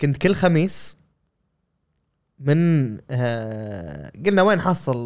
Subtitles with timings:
[0.00, 0.96] كنت كل خميس
[2.38, 4.96] من آه قلنا وين حصل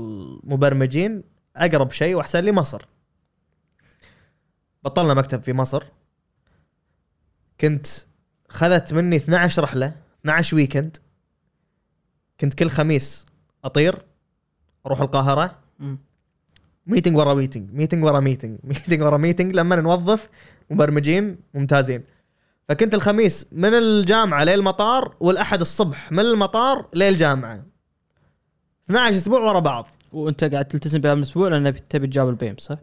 [0.45, 1.23] مبرمجين
[1.57, 2.83] أقرب شيء وأحسن لي مصر.
[4.85, 5.85] بطلنا مكتب في مصر.
[7.61, 7.87] كنت
[8.49, 10.97] خذت مني 12 رحلة 12 weekend
[12.41, 13.27] كنت كل خميس
[13.65, 14.03] أطير
[14.87, 15.59] أروح القاهرة.
[16.87, 20.29] meeting ورا meeting meeting ورا meeting meeting ورا meeting لما نوظف
[20.71, 22.03] مبرمجين ممتازين.
[22.69, 27.65] فكنت الخميس من الجامعة للمطار والأحد الصبح من المطار للجامعه
[28.85, 29.89] 12 أسبوع ورا بعض.
[30.13, 32.77] وأنت قاعد تلتزم بهذا الأسبوع لأن تبي تجيب ال team صح؟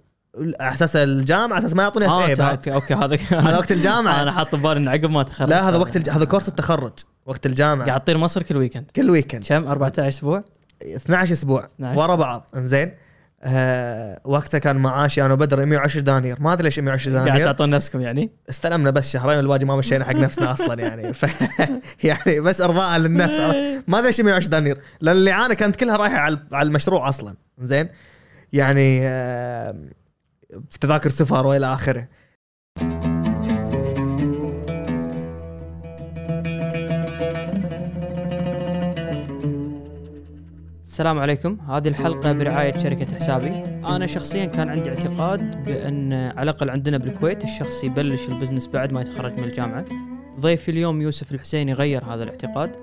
[0.59, 4.21] على أساس الجامعة على أساس ما يعطوني آه أوكي أوكي هذا هذا وقت الجامعة.
[4.21, 5.49] أنا حاط ببالي انه عقب ما تخرج.
[5.49, 6.09] لا هذا وقت الج...
[6.09, 6.93] هذا كورس التخرج
[7.25, 7.88] وقت الجامعة.
[7.88, 10.43] قاعد تطير مصر كل weekend كل weekend كم؟ 14 أسبوع؟
[10.81, 11.99] 12 أسبوع 12.
[11.99, 12.49] ورا بعض.
[12.55, 12.91] إنزين.
[13.43, 17.70] آه وقتها كان معاشي أنا وبدر 110 دانير ما أدري ليش 110 قاعد دانير تعطون
[17.70, 21.13] نفسكم يعني؟ استلمنا بس شهرين والباقي ما مشينا حق نفسنا أصلا يعني.
[21.13, 21.25] ف
[22.03, 23.39] يعني بس أرضاء للنفس.
[23.88, 24.77] ما أدري ليش 120 دنانير.
[25.02, 26.17] لأن الاعانه كانت كلها رايحة
[26.52, 27.36] على المشروع أصلا.
[27.59, 27.89] زين؟
[28.53, 29.02] يعني
[30.69, 32.08] في تذاكر سفر وإلى آخره.
[41.00, 41.58] السلام عليكم.
[41.59, 43.50] هذه الحلقة برعاية شركة حسابي.
[43.86, 49.02] أنا شخصيا كان عندي اعتقاد بأن على الأقل عندنا بالكويت الشخص يبلش البزنس بعد ما
[49.02, 49.86] يتخرج من الجامعة.
[50.39, 52.75] ضيفي اليوم يوسف الحسيني غير هذا الاعتقاد.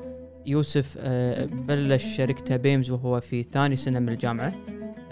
[0.47, 4.53] يوسف آه، بلش شركته بيمز وهو في ثاني سنة من الجامعة.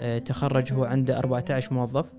[0.01, 2.11] آه، تخرج هو عنده 14 موظف.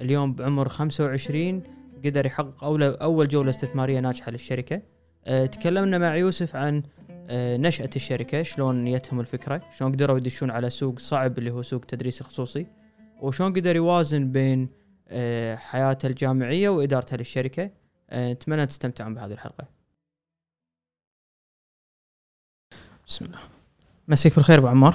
[0.00, 1.62] اليوم بعمر 25
[2.04, 2.64] قدر يحقق
[3.02, 4.82] أول جولة استثمارية ناجحة للشركة.
[5.26, 6.82] آه، تكلمنا مع يوسف عن
[7.30, 12.20] نشأة الشركة شلون جتهم الفكرة شلون قدروا يدشون على سوق صعب اللي هو سوق التدريس
[12.20, 12.66] الخصوصي
[13.20, 17.70] وشلون قدر يوازن بين آه، حياته الجامعية وإدارته للشركة.
[18.10, 19.64] آه، أتمنى تستمتعون بهذه الحلقة.
[23.06, 23.38] بسم الله.
[24.08, 24.94] مسيك بالخير أبو عمار.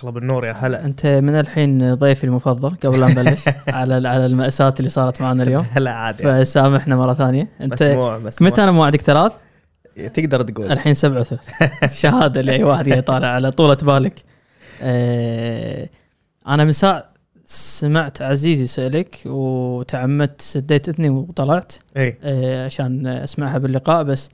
[0.00, 0.84] الله بالنور يا هلا.
[0.84, 5.66] أنت من الحين ضيفي المفضل قبل لا نبلش على على المأساة اللي صارت معنا اليوم.
[5.76, 6.22] هلا عادي.
[6.22, 7.48] فسامحنا مرة ثانية.
[7.60, 9.32] أنت مسموع مسموع متى أنا موعدك ثلاث؟
[10.14, 10.72] تقدر تقول.
[10.72, 11.40] الحين سبعة وثلاث
[12.02, 14.22] شهادة لأي واحد قاعد يطالع على طولة بالك.
[14.82, 15.88] آه،
[16.48, 17.10] أنا من ساعة
[17.44, 21.72] سمعت عزيزي يسألك وتعمدت سديت اذني وطلعت.
[21.96, 22.16] إي.
[22.22, 24.28] آه، عشان أسمعها باللقاء بس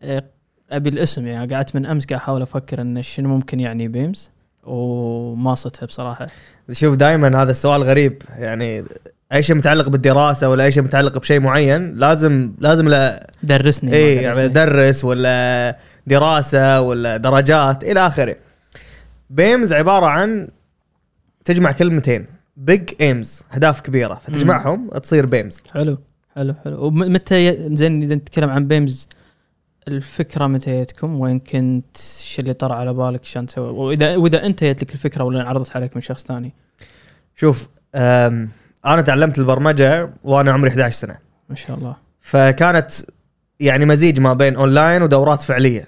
[0.00, 0.24] آه،
[0.70, 4.30] أبي الاسم يعني قعدت من أمس قاعد أحاول أفكر إن شنو ممكن يعني بيمز
[4.64, 6.26] وما صدتها بصراحة.
[6.72, 8.84] شوف دائما هذا السؤال غريب يعني
[9.32, 14.14] أي شيء متعلق بالدراسة ولا أي شيء متعلق بشيء معين لازم لازم له درسني اي.
[14.14, 18.36] يعني درس ولا دراسة ولا درجات إلى آخره.
[19.30, 20.48] BAIMS عبارة عن
[21.44, 25.98] تجمع كلمتين big aims أهداف كبيرة فتجمعهم تصير BAIMS حلو
[26.34, 26.86] حلو حلو.
[26.86, 29.08] ومتى زين إذا نتكلم عن BAIMS
[29.88, 34.64] الفكرة متى جتكم وين كنت؟ إيش اللي طرى على بالك؟ عشان تسوي واذا وإذا أنت
[34.64, 36.52] جت لك الفكرة ولا انعرضت عليك من شخص ثاني؟
[37.36, 38.48] شوف أم
[38.86, 41.18] أنا تعلمت البرمجة وأنا عمري 11 سنة.
[41.48, 41.96] ما شاء الله.
[42.20, 42.90] فكانت
[43.60, 45.84] يعني مزيج ما بين أونلاين ودورات فعلية.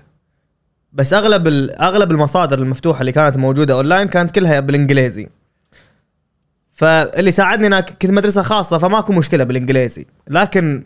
[0.93, 1.49] بس أغلب
[1.81, 5.29] أغلب المصادر المفتوحة اللي كانت موجودة أونلاين كانت كلها بالإنجليزي.
[6.73, 10.07] فاللي ساعدني أنا كنت مدرسة خاصة فماكو مشكلة بالإنجليزي.
[10.29, 10.85] لكن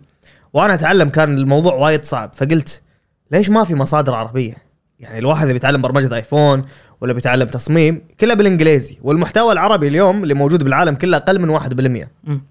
[0.52, 2.82] وأنا أتعلم كان الموضوع وايد صعب فقلت
[3.30, 4.54] ليش ما في مصادر عربية؟
[5.00, 6.64] يعني الواحد اللي بيتعلم برمجة iPhone
[7.00, 12.06] ولا بيتعلم تصميم كله بالإنجليزي والمحتوى العربي اليوم اللي موجود بالعالم كله أقل من 1%
[12.24, 12.42] مم.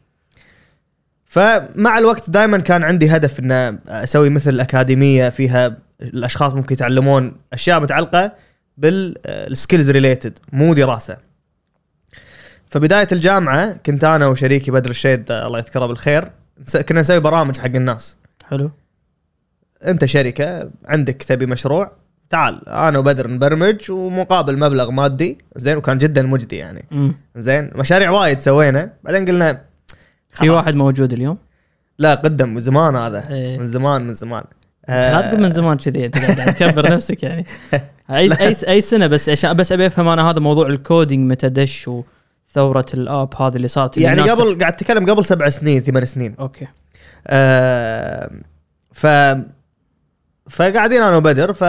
[1.25, 7.79] فمع الوقت دائما كان عندي هدف ان أسوي مثل أكاديمية فيها الأشخاص ممكن يتعلمون أشياء
[7.79, 8.33] متعلقة
[8.77, 11.17] بال skills related مو دراسة.
[12.67, 16.31] فبداية الجامعة كنت أنا وشريكي بدر الشيد الله يذكره بالخير
[16.89, 18.17] كنا نسوي برامج حق الناس.
[18.49, 18.71] حلو
[19.87, 21.91] أنت شركة عندك تبي مشروع
[22.33, 22.69] تعال.
[22.69, 25.37] أنا وبدر نبرمج ومقابل مبلغ مادي.
[25.55, 26.85] زين وكان جدا مجدي يعني.
[26.91, 27.15] مم.
[27.35, 28.93] زين مشاريع وايد سوينا.
[29.03, 29.53] بعدين قلنا
[30.29, 30.49] في خلاص.
[30.49, 31.37] واحد موجود اليوم؟
[31.99, 33.23] لا قدم من زمان هذا.
[33.29, 33.57] إيه.
[33.57, 34.43] من زمان من زمان.
[34.89, 37.45] لا تقول من زمان كذي أنت قاعد تكبر نفسك يعني.
[38.09, 41.49] أي أي أي سنة بس عشان بس أبي أفهم أنا هذا موضوع ال coding متى
[41.49, 45.81] دش وثورة ال app هذه اللي صارت اللي يعني قبل قاعد أتكلم قبل سبع سنين
[45.81, 46.35] ثمان سنين.
[46.39, 46.67] okay.
[47.27, 48.31] آه
[48.91, 49.07] ف
[50.49, 51.63] فقاعدين أنا وبدر ف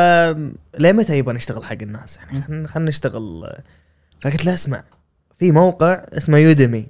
[0.80, 3.52] متى يبغى نشتغل حق الناس؟ يعني خلينا نشتغل.
[4.20, 4.82] فقلت له اسمع
[5.38, 6.86] في موقع اسمه Udemy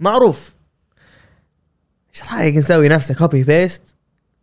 [0.00, 0.54] معروف.
[2.14, 3.82] إيش رأيك نسوي نفسه copy paste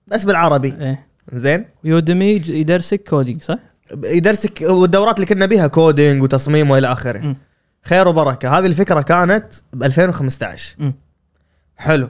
[0.07, 1.07] بس بالعربي؟ إيه.
[1.33, 1.65] زين.
[1.83, 3.59] Udemy يدرسك coding صح؟
[4.03, 7.35] يدرسك والدورات اللي كنا بيها coding وتصميم وإلى آخره.
[7.83, 8.57] خير وبركة.
[8.57, 10.94] هذه الفكرة كانت ب 2015 مم.
[11.77, 12.09] حلو.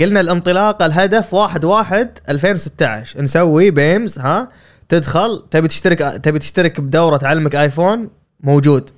[0.00, 4.48] قلنا الانطلاقه الهدف 1 1 2016 نسوي بيمز ها؟
[4.88, 8.10] تدخل تبي تشترك تبي تشترك بدورة تعلمك آيفون؟
[8.40, 8.90] موجود.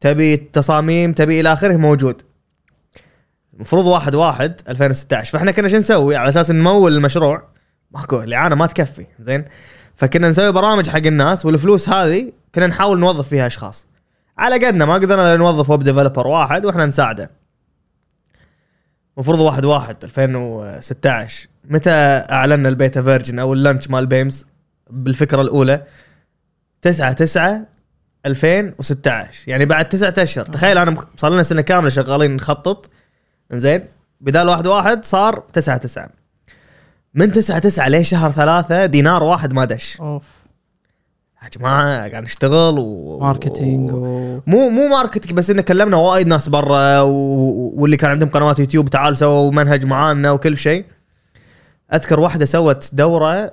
[0.00, 2.22] تبي تصاميم تبي إلى آخره؟ موجود.
[3.54, 7.48] المفروض واحد واحد 2016 فإحنا كنا شو نسوي؟ على أساس نمول المشروع.
[7.90, 9.44] ماكو الإعانة ما تكفي زين؟
[9.94, 13.86] فكنا نسوي برامج حق الناس والفلوس هذه كنا نحاول نوظف فيها أشخاص.
[14.38, 17.37] على قدنا ما قدرنا نوظف web developer واحد وإحنا نساعده.
[19.18, 21.90] المفروض واحد واحد 2016 متى
[22.30, 24.46] أعلنا ال beta version أو ال launch مال BAIMS
[24.90, 25.82] بالفكرة الأولى؟
[26.82, 27.66] 9 9
[28.26, 30.44] 2016 يعني بعد تسعة أشهر.
[30.44, 32.90] تخيل أنا صار لنا سنة كاملة شغالين نخطط.
[33.52, 33.84] زين
[34.20, 36.10] بدال واحد واحد صار 9 9
[37.14, 40.00] من 9 9 ليه شهر ثلاثة دينار واحد ما دش.
[40.00, 40.24] أوف.
[41.42, 43.98] يا جماعة قاعد نشتغل و marketing و...
[44.46, 47.12] مو مو marketing بس انه كلمنا وايد ناس برا و...
[47.76, 50.84] واللي كان عندهم قنوات يوتيوب تعال سووا منهج معانا وكل شيء.
[51.94, 53.52] أذكر واحدة سوت دورة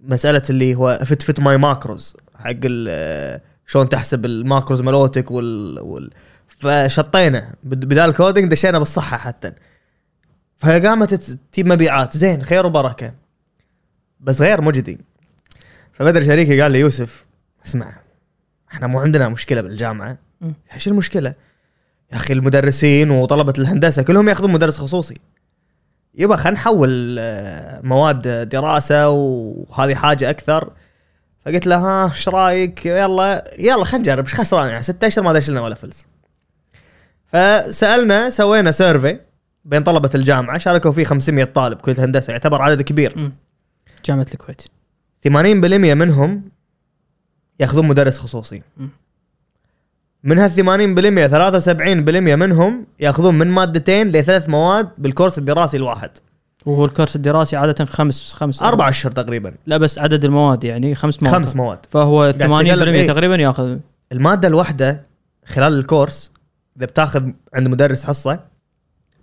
[0.00, 5.78] مسألة اللي هو fit fit my macros حق ال- شلون تحسب ال macros مالوتك وال,
[5.80, 6.10] وال...
[6.48, 7.54] فشطينا.
[7.64, 9.52] بد- بدال coding دشينا بالصحة حتى.
[10.56, 11.14] فقامت
[11.52, 12.16] تجيب مبيعات.
[12.16, 13.12] زين خير وبركة.
[14.20, 15.00] بس غير مجدي.
[16.00, 17.26] فبدر شريكي قال لي يوسف
[17.66, 17.96] اسمع
[18.72, 20.18] إحنا مو عندنا مشكلة بالجامعة.
[20.74, 21.34] إيش المشكلة؟
[22.12, 25.14] يا أخي المدرسين وطلبة الهندسة كلهم يأخذون مدرس خصوصي
[26.14, 30.72] يبا خلينا نحول آه، مواد دراسة وهذه حاجة أكثر
[31.44, 35.32] فقلت له ها إيش رأيك؟ يلا يلا خلينا نجرب إيش خسران يعني ستة اشهر ما
[35.32, 36.06] دش لنا ولا فلس.
[37.26, 39.18] فسألنا سوينا سيرفي
[39.64, 43.30] بين طلبة الجامعة شاركوا فيه 500 طالب كليه هندسة يعتبر عدد كبير.
[44.04, 44.62] جامعة الكويت
[45.28, 45.30] 80%
[45.94, 46.42] منهم
[47.60, 48.62] ياخذون مدرس خصوصي.
[50.24, 56.10] من هال 80% 73% منهم ياخذون من مادتين لثلاث مواد بالكورس الدراسي الواحد.
[56.66, 59.54] وهو الكورس الدراسي عادة خمس خمس أربع اشهر تقريبا.
[59.66, 61.34] لا بس عدد المواد يعني خمس مواد.
[61.34, 61.78] خمس مواد.
[61.90, 63.78] فهو 80% تتكلم إيه؟ تقريبا ياخذ.
[64.12, 65.06] المادة الواحدة
[65.46, 66.32] خلال الكورس
[66.76, 68.40] إذا بتاخذ عند مدرس حصة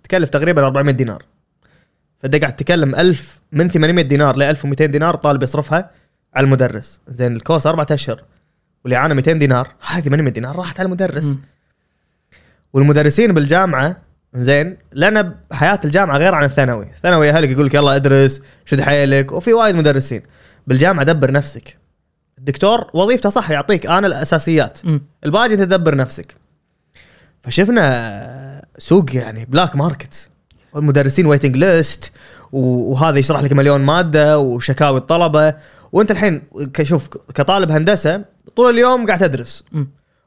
[0.02, 1.22] تكلف تقريبا 400 دينار.
[2.18, 5.90] فانت قاعد تتكلم 1000 من 800 دينار ل 1200 دينار الطالب يصرفها
[6.34, 7.00] على المدرس.
[7.08, 8.24] زين الكورس أربعة أشهر
[8.84, 9.68] والاعانه 200 دينار.
[9.86, 11.24] هاي 800 دينار راحت على المدرس.
[11.24, 11.40] مم.
[12.72, 13.96] والمدرسين بالجامعة
[14.34, 19.32] زين لأن حياة الجامعة غير عن الثانوي، الثانوي أهلك يقول لك يلا ادرس شد حيلك
[19.32, 20.22] وفي وايد مدرسين.
[20.66, 21.78] بالجامعة دبر نفسك.
[22.38, 24.78] الدكتور وظيفته صح يعطيك أنا الأساسيات.
[25.24, 26.36] الباقي تدبر نفسك.
[27.42, 30.30] فشفنا سوق يعني black market
[30.76, 32.12] المدرسين waiting list
[32.52, 35.54] وهذا يشرح لك مليون مادة وشكاوي الطلبة.
[35.92, 36.42] وانت الحين
[36.74, 38.24] كشوف كطالب هندسة
[38.56, 39.64] طول اليوم قاعد تدرس.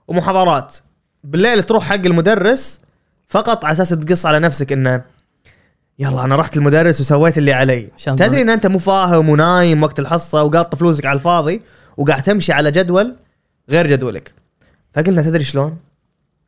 [0.08, 0.78] ومحاضرات.
[1.24, 2.82] بالليل تروح حق المدرس
[3.28, 5.04] فقط على أساس تقص على نفسك إنه
[6.00, 7.92] يلا أنا رحت المدرس وسويت اللي علي.
[8.06, 11.62] تدري إن أنت مو فاهم ونايم وقت الحصة وقاط فلوسك على الفاضي
[11.98, 13.16] وقاعد تمشي على جدول
[13.70, 14.34] غير جدولك.
[14.94, 15.78] فقلنا تدري شلون؟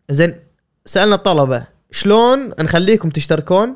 [0.10, 0.36] زين
[0.86, 3.76] سألنا الطلبة شلون نخليكم تشتركون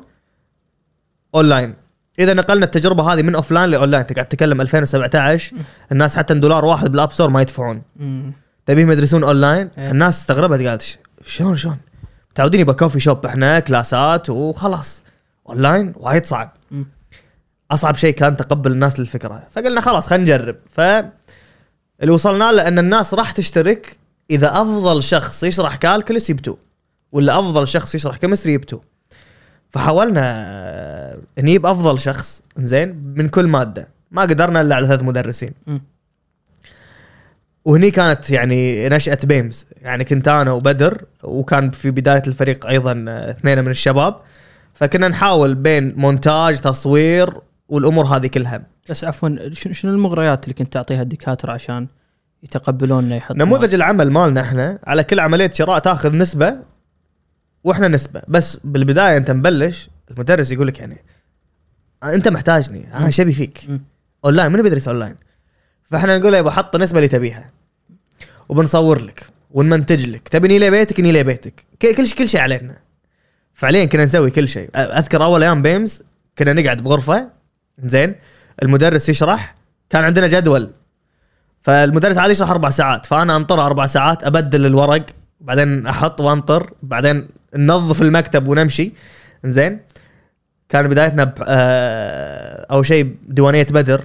[1.34, 1.74] أونلاين.
[2.18, 5.56] إذا نقلنا التجربة هذه من offline ل online أنت قاعد تتكلم 2017
[5.92, 7.82] الناس حتى دولار واحد بال App Store ما يدفعون.
[8.66, 9.88] تبيهم يدرسون أونلاين إيه.
[9.88, 11.76] فالناس استغربت قالت "ش- شلون شلون؟
[12.32, 15.02] متعودين يبا coffee shop إحنا كلاسات وخلاص.
[15.48, 16.52] أونلاين وايد صعب.
[17.70, 19.42] أصعب شيء كان تقبل الناس للفكرة.
[19.50, 20.56] فقلنا خلاص خلينا نجرب.
[20.68, 20.80] ف
[22.00, 23.98] اللي وصلنا له إن الناس راح تشترك
[24.30, 26.56] إذا أفضل شخص يشرح calculus يبتو
[27.12, 28.80] ولا أفضل شخص يشرح chemistry يبتو.
[29.70, 33.88] فحاولنا آه، نجيب أفضل شخص زين من كل مادة.
[34.10, 35.50] ما قدرنا إلا على ثلاث مدرسين.
[37.64, 39.66] وهني كانت يعني نشأة بيمز.
[39.82, 44.16] يعني كنت أنا وبدر وكان في بداية الفريق أيضا آه، اثنين من الشباب.
[44.74, 47.34] فكنا نحاول بين مونتاج تصوير
[47.68, 48.62] والأمور هذه كلها.
[48.90, 51.86] بس عفوا شنو المغريات اللي كنت تعطيها الدكاترة عشان
[52.42, 56.58] يتقبلون انه يحط نموذج العمل مالنا إحنا على كل عملية شراء تأخذ نسبة
[57.68, 58.22] وإحنا نسبة.
[58.28, 61.04] بس بالبداية انت مبلش المدرس يقول لك يعني
[62.04, 63.58] انت محتاجني أنا شبي فيك.
[64.24, 65.16] أونلاين منو بيدرس أونلاين؟
[65.84, 67.50] فاحنا نقول له يبا حط النسبة اللي تبيها.
[68.48, 70.28] وبنصور لك ونمنتج لك.
[70.28, 71.54] تبي نيلي بيتك؟ نيلي بيتك.
[71.80, 72.76] ك- كل شيء كل شيء علينا.
[73.54, 74.70] فعليا كنا نسوي كل شيء.
[74.74, 76.02] أذكر أول أيام بيمز
[76.38, 77.30] كنا نقعد بغرفة
[77.78, 78.14] زين
[78.62, 79.54] المدرس يشرح.
[79.90, 80.70] كان عندنا جدول.
[81.60, 83.06] فالمدرس عادي يشرح أربع ساعات.
[83.06, 85.06] فأنا انطر أربع ساعات أبدل الورق
[85.40, 88.92] بعدين أحط وانطر بعدين ننظف المكتب ونمشي.
[89.44, 89.80] زين
[90.68, 91.34] كان بدايتنا ب...
[91.46, 94.02] آه، أول شيء ديوانية بدر.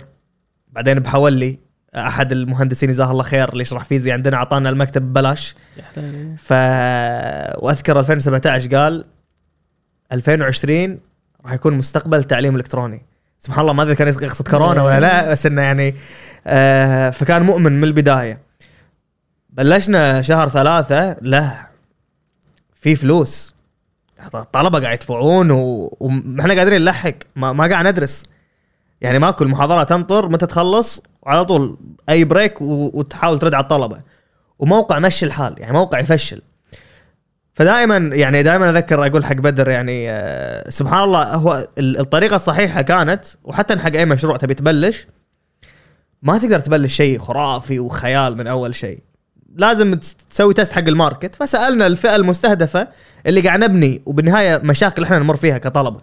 [0.71, 1.59] بعدين بحولي
[1.95, 5.55] أحد المهندسين جزاه الله خير اللي يشرح فيزياء عندنا أعطانا المكتب ببلاش.
[6.38, 6.53] ف
[7.63, 9.05] وأذكر 2017 قال
[10.12, 11.00] 2020
[11.45, 13.01] راح يكون مستقبل التعليم الالكتروني
[13.39, 15.95] سبحان الله ما أدري كان يقصد كورونا ولا لا بس إنه يعني
[16.47, 18.39] آه فكان مؤمن من البداية.
[19.50, 21.67] بلشنا شهر ثلاثة له
[22.84, 23.56] في فلوس.
[24.36, 27.13] الطلبه قاعد يدفعون و- وإحنا قادرين نلحق.
[27.36, 28.24] ما, ما قاعد ندرس.
[29.02, 31.78] يعني ماكو المحاضرة تنطر متى تخلص وعلى طول
[32.10, 34.00] أي break و- وتحاول ترد على الطلبة.
[34.60, 36.42] وموقع مشي الحال يعني موقع يفشل.
[37.56, 42.82] فدائما يعني دائما أذكر أقول حق بدر يعني آه، سبحان الله هو ال- الطريقة الصحيحة
[42.82, 45.08] كانت وحتى حق أي مشروع تبي تبلش
[46.22, 49.00] ما تقدر تبلش شيء خرافي وخيال من أول شيء.
[49.55, 51.36] لازم تس- تسوي test حق ال market.
[51.36, 52.88] فسألنا الفئة المستهدفة
[53.27, 56.01] اللي قاعد نبني وبالنهاية مشاكل إحنا نمر فيها كطلبة.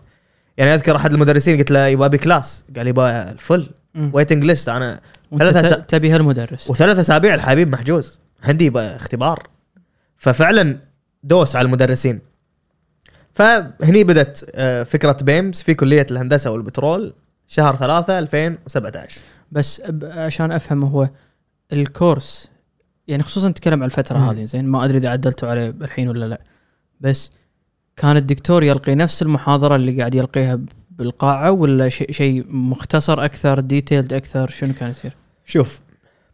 [0.56, 3.68] يعني أذكر أحد المدرسين قلت له يبا ابي class قال يبا ال full.
[4.12, 5.00] waiting list أنا
[5.38, 6.70] ثلاثة سا- تبي هالمدرس.
[6.70, 8.20] وثلاث أسابيع الحبيب محجوز.
[8.44, 9.42] عندي يبا اختبار.
[10.16, 10.78] ففعلا
[11.22, 12.20] دوس على المدرسين.
[13.34, 17.14] فهني بدت آه، فكرة بيمز في كلية الهندسة والبترول
[17.46, 19.20] شهر ثلاثة 2017
[19.52, 21.08] بس عشان أفهم هو
[21.72, 22.48] ال course
[23.10, 24.28] يعني خصوصا نتكلم عن الفترة مم.
[24.28, 26.40] هذه زين ما أدري إذا عدلتوا عليه الحين ولا لا
[27.00, 27.30] بس
[27.96, 30.58] كان الدكتور يلقي نفس المحاضرة اللي قاعد يلقيها
[30.90, 35.12] بالقاعة ولا شيء شيء مختصر أكثر detailed أكثر شنو كان يصير؟
[35.44, 35.80] شوف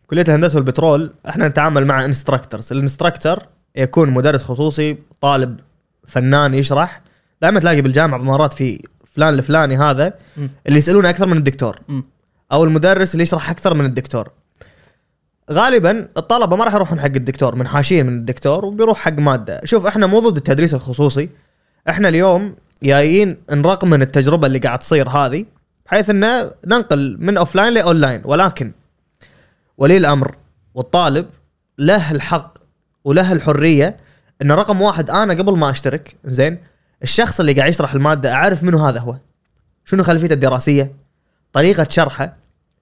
[0.06, 3.38] كلية الهندسة والبترول إحنا نتعامل مع instructors ال instructor
[3.76, 5.60] يكون مدرس خصوصي طالب
[6.08, 7.00] فنان يشرح
[7.42, 10.12] دائما تلاقي بالجامعة مرات في فلان الفلاني هذا.
[10.66, 11.80] اللي يسالونه أكثر من الدكتور.
[12.52, 14.28] أو المدرس اللي يشرح أكثر من الدكتور
[15.50, 19.60] غالبا الطلبة ما راح يروحون حق الدكتور منحاشين من الدكتور وبيروح حق مادة.
[19.64, 21.28] شوف إحنا مو ضد التدريس الخصوصي.
[21.88, 25.44] إحنا اليوم جايين نرقم من التجربة اللي قاعد تصير هذه
[25.86, 28.72] بحيث إنه ننقل من offline ل online ولكن
[29.78, 30.36] ولي الامر
[30.74, 31.26] والطالب
[31.78, 32.58] له الحق
[33.04, 33.96] وله الحرية
[34.42, 36.58] إن رقم واحد أنا قبل ما أشترك زين
[37.02, 39.16] الشخص اللي قاعد يشرح المادة أعرف منو هذا هو.
[39.84, 40.92] شنو خلفيته الدراسية؟
[41.52, 42.36] طريقة شرحه.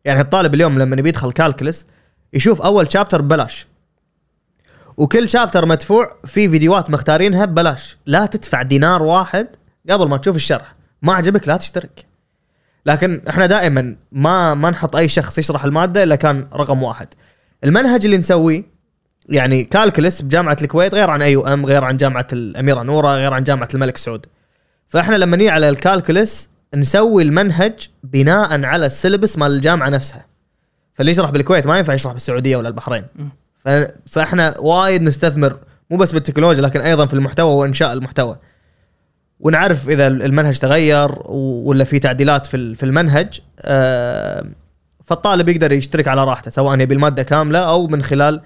[0.04, 1.86] يعني الطالب اليوم لما يبي يدخل calculus
[2.34, 3.66] يشوف أول chapter ببلاش.
[4.96, 7.96] وكل chapter مدفوع في فيديوهات مختارينها ببلاش.
[8.06, 9.48] لا تدفع دينار واحد
[9.90, 10.74] قبل ما تشوف الشرح.
[11.02, 12.04] ما عجبك لا تشترك.
[12.86, 17.08] لكن إحنا دائما ما ما نحط أي شخص يشرح المادة إلا كان رقم واحد.
[17.64, 18.64] المنهج اللي نسويه
[19.28, 23.68] يعني calculus بجامعة الكويت غير عن AUM غير عن جامعة الأميرة نورة غير عن جامعة
[23.74, 24.26] الملك سعود.
[24.88, 30.33] فإحنا لما نيجي على ال calculus نسوي المنهج بناء على ال syllabus مال الجامعة نفسها.
[30.94, 33.04] فاللي يشرح بالكويت ما ينفع يشرح بالسعودية ولا البحرين.
[34.06, 35.56] فاحنا وايد نستثمر
[35.90, 38.36] مو بس بالتكنولوجيا لكن أيضا في المحتوى وإنشاء المحتوى.
[39.40, 44.44] ونعرف إذا المنهج تغير ولا في تعديلات في في المنهج آه،
[45.04, 48.40] فالطالب يقدر يشترك على راحته سواء يبي المادة كاملة أو من خلال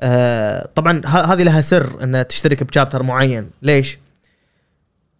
[0.00, 3.50] آه، طبعا هذه لها سر إن تشترك بشابتر معين.
[3.62, 3.98] ليش؟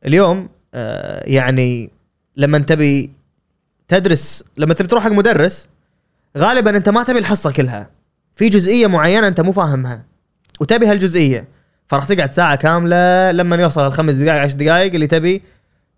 [0.06, 1.90] اليوم آه، يعني
[2.36, 3.10] لما تبي
[3.88, 5.68] تدرس لما تبي تروح حق مدرس
[6.36, 7.90] غالبا أنت ما تبي الحصة كلها.
[8.32, 10.04] في جزئية معينة أنت مو فاهمها.
[10.60, 11.48] وتبي هالجزئية.
[11.86, 15.42] فراح تقعد ساعة كاملة لما يوصل الخمس دقائق عشر دقائق اللي تبي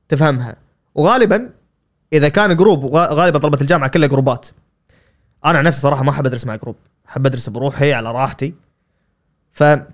[0.09, 0.57] تفهمها.
[0.95, 1.51] وغالبا
[2.13, 4.49] إذا كان group غالبا طلبة الجامعة كلها جروبات
[5.45, 6.77] أنا عن نفسي صراحة ما أحب أدرس مع group
[7.09, 8.55] أحب أدرس بروحي على راحتي.
[9.53, 9.87] ف على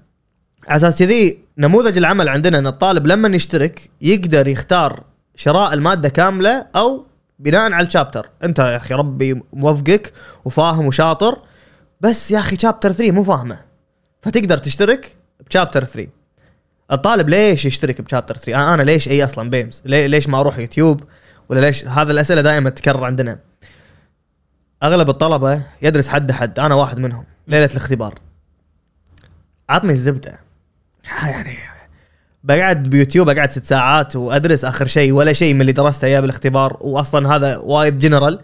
[0.69, 5.05] أساس كذي نموذج العمل عندنا إن الطالب لما يشترك يقدر يختار
[5.37, 7.07] شراء المادة كاملة أو
[7.38, 8.31] بناء على الشابتر.
[8.45, 10.12] انت يا أخي ربي موفقك
[10.45, 11.38] وفاهم وشاطر
[12.00, 13.59] بس يا أخي شابتر 3 مو فاهمه.
[14.23, 15.16] فتقدر تشترك
[15.50, 16.09] بشابتر 3
[16.93, 21.00] الطالب ليش يشترك بشابتر 3 أنا ليش أي أصلا بيمز ليش ما أروح يوتيوب؟
[21.49, 23.38] ولا ليش هذا الأسئلة دائما تتكرر عندنا.
[24.83, 27.25] أغلب الطلبة يدرس حد حد أنا واحد منهم.
[27.49, 28.14] ليلة الاختبار.
[29.69, 30.40] عطني الزبدة.
[31.31, 31.59] يعني
[32.47, 36.76] بقعد بيوتيوب أقعد ست ساعات وأدرس آخر شيء ولا شيء من اللي درسته إياه بالاختبار
[36.81, 38.41] واصلا هذا وايد جنرال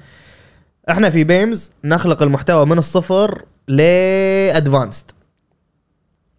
[0.91, 5.11] إحنا في بيمز نخلق المحتوى من الصفر ل advanced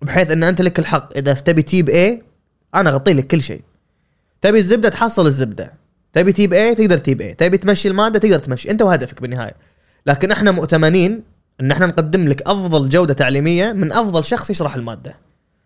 [0.02, 1.18] بحيث إن أنت لك الحق.
[1.18, 2.22] إذا تبي تجيب A
[2.76, 3.62] أنا أغطي لك كل شيء.
[4.42, 5.74] تبي الزبدة تحصل الزبدة.
[6.14, 8.72] تبي تجيب A تقدر تجيب A تبي تمشي المادة تقدر تمشي.
[8.72, 9.56] أنت وهدفك بالنهاية.
[10.06, 11.24] لكن إحنا مؤتمنين
[11.62, 15.18] إن إحنا نقدم لك أفضل جودة تعليمية من أفضل شخص يشرح المادة.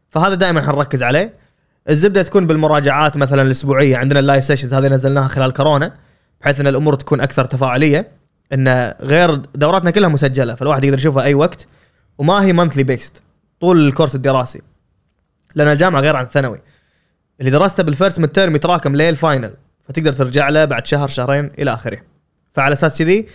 [0.09, 1.46] فهذا دائما حنركز عليه.
[1.89, 3.97] الزبدة تكون بالمراجعات مثلا الأسبوعية.
[3.97, 5.93] عندنا ال live sessions هذه نزلناها خلال كورونا
[6.41, 8.11] بحيث إن الأمور تكون أكثر تفاعلية
[8.53, 11.65] إن غير دوراتنا كلها مسجلة فالواحد يقدر يشوفها أي وقت
[12.17, 13.21] وما هي monthly based
[13.61, 14.61] طول ال course الدراسي.
[15.55, 16.61] لأن الجامعة غير عن الثانوي.
[17.39, 21.51] اللي درسته بال first midterm يتراكم لي ال final فتقدر ترجع له بعد شهر شهرين
[21.59, 21.97] إلى آخره.
[22.53, 23.27] فعلى أساس كذي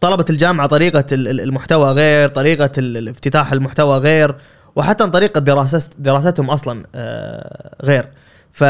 [0.00, 2.70] طلبة الجامعة طريقة ال- ال- المحتوى غير طريقة
[3.10, 4.34] افتتاح المحتوى غير
[4.76, 8.08] وحتى طريقه دراسة دراستهم أصلا آه، غير.
[8.52, 8.64] ف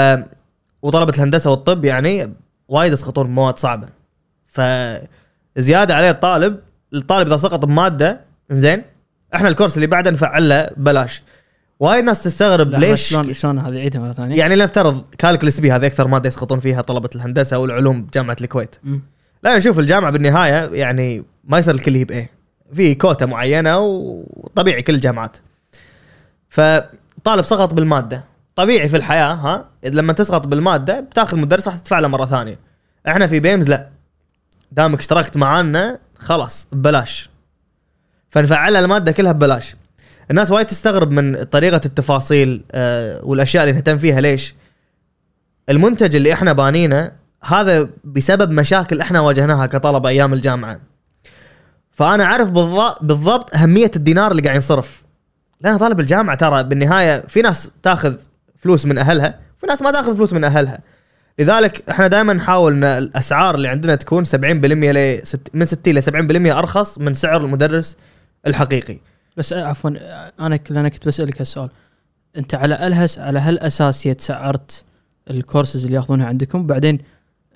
[0.83, 2.33] وطلبة الهندسة والطب يعني
[2.69, 3.89] وايد يسقطون بمواد صعبة.
[4.47, 4.61] ف
[5.57, 6.59] زياده عليه الطالب
[6.95, 8.21] الطالب إذا سقط بمادة
[8.51, 8.83] زين
[9.35, 11.23] إحنا ال course اللي بعده نفعل له ببلاش
[11.81, 14.37] وايد ناس تستغرب ليش شلون شلون هذه؟ عيدها مرة ثانية.
[14.37, 18.77] يعني لنفترض calculus B هذه أكثر مادة يسقطون فيها طلبة الهندسة والعلوم بجامعة الكويت.
[18.85, 19.03] مم.
[19.43, 22.31] لا شوف الجامعة بالنهاية يعني ما يصير الكل يجيب إيه
[22.75, 25.37] في كوتا معينة وطبيعي كل الجامعات.
[26.55, 28.25] فطالب سقط بالمادة.
[28.57, 32.59] طبيعي في الحياة ها لما تسقط بالمادة بتاخذ مدرس راح تدفع له مرة ثانية.
[33.09, 33.89] إحنا في بيمز لا.
[34.73, 37.31] دامك اشتركت معانا خلاص ببلاش.
[38.31, 39.77] فنفعلها المادة كلها ببلاش.
[40.31, 44.21] الناس وايد تستغرب من طريقة التفاصيل آه والأشياء اللي نهتم فيها.
[44.21, 44.55] ليش؟
[45.69, 47.13] المنتج اللي إحنا بانينه
[47.45, 50.81] هذا بسبب مشاكل إحنا واجهناها كطلبة أيام الجامعة.
[51.91, 55.05] فأنا أعرف بالضبط بالضبط أهمية الدينار اللي قاعد ينصرف.
[55.65, 58.15] لأن طالب الجامعة ترى بالنهاية في ناس تاخذ
[58.57, 60.79] فلوس من أهلها في ناس ما تاخذ فلوس من أهلها.
[61.39, 65.23] لذلك إحنا دائما نحاول إن الأسعار اللي عندنا تكون 70% ل
[65.55, 67.97] من 60 ل 70% أرخص من سعر المدرس
[68.47, 68.99] الحقيقي.
[69.37, 69.91] بس عفوا
[70.41, 71.71] أنا أنا كنت بسألك هالسؤال.
[72.37, 74.85] أنت على الهس على هالأساس سعرت
[75.31, 76.99] الكورسز اللي ياخذونها عندكم بعدين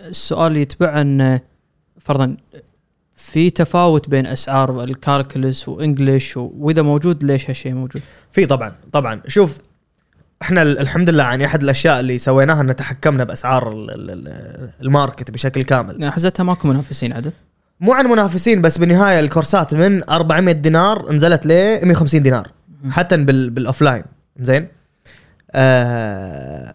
[0.00, 1.40] السؤال يتبع إن
[2.00, 2.36] فرضا
[3.32, 8.72] في تفاوت بين اسعار ال calculus و English وإذا موجود ليش هالشيء موجود؟ في طبعا
[8.92, 9.20] طبعا.
[9.26, 9.58] شوف
[10.42, 14.70] إحنا ال- الحمد لله يعني أحد الأشياء اللي سويناها إن تحكمنا بأسعار ال- ال- ال-
[14.82, 16.00] ال market بشكل كامل.
[16.00, 17.30] يعني حزتها ماكو منافسين عدل؟
[17.80, 21.48] مو عن منافسين بس بالنهاية الكورسات من 400 دينار نزلت ل
[21.86, 22.48] 150 دينار
[22.90, 24.04] حتى بال بال offline
[24.40, 24.68] زين؟
[25.50, 26.74] آه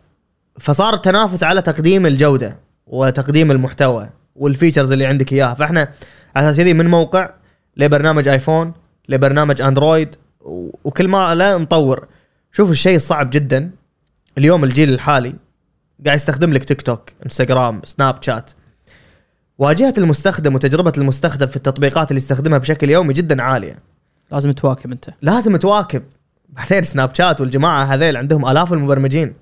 [0.59, 2.57] فصار التنافس على تقديم الجودة
[2.87, 5.53] وتقديم المحتوى وال features اللي عندك إياها.
[5.53, 5.87] فإحنا
[6.35, 7.29] أساس كذي من موقع
[7.77, 8.73] لبرنامج آيفون
[9.09, 10.15] لبرنامج أندرويد
[10.83, 12.07] وكل ما لا نطور.
[12.51, 13.71] شوف الشيء الصعب جدا.
[14.37, 15.35] اليوم الجيل الحالي
[16.05, 18.51] قاعد يستخدم لك تيك توك إنستغرام سناب شات.
[19.57, 23.79] واجهه المستخدم وتجربة المستخدم في التطبيقات اللي يستخدمها بشكل يومي جدا عالية.
[24.31, 25.09] لازم تواكب أنت.
[25.21, 26.03] لازم تواكب.
[26.49, 29.33] بعدين سناب شات والجماعة هذيل عندهم آلاف المبرمجين.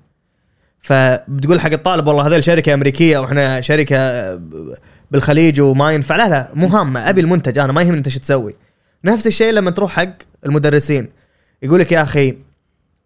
[0.78, 3.96] فبتقول حق الطالب والله هذيل شركة أمريكية وإحنا شركة
[5.12, 6.16] بالخليج وما ينفع.
[6.16, 7.10] لا لا مو هامة.
[7.10, 8.54] أبي المنتج أنا ما يهمني أنت شو تسوي.
[9.04, 10.14] نفس الشيء لما تروح حق
[10.46, 11.08] المدرسين.
[11.62, 12.36] يقول لك يا أخي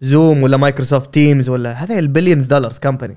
[0.01, 3.16] زوم ولا مايكروسوفت تيمز ولا هذا ال billions dollars company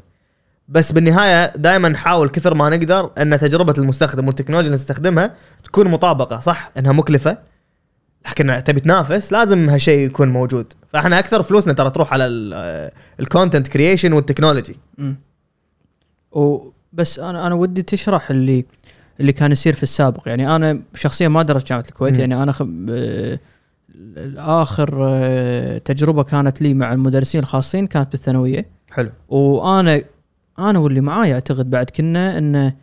[0.67, 6.39] بس بالنهاية دائما نحاول كثر ما نقدر أن تجربة المستخدم والتكنولوجيا اللي نستخدمها تكون مطابقة
[6.39, 7.37] صح؟ إنها مكلفة.
[8.27, 10.73] لكن تبي تنافس لازم هالشيء يكون موجود.
[10.87, 12.25] فإحنا أكثر فلوسنا ترى تروح على
[13.19, 14.75] ال content creation وال technology.
[16.31, 18.65] وبس أنا أنا ودي تشرح اللي
[19.19, 20.27] اللي كان يصير في السابق.
[20.27, 22.13] يعني أنا شخصيا ما درست جامعة الكويت.
[22.13, 22.19] مم.
[22.19, 22.63] يعني أنا خ...
[24.37, 28.65] اخر آه، تجربة كانت لي مع المدرسين الخاصين كانت بالثانوية.
[28.91, 29.09] حلو.
[29.29, 30.01] وأنا
[30.59, 32.73] أنا واللي معاي أعتقد بعد كنا إن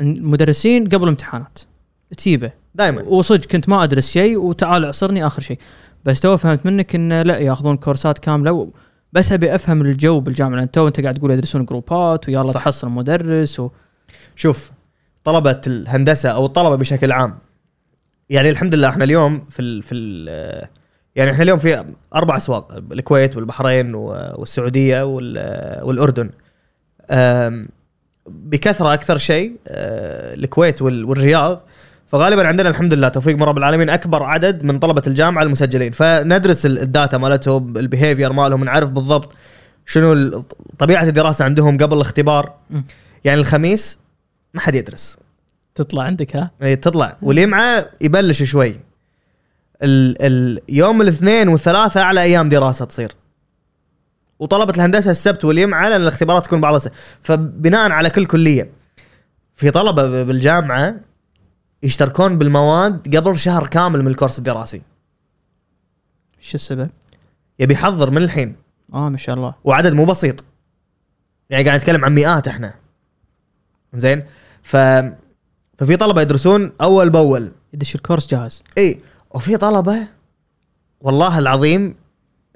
[0.00, 1.58] المدرسين قبل امتحانات
[2.16, 5.58] تجيبه دائما وصدق كنت ما أدرس شيء وتعال اعصرني آخر شيء.
[6.04, 8.52] بس تو فهمت منك انه لا ياخذون كورسات كاملة.
[8.52, 8.68] و...
[9.12, 10.56] بس أبي أفهم الجو بالجامعة.
[10.56, 12.60] لأن تو أنت قاعد تقول يدرسون جروبات ويلا صح.
[12.60, 13.70] تحصل مدرس و...
[14.36, 14.70] شوف
[15.24, 17.38] طلبة الهندسة أو الطلبة بشكل عام.
[18.30, 20.28] يعني الحمد لله إحنا اليوم في ال في ال
[21.16, 21.84] يعني إحنا اليوم في
[22.14, 26.30] أربع أسواق الكويت والبحرين والسعودية وال- والأردن.
[28.26, 31.62] بكثرة أكثر شيء أه، الكويت وال- والرياض.
[32.06, 35.92] فغالبا عندنا الحمد لله توفيق من رب العالمين أكبر عدد من طلبة الجامعة المسجلين.
[35.92, 39.32] فندرس ال- ال data مالتهم ال behavior مالهم نعرف بالضبط
[39.86, 40.40] شنو
[40.78, 42.52] طبيعة الدراسة عندهم قبل الاختبار.
[43.24, 43.98] يعني الخميس
[44.54, 45.16] ما حد يدرس.
[45.74, 47.16] تطلع عندك ها؟ اي تطلع.
[47.22, 48.80] واللي معه يبلش شوي.
[49.82, 53.12] ال ال يوم الاثنين والثلاثاء أعلى أيام دراسة تصير.
[54.38, 56.88] وطلبة الهندسة السبت واليمعه لأن الاختبارات تكون بعض الس-
[57.22, 58.70] فبناء على كل كلية.
[59.54, 60.96] في طلبة ب- بالجامعة
[61.82, 64.82] يشتركون بالمواد قبل شهر كامل من الكورس الدراسي.
[66.40, 66.90] شو السبب؟
[67.58, 68.56] يبي يحضر من الحين.
[68.94, 69.54] آه ما شاء الله.
[69.64, 70.44] وعدد مو بسيط.
[71.50, 72.74] يعني قاعد نتكلم عن مئات إحنا.
[73.92, 74.22] زين؟
[74.64, 74.76] ف
[75.78, 77.52] ففي طلبة يدرسون أول بأول.
[77.74, 78.62] يدش الكورس جاهز.
[78.78, 79.00] إي
[79.30, 79.98] وفي طلبة
[81.00, 81.94] والله العظيم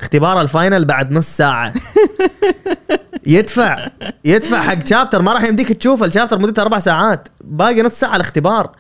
[0.00, 1.72] اختبار ال final بعد نص ساعة.
[3.26, 3.88] يدفع
[4.24, 7.28] يدفع حق chapter ما راح يمديك تشوفه ال chapter مدته أربع ساعات.
[7.40, 8.70] باقي نص ساعة الاختبار.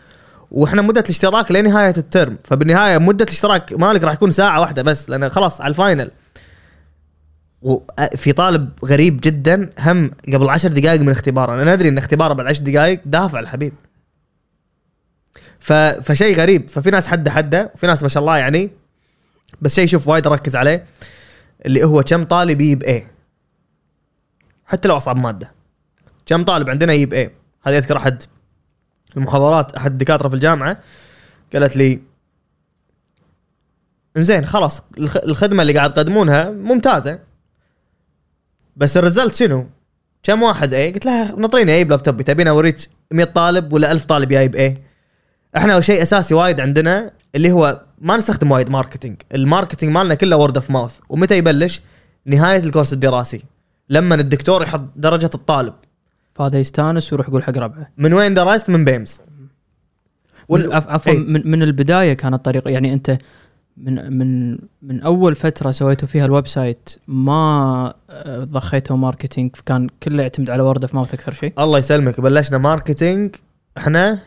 [0.50, 5.10] وإحنا مدة الاشتراك لنهاية ال term فبالنهاية مدة الاشتراك مالك راح يكون ساعة واحدة بس
[5.10, 6.10] لأن خلاص على ال final.
[7.62, 11.54] وفي طالب غريب جدا هم قبل عشر دقائق من اختباره.
[11.62, 13.72] أنا ندري إن اختباره بعد عشر دقائق دافع الحبيب.
[15.60, 15.72] ف...
[15.72, 16.70] فشيء غريب.
[16.70, 18.70] ففي ناس حدة حدة وفي ناس ما شاء الله يعني
[19.60, 20.84] بس شيء شوف وايد اركز عليه
[21.66, 23.10] اللي هو كم طالب يجيب A
[24.66, 25.52] حتى لو أصعب مادة.
[26.26, 28.22] كم طالب عندنا يجيب A هذا يذكر أحد
[29.16, 30.80] المحاضرات أحد الدكاترة في الجامعة
[31.52, 32.00] قالت لي
[34.16, 37.27] زين خلاص الخ- الخدمة اللي قاعد تقدمونها ممتازة.
[38.78, 39.66] بس ال result شنو؟
[40.22, 42.76] كم واحد A؟ قلت لها نطريني اي بلابتوب تبين أوريك
[43.12, 44.78] 100 طالب ولا 1000 طالب جايب A؟
[45.56, 50.36] إحنا شيء أساسي وايد عندنا اللي هو ما نستخدم وايد marketing، ال marketing مالنا كله
[50.36, 51.80] word of mouth، ومتى يبلش؟
[52.26, 53.44] نهاية الكورس الدراسي
[53.88, 55.74] لما الدكتور يحط درجة الطالب
[56.34, 59.20] فهذا يستانس ويروح يقول حق ربعه من وين درست؟ من BAIMS
[60.48, 60.72] وال...
[60.72, 61.18] عفوا إيه.
[61.18, 63.18] من, من البداية كانت طريقة يعني أنت
[63.82, 70.22] من من من أول فترة سويتوا فيها ال website ما آه، ضخيتوا marketing كان كله
[70.22, 71.52] يعتمد على word of mouth أكثر شيء.
[71.58, 73.34] الله يسلمك بلشنا marketing
[73.78, 74.18] إحنا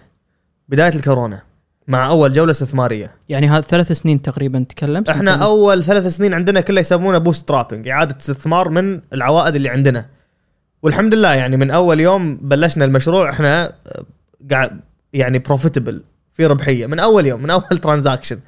[0.69, 1.41] بداية الكورونا
[1.87, 3.11] مع أول جولة استثمارية.
[3.29, 5.31] يعني هذا ثلاث سنين تقريبا تكلم إحنا.
[5.43, 10.05] أول ثلاث سنين عندنا كله يسمونه bootstrapping إعادة استثمار من العوائد اللي عندنا.
[10.83, 14.05] والحمد لله يعني من أول يوم بلشنا المشروع إحنا آه،
[14.51, 14.79] قاعد
[15.13, 18.39] يعني profitable في ربحية من أول يوم من أول transaction.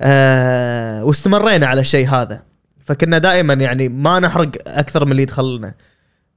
[0.00, 2.42] آه واستمرينا على الشيء هذا
[2.84, 5.74] فكنا دائما يعني ما نحرق أكثر من اللي يدخل لنا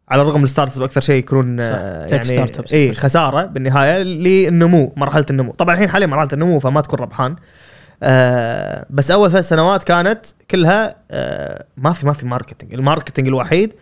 [0.09, 2.05] على الرغم ال startup أكثر شيء يكون آه.
[2.15, 2.51] يعني.
[2.73, 7.35] اي خسارة بالنهاية للنمو مرحلة النمو طبعا الحين حاليا مرحلة النمو فما تكون ربحان
[8.03, 13.27] آه بس أول ثلاث سنوات كانت كلها آه ما في ما في marketing ال marketing
[13.27, 13.73] الوحيد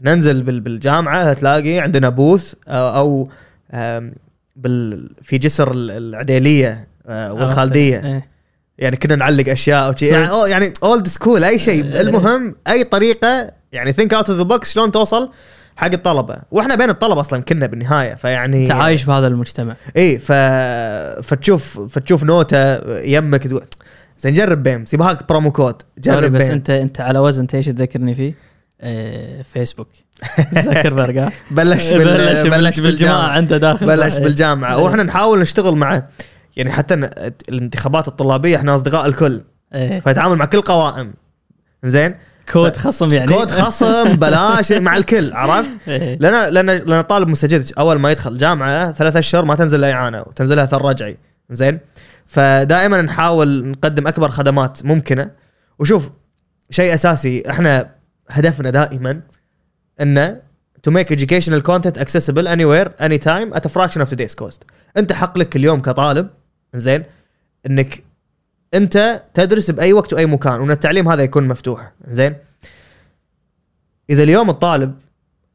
[0.00, 3.28] ننزل بال- بالجامعة تلاقي عندنا booth أو, أو
[3.72, 4.12] آم،
[4.56, 8.28] بال في جسر ال- العديلية آه والخالدية إيه.
[8.78, 10.16] يعني كنا نعلق أشياء أو شيء صح.
[10.16, 12.00] يعني أو يعني old school أي شيء إيه.
[12.00, 15.30] المهم أي طريقة يعني think out of the box شلون توصل
[15.76, 20.32] حق الطلبة وإحنا بين الطلبة أصلا كنا بالنهاية فيعني تعايش بهذا المجتمع اي ف...
[21.22, 23.64] فتشوف فتشوف نوتة يمك تقول
[24.18, 27.66] زين جرب BAIMS يبغاك promo code جرب بس BAIMS انت أنت على وزن أنت إيش
[27.66, 28.32] تذكرني فيه؟
[28.80, 29.88] آه فيسبوك.
[30.52, 32.04] زكربرج ها؟ بلش بال...
[32.04, 33.28] بلش بالجماعة بالجامعة.
[33.28, 33.86] عنده داخل.
[33.86, 34.20] بلش صح.
[34.20, 34.76] بالجامعة.
[34.76, 34.82] إيه.
[34.82, 36.08] وإحنا نحاول نشتغل معه.
[36.56, 36.94] يعني حتى
[37.48, 39.42] الانتخابات الطلابية إحنا أصدقاء الكل.
[39.74, 40.00] إيه.
[40.00, 41.14] فيتعامل مع كل قوائم.
[41.82, 42.14] زين؟
[42.52, 43.32] كود خصم يعني.
[43.32, 46.18] كود خصم بلاش مع الكل عرفت؟ إيه.
[46.20, 47.72] لأن لأن لأن الطالب مستجد.
[47.78, 51.18] أول ما يدخل جامعة ثلاث أشهر ما تنزل له إعانة وتنزلها اثر رجعي
[51.50, 51.78] زين؟
[52.26, 55.30] فدائما نحاول نقدم أكبر خدمات ممكنة.
[55.78, 56.10] وشوف
[56.70, 57.90] شيء أساسي إحنا
[58.28, 59.20] هدفنا دائما
[60.00, 60.40] إنه
[60.88, 64.58] to make educational content accessible anywhere anytime at a fraction of today's cost.
[64.96, 66.28] أنت حق لك اليوم كطالب
[66.74, 67.02] زين
[67.66, 68.04] إنك
[68.74, 72.36] أنت تدرس بأي وقت وأي مكان وإن التعليم هذا يكون مفتوح زين
[74.10, 74.94] إذا اليوم الطالب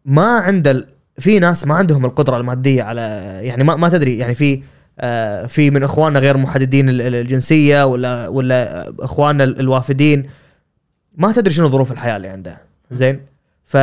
[0.05, 0.87] ما عنده
[1.19, 3.01] في ناس ما عندهم القدرة المادية على
[3.41, 4.63] يعني ما, ما تدري يعني في
[4.99, 10.29] آه، في من إخواننا غير محددين ال- ال- الجنسية ولا ولا إخواننا ال- الوافدين.
[11.19, 12.61] ما تدري شنو ظروف الحياة اللي عنده.
[12.91, 13.25] زين؟
[13.63, 13.77] ف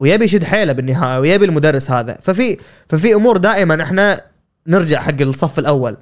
[0.00, 2.18] ويبي يشد حيله بالنهاية ويبي المدرس هذا.
[2.22, 2.56] ففي
[2.88, 4.20] ففي أمور دائما إحنا
[4.66, 5.96] نرجع حق الصف الأول.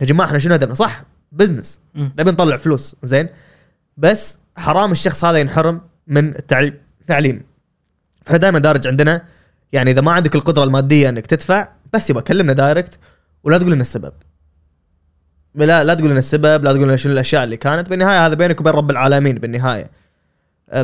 [0.00, 1.80] يا جماعة إحنا شنو هدفنا صح؟ business.
[1.94, 2.96] نبي نطلع فلوس.
[3.02, 3.28] زين؟
[3.96, 6.74] بس حرام الشخص هذا ينحرم من التعليم
[7.06, 7.42] تعليم.
[8.24, 9.22] فإحنا دائما دارج عندنا
[9.72, 12.98] يعني إذا ما عندك القدرة المادية إنك تدفع بس يبقى كلمنا direct
[13.44, 14.12] ولا تقول لنا السبب.
[15.54, 17.90] لا لا تقول لنا السبب لا تقول لنا شنو الأشياء اللي كانت.
[17.90, 19.90] بالنهاية هذا بينك وبين رب العالمين بالنهاية.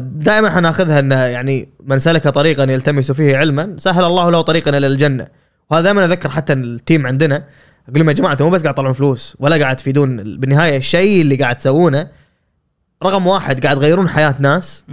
[0.00, 4.86] دائما حناخذها ان يعني من سلك طريقا يلتمس فيه علما سهل الله له طريقا إلى
[4.86, 5.26] الجنة.
[5.70, 7.36] وهذا دائما أذكر حتى ال team عندنا
[7.88, 11.36] أقول لهم يا جماعة مو بس قاعد تطلعون فلوس ولا قاعد تفيدون بالنهاية الشيء اللي
[11.36, 12.08] قاعد تسوونه
[13.02, 14.84] رقم واحد قاعد تغيرون حياة ناس.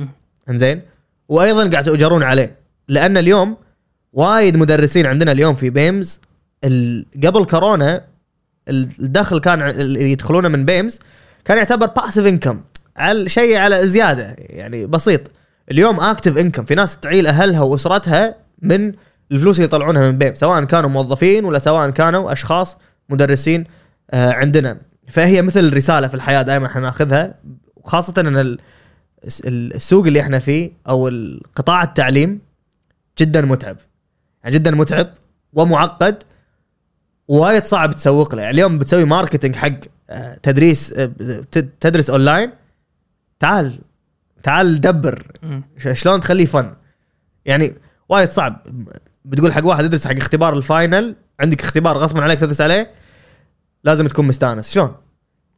[0.50, 0.82] إنزين.
[1.30, 2.58] وأيضا قاعد تؤجرون عليه.
[2.88, 3.58] لأن اليوم
[4.14, 6.20] وايد مدرسين عندنا اليوم في بيمز
[7.24, 8.02] قبل كورونا
[8.70, 11.00] الدخل كان اللي يدخلونه من بيمز
[11.46, 12.62] كان يعتبر passive income
[13.02, 15.22] على شيء على زيادة يعني بسيط.
[15.72, 18.94] اليوم active income في ناس تعيل أهلها وأسرتها من
[19.32, 22.78] الفلوس اللي يطلعونها من بيمز سواء كانوا موظفين ولا سواء كانوا أشخاص
[23.10, 23.64] مدرسين
[24.12, 24.78] آه، عندنا.
[25.08, 27.36] فهي مثل رسالة في الحياة دائما إحنا ناخذها
[27.76, 28.60] وخاصة إن ال-
[29.48, 32.40] السوق اللي إحنا فيه أو القطاع التعليم
[33.20, 33.78] جدا متعب.
[34.44, 35.08] يعني جدا متعب
[35.54, 36.24] ومعقد
[37.28, 38.42] وايد صعب تسوق له.
[38.42, 39.72] يعني اليوم بتسوي marketing حق
[40.10, 41.12] آه، تدريس آه،
[41.82, 42.52] تدرس اونلاين
[43.42, 43.80] تعال
[44.44, 45.24] تعال دبر.
[45.94, 46.74] شلون تخليه fun
[47.46, 47.74] يعني
[48.10, 48.68] وايد صعب.
[49.26, 52.92] بتقول حق واحد ادرس حق اختبار ال final عندك اختبار غصبا عليك تدرس عليه
[53.84, 54.72] لازم تكون مستانس.
[54.72, 54.96] شلون؟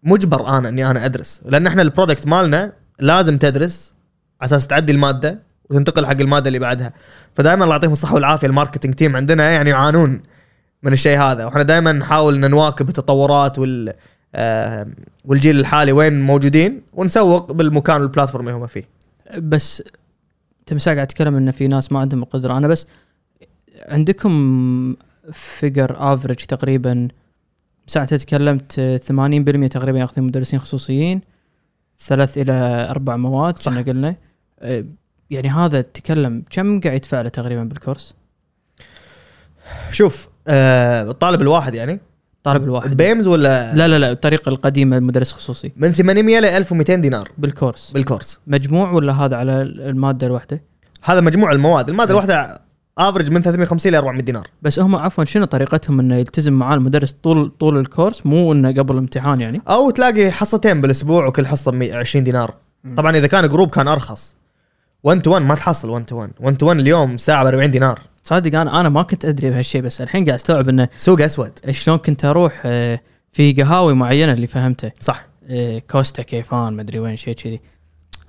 [0.04, 1.42] مجبر أنا إني أنا أدرس.
[1.46, 3.94] لأن إحنا ال product مالنا لازم تدرس
[4.42, 6.92] على أساس تعدي المادة وتنتقل حق المادة اللي بعدها.
[7.34, 10.24] فدائما الله يعطيهم الصحة والعافية ال marketing team عندنا يعني يعانون
[10.84, 11.46] من الشيء هذا.
[11.46, 13.94] وإحنا دائما نحاول ان نواكب التطورات وال
[15.26, 18.84] والجيل الحالي وين موجودين ونسوق بالمكان وال platform اللي هم فيه
[19.38, 19.84] بس
[20.66, 22.88] تمساح قاعد تتكلم إن في ناس ما عندهم القدرة أنا بس
[23.88, 24.96] عندكم
[25.32, 27.08] figure average تقريبا
[27.88, 31.22] ساعة تكلمت آه، 80% تقريبا ياخذون مدرسين خصوصيين
[32.00, 33.72] ثلاث إلى أربع مواد صح.
[33.72, 34.16] كنا قلنا
[34.60, 34.84] آه،
[35.30, 38.14] يعني هذا تكلم كم قاعد يدفع له تقريبا بال course؟
[39.92, 42.00] شوف آه الطالب الواحد يعني
[42.44, 42.98] طالب الواحد.
[42.98, 47.30] بيمز ولا لا لا لا الطريقة القديمة المدرس خصوصي من 800 ل 1200 دينار.
[47.38, 47.92] بال course.
[47.92, 48.40] بال course.
[48.48, 50.64] مجموع ولا هذا على المادة الواحدة؟
[51.04, 51.90] هذا مجموع المواد.
[51.90, 52.12] المادة إيه.
[52.12, 52.62] الواحدة
[52.98, 54.48] average من 350 ل 400 دينار.
[54.62, 58.72] بس هم عفوا شنو طريقتهم إنه يلتزم معاه المدرس طول طول ال course؟ مو إنه
[58.72, 62.54] قبل الامتحان يعني؟ أو تلاقي حصتين بالأسبوع وكل حصة ب 20 دينار.
[62.98, 64.36] طبعا إذا كان group كان أرخص.
[65.04, 67.72] 1 to 1 ما تحصل 1 to 1 1 to 1 اليوم ساعة ب 40
[67.72, 68.00] دينار.
[68.24, 71.98] صادق أنا أنا ما كنت أدري بهالشيء بس الحين قاعد أستوعب إنه سوق اسود شلون
[71.98, 73.00] كنت أروح آه،
[73.32, 74.92] في قهاوي معينة اللي فهمته.
[75.00, 75.26] صح.
[75.50, 77.62] آه، كوستا كيفان مدري وين شيء كذي.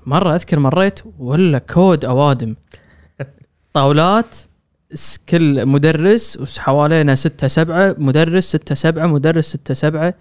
[0.06, 2.54] مرة أذكر مريت ولا كود أوادم.
[3.74, 4.36] طاولات
[5.28, 10.14] كل مدرس وس- حوالينا ستة سبعة مدرس ستة سبعة مدرس ستة سبعة.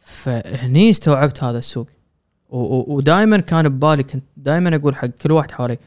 [0.00, 1.88] فهني استوعبت هذا السوق.
[2.48, 5.78] ودائما كان ببالي كنت دائما أقول حق كل واحد حوالي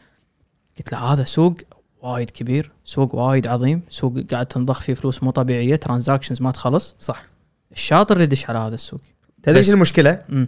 [0.77, 1.57] قلت له هذا سوق
[2.01, 6.95] وايد كبير سوق وايد عظيم سوق قاعد تنضخ فيه فلوس مو طبيعيه transactions ما تخلص.
[6.99, 7.23] صح.
[7.71, 9.01] الشاطر اللي يدش على هذا السوق.
[9.43, 10.47] تدري المشكلة؟ امم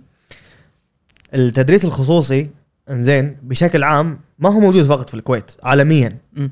[1.34, 2.50] التدريس الخصوصي
[2.90, 6.18] إنزين بشكل عام ما هو موجود فقط في الكويت عالميا.
[6.38, 6.52] أمم.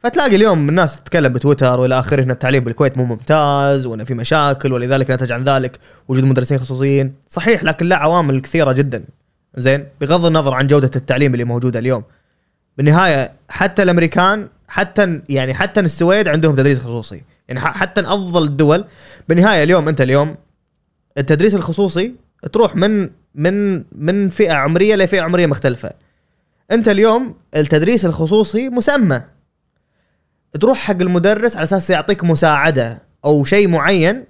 [0.00, 4.72] فتلاقي اليوم الناس تتكلم بتويتر والى آخره إن التعليم بالكويت مو ممتاز وإن في مشاكل
[4.72, 7.14] ولذلك نتج عن ذلك وجود مدرسين خصوصيين.
[7.28, 9.04] صحيح لكن لا عوامل كثيرة جدا.
[9.56, 12.02] زين؟ بغض النظر عن جودة التعليم اللي موجودة اليوم.
[12.76, 17.22] بالنهاية حتى الأمريكان حتى يعني حتى السويد عندهم تدريس خصوصي.
[17.48, 18.84] يعني حتى افضل الدول.
[19.28, 20.36] بالنهاية اليوم أنت اليوم
[21.18, 22.14] التدريس الخصوصي
[22.52, 25.90] تروح من من من فئة عمرية لفئة عمرية مختلفة.
[26.72, 29.22] أنت اليوم التدريس الخصوصي مسمى.
[30.60, 34.24] تروح حق المدرس على أساس يعطيك مساعدة أو شيء معين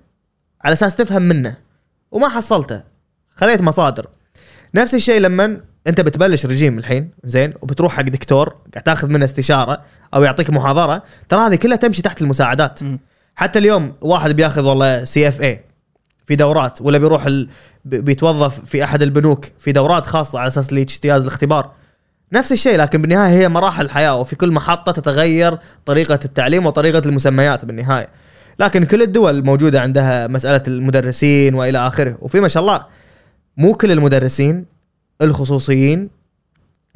[0.65, 1.57] على أساس تفهم منه
[2.11, 2.83] وما حصلته.
[3.37, 4.07] خذيت مصادر.
[4.75, 9.83] نفس الشيء لما أنت بتبلش رجيم الحين زين وبتروح حق دكتور قاعد تاخذ منه استشارة
[10.15, 12.83] أو يعطيك محاضرة ترى هذه كلها تمشي تحت المساعدات.
[12.83, 12.99] أمم.
[13.37, 15.65] حتى اليوم واحد بياخذ والله CFA
[16.27, 17.49] في دورات ولا بيروح ال...
[17.85, 21.71] بي- بيتوظف في أحد البنوك في دورات خاصة على أساس الاجتياز الاختبار.
[22.33, 27.65] نفس الشيء لكن بالنهاية هي مراحل الحياة وفي كل محطة تتغير طريقة التعليم وطريقة المسميات
[27.65, 28.09] بالنهاية.
[28.59, 32.19] لكن كل الدول موجودة عندها مسألة المدرسين وإلى آخره.
[32.21, 32.87] وفي ما شاء الله
[33.57, 34.67] مو كل المدرسين
[35.23, 36.11] الخصوصيين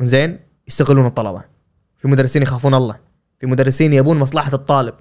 [0.00, 1.42] زين يستغلون الطلبة.
[2.02, 2.96] في مدرسين يخافون الله
[3.40, 4.94] في مدرسين يبون مصلحة الطالب.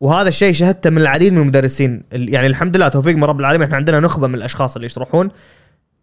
[0.00, 2.02] وهذا الشيء شهدته من العديد من المدرسين.
[2.12, 5.28] ال- يعني الحمد لله توفيق من رب العالمين إحنا عندنا نخبة من الأشخاص اللي يشرحون.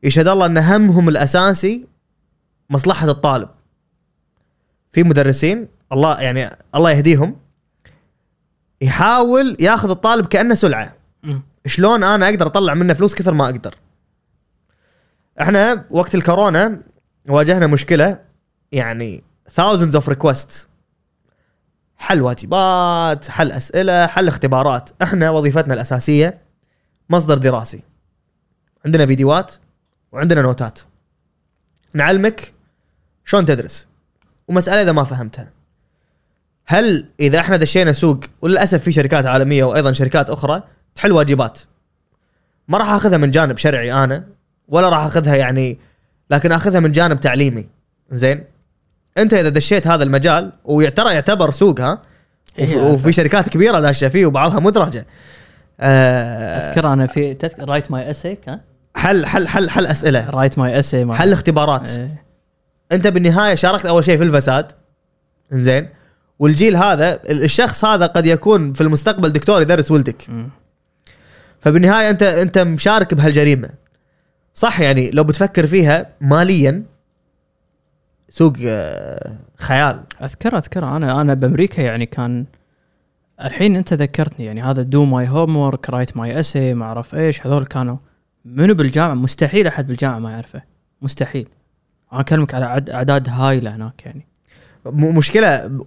[0.03, 1.94] يشهد الله إن همهم الأساسي
[2.69, 3.49] مصلحة الطالب.
[4.91, 7.39] في مدرسين الله يعني الله يهديهم
[8.81, 10.95] يحاول ياخذ الطالب كأنه سلعة.
[11.65, 13.75] شلون أنا أقدر أطلع منه فلوس كثر ما أقدر؟
[15.41, 16.83] إحنا وقت الكورونا
[17.29, 18.19] واجهنا مشكلة
[18.71, 20.67] يعني thousands of requests.
[21.97, 24.89] حل واجبات حل أسئلة حل اختبارات.
[25.01, 26.41] إحنا وظيفتنا الأساسية
[27.09, 27.83] مصدر دراسي.
[28.85, 29.55] عندنا فيديوهات
[30.11, 30.79] وعندنا نوتات.
[31.93, 32.53] نعلمك
[33.25, 33.87] شلون تدرس؟
[34.47, 35.49] ومسألة إذا ما فهمتها.
[36.67, 40.63] هل إذا إحنا دشينا سوق وللأسف في شركات عالمية وأيضا شركات أخرى
[40.95, 41.59] تحل واجبات.
[42.67, 44.23] ما راح آخذها من جانب شرعي أنا
[44.67, 45.77] ولا راح آخذها يعني
[46.29, 47.67] لكن آخذها من جانب تعليمي.
[48.09, 48.43] زين؟
[49.17, 52.01] أنت إذا دشيت هذا المجال وترى يعتبر سوق ها؟
[52.59, 55.05] وفي, إيه، وفي شركات كبيرة داشة فيه وبعضها مدرجة.
[55.79, 58.61] آه أذكر أنا في write my essay ها؟
[58.95, 60.29] حل حل حل حل أسئلة.
[60.29, 61.89] write my essay حل اختبارات.
[61.89, 62.24] إيه.
[62.95, 64.71] انت بالنهاية شاركت أول شيء في الفساد.
[65.51, 65.89] زين
[66.39, 70.29] والجيل هذا ال- الشخص هذا قد يكون في المستقبل دكتور يدرس ولدك.
[70.29, 70.49] أمم.
[71.59, 73.69] فبالنهاية أنت أنت مشارك بهالجريمة.
[74.53, 76.83] صح يعني لو بتفكر فيها ماليا
[78.29, 80.03] سوق آه، خيال.
[80.23, 80.83] أذكر أذكر.
[80.83, 82.45] أنا أنا بأمريكا يعني كان
[83.41, 87.47] الحين أنت ذكرتني يعني هذا do my homework write my essay ما أعرف إيش.
[87.47, 87.97] هذول كانوا
[88.45, 90.61] منو بالجامعة؟ مستحيل أحد بالجامعة ما يعرفه.
[91.01, 91.49] مستحيل.
[92.15, 94.27] أنا أكلمك على عد أعداد هايله هناك يعني.
[94.85, 95.77] مشكلة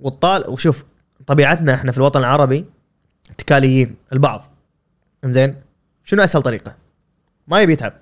[0.00, 0.84] والطال وشوف
[1.26, 2.64] طبيعتنا إحنا في الوطن العربي
[3.30, 4.42] اتكاليين البعض.
[5.24, 5.56] إنزين؟
[6.04, 6.74] شنو أسهل طريقة؟
[7.48, 7.92] ما يبي يتعب.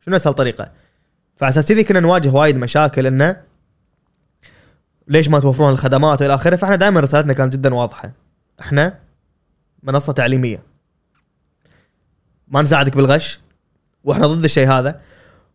[0.00, 0.72] شنو أسهل طريقة؟
[1.36, 3.36] فعلى أساس كذي كنا نواجه وايد مشاكل إنه
[5.08, 8.12] ليش ما توفرون الخدمات وإلى آخره؟ فإحنا دائما رسالتنا كانت جدا واضحة.
[8.60, 8.98] إحنا
[9.82, 10.62] منصة تعليمية.
[12.48, 13.40] ما نساعدك بالغش
[14.04, 15.00] وإحنا ضد الشيء هذا.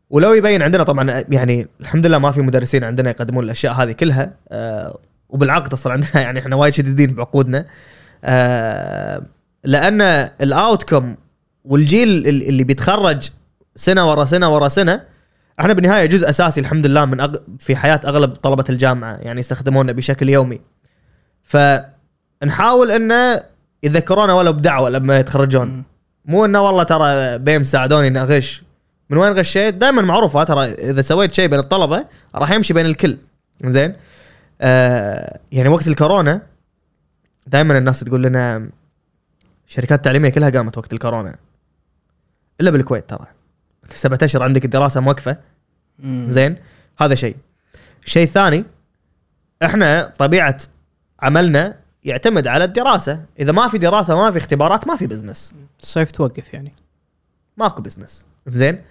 [0.09, 4.33] ولو يبين عندنا طبعا يعني الحمد لله ما في مدرسين عندنا يقدمون الأشياء هذه كلها
[4.49, 7.65] آه وبالعكس أصلا عندنا يعني إحنا وايد شديدين بعقودنا
[8.23, 9.21] آه
[9.63, 10.01] لأن
[10.41, 11.15] الاوتكم
[11.65, 13.29] والجيل ال- اللي بيتخرج
[13.75, 15.01] سنة ورا سنة ورا سنة
[15.59, 17.35] إحنا بالنهاية جزء أساسي الحمد لله من أغ...
[17.59, 20.59] في حياة أغلب طلبة الجامعة يعني يستخدمونا بشكل يومي.
[21.43, 23.43] فنحاول انه
[23.83, 25.83] يذكرونا ولو بدعوة لما يتخرجون.
[26.25, 28.63] مو إنه والله ترى بيم ساعدوني إني أغش.
[29.09, 33.17] من وين غشيت؟ دائما معروفه ترى إذا سويت شيء بين الطلبة راح يمشي بين الكل.
[33.63, 33.95] زين؟
[34.61, 36.41] آه يعني وقت الكورونا
[37.47, 38.69] دائما الناس تقول لنا
[39.67, 41.35] الشركات التعليميه كلها قامت وقت الكورونا.
[42.61, 43.25] إلا بالكويت ترى.
[43.95, 45.37] سبعة أشهر عندك الدراسة موقفة.
[46.05, 46.55] زين؟
[46.99, 47.35] هذا شيء.
[48.05, 48.65] شيء ثاني
[49.63, 50.57] إحنا طبيعة
[51.19, 53.25] عملنا يعتمد على الدراسة.
[53.39, 56.73] إذا ما في دراسة ما في اختبارات ما في business الصيف توقف يعني.
[57.57, 58.81] ماكو business زين؟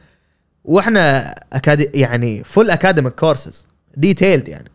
[0.64, 1.96] وإحنا أكاد...
[1.96, 4.70] يعني full academic courses detailed يعني.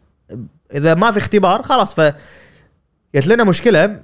[0.73, 2.13] إذا ما في اختبار خلاص ف
[3.15, 4.03] جت لنا مشكلة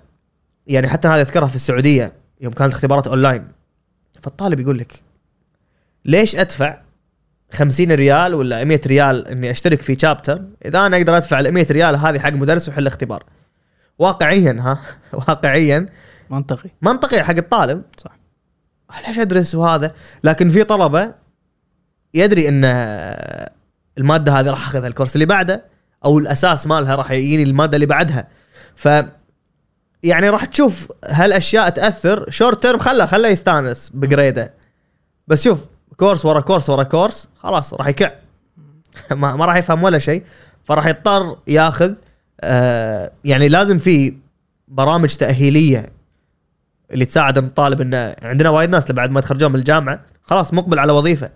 [0.68, 3.48] يعني حتى هذا أذكرها في السعودية يوم كانت اختبارات اونلاين
[4.22, 4.94] فالطالب يقول لك
[6.06, 6.82] ليش أدفع
[7.54, 11.66] 50 ريال ولا 100 ريال إني أشترك في chapter إذا أنا أقدر أدفع ال 100
[11.72, 13.24] ريال هذه حق مدرس ويحل اختبار
[14.00, 14.80] واقعيا ها؟
[15.28, 15.90] واقعيا.
[16.30, 16.70] منطقي.
[16.82, 17.82] منطقي حق الطالب.
[17.98, 18.18] صح.
[19.08, 19.94] ليش أدرس وهذا
[20.24, 21.14] لكن في طلبة
[22.16, 22.66] يدري إن
[23.98, 25.66] المادة هذه راح أخذها ال course اللي بعده
[26.06, 28.28] أو الأساس مالها راح يجيني المادة اللي بعدها.
[28.76, 28.90] ف
[30.04, 32.30] يعني راح تشوف هالأشياء تأثر.
[32.30, 34.54] short term خله خله يستانس بال grade
[35.28, 35.66] بس شوف
[35.98, 38.12] course ورا course ورا course خلاص راح يكع.
[39.12, 40.24] ما, ما راح يفهم ولا شيء.
[40.64, 41.94] فراح يضطر ياخذ
[42.42, 44.18] آه يعني لازم في
[44.68, 45.86] برامج تأهيلية
[46.92, 50.92] اللي تساعد الطالب انه عندنا وايد ناس بعد ما يتخرجون من الجامعة خلاص مقبل على
[50.92, 51.30] وظيفة.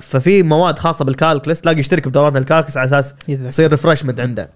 [0.00, 4.50] ففي مواد خاصة بال calculus تلاقي يشترك بدورات ال calculus على أساس يصير refreshment عنده.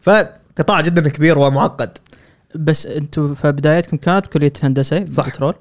[0.00, 1.98] فقطاع جدا كبير ومعقد.
[2.54, 5.28] بس أنتم في بدايتكم كانت بكليه هندسة صح.
[5.28, 5.54] بترول.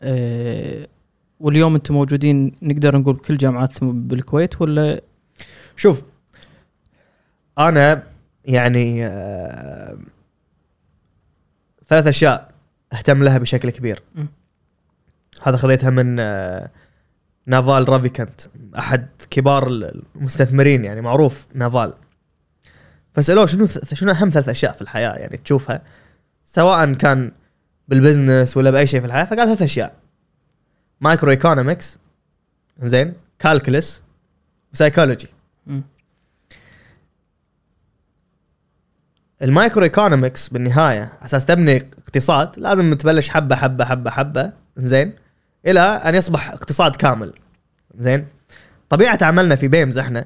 [0.00, 0.86] أه
[1.40, 5.00] واليوم أنتم موجودين نقدر نقول بكل جامعات بالكويت ولا؟
[5.76, 6.02] شوف
[7.58, 8.02] أنا
[8.44, 9.98] يعني آه،
[11.86, 12.50] ثلاث أشياء
[12.92, 14.02] أهتم لها بشكل كبير.
[14.14, 14.24] م.
[15.42, 16.70] هذا خذيتها من آه،
[17.50, 18.40] نافال رافيكانت
[18.78, 21.94] أحد كبار المستثمرين يعني معروف نافال.
[23.14, 25.82] فسألوه شنو شنو أهم ثلاث أشياء في الحياة؟ يعني تشوفها
[26.44, 27.32] سواء كان
[27.88, 29.96] بال business ولا بأي شيء في الحياة فقال ثلاث أشياء.
[31.00, 31.98] microeconomics
[32.82, 34.02] زين calculus
[34.72, 35.28] و psychology.
[39.42, 45.12] ال microeconomics بالنهاية أساس تبني اقتصاد لازم تبلش حبة حبة حبة حبة زين.
[45.66, 47.32] إلى أن يصبح اقتصاد كامل.
[47.96, 48.26] زين؟
[48.88, 50.24] طبيعة عملنا في بيمز إحنا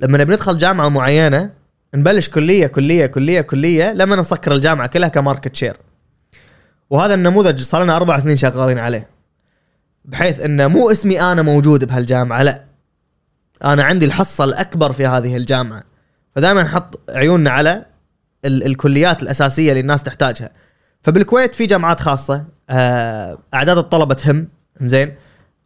[0.00, 1.50] لما نبي ندخل جامعة معينة
[1.94, 5.76] نبلش كلية كلية كلية كلية لما نسكر الجامعة كلها كماركت شير.
[6.90, 9.08] وهذا النموذج صار لنا أربع سنين شغالين عليه
[10.04, 12.64] بحيث انه مو اسمي أنا موجود بهالجامعة لا.
[13.64, 15.82] أنا عندي الحصة الأكبر في هذه الجامعة.
[16.36, 17.84] فدائما نحط عيوننا على
[18.44, 20.50] ال- الكليات الأساسية اللي الناس تحتاجها.
[21.02, 24.48] فبالكويت في جامعات خاصة آه، أعداد الطلبة تهم
[24.80, 25.14] زين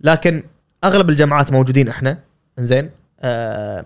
[0.00, 0.42] لكن
[0.84, 2.18] أغلب الجامعات موجودين إحنا
[2.58, 3.84] زين آه،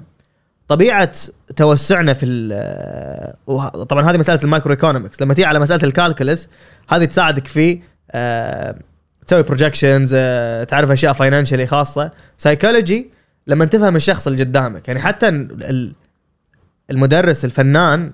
[0.68, 1.12] طبيعة
[1.56, 6.48] توسعنا في آه، طبعا هذه مسألة ال microeconomics لما تيجي على مسألة ال calculus
[6.88, 7.80] هذه تساعدك في
[9.26, 10.10] تسوي projections
[10.68, 12.10] تعرف أشياء financially خاصة.
[12.38, 13.10] سايكولوجي
[13.46, 15.92] لما تفهم الشخص اللي قدامك يعني حتى ال-
[16.90, 18.12] المدرس الفنان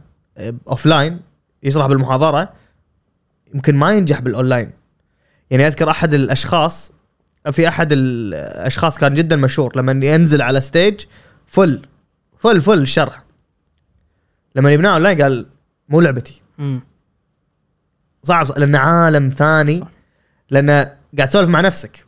[0.69, 1.21] offline
[1.63, 2.49] يشرح بالمحاضرة
[3.55, 4.71] يمكن ما ينجح بالأونلاين.
[5.51, 6.93] يعني أذكر أحد الأشخاص
[7.53, 11.01] في أحد الأشخاص كان جدا مشهور لما ينزل على stage
[11.47, 11.83] full
[12.39, 13.25] full full الشرح
[14.55, 15.47] لما يبناه اونلاين قال
[15.89, 16.43] مو لعبتي.
[16.59, 16.81] مم.
[18.23, 19.89] صعب لأن عالم ثاني صح.
[20.51, 20.71] لأن
[21.17, 22.07] قاعد تسولف مع نفسك.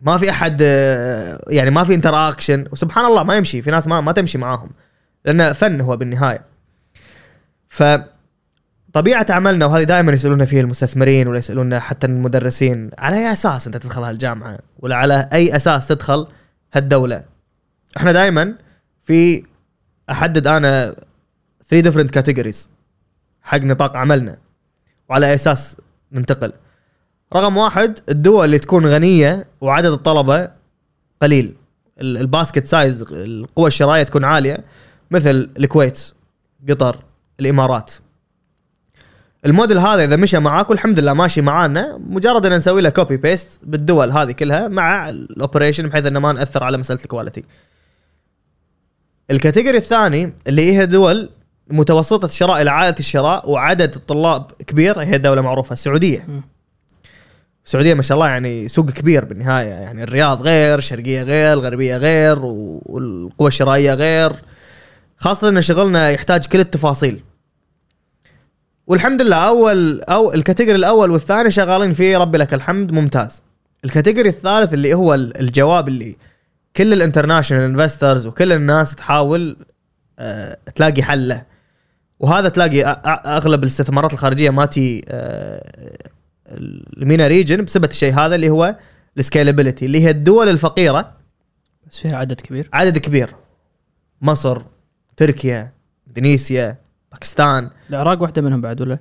[0.00, 0.60] ما في أحد
[1.48, 4.70] يعني ما في interaction وسبحان الله ما يمشي في ناس ما ما تمشي معاهم.
[5.24, 6.44] لأن فن هو بالنهاية.
[7.68, 7.82] ف
[8.94, 13.76] طبيعة عملنا وهذه دائما يسألونا فيه المستثمرين ولا يسألونا حتى المدرسين على أي أساس أنت
[13.76, 16.26] تدخل هالجامعة؟ ولا على أي أساس تدخل
[16.74, 17.24] هالدولة؟
[17.96, 18.54] إحنا دائما
[19.02, 19.44] في
[20.10, 20.94] أحدد أنا
[21.68, 22.70] 3 different categories
[23.42, 24.38] حق نطاق عملنا
[25.08, 25.76] وعلى أساس
[26.12, 26.52] ننتقل.
[27.34, 30.48] رقم واحد الدول اللي تكون غنية وعدد الطلبة
[31.22, 31.54] قليل.
[32.00, 34.64] ال- ال basket size القوة الشرائية تكون عالية
[35.10, 36.12] مثل الكويت
[36.68, 36.96] قطر
[37.40, 37.92] الإمارات.
[39.46, 41.98] الموديل هذا إذا مشى معاك والحمد لله ماشي معانا.
[42.08, 46.32] مجرد إن نسوي له copy paste بالدول هذه كلها مع ال operation بحيث إنه ما
[46.32, 47.44] نأثر على مسألة ال quality
[49.30, 51.30] ال category الثاني اللي هي دول
[51.70, 56.24] متوسطة الشراء إلى عالية الشراء وعدد الطلاب كبير هي دولة معروفة السعودية.
[56.28, 56.42] مم.
[57.66, 62.38] السعودية ما شاء الله يعني سوق كبير بالنهاية يعني الرياض غير الشرقية غير الغربية غير
[62.44, 64.32] و- والقوى الشرائية غير.
[65.16, 67.20] خاصة إن شغلنا يحتاج كل التفاصيل.
[68.86, 73.42] والحمد لله اول أو ال category الأول والثاني شغالين فيه ربي لك الحمد ممتاز.
[73.84, 76.16] ال category الثالث اللي هو ال- الجواب اللي
[76.76, 79.56] كل ال international investors وكل الناس تحاول
[80.18, 81.42] آه، تلاقي حل له
[82.20, 82.82] وهذا تلاقي
[83.26, 85.96] أغلب الاستثمارات الخارجية ما تيي آه،
[86.96, 88.76] ال MENA region بسبب الشيء هذا اللي هو
[89.18, 91.12] ال scalability اللي هي الدول الفقيرة.
[91.90, 92.68] بس فيها عدد كبير.
[92.72, 93.30] عدد كبير.
[94.22, 94.62] مصر
[95.16, 95.72] تركيا
[96.08, 96.78] إندونيسيا
[97.14, 97.70] باكستان.
[97.90, 98.98] العراق واحدة منهم بعد ولا؟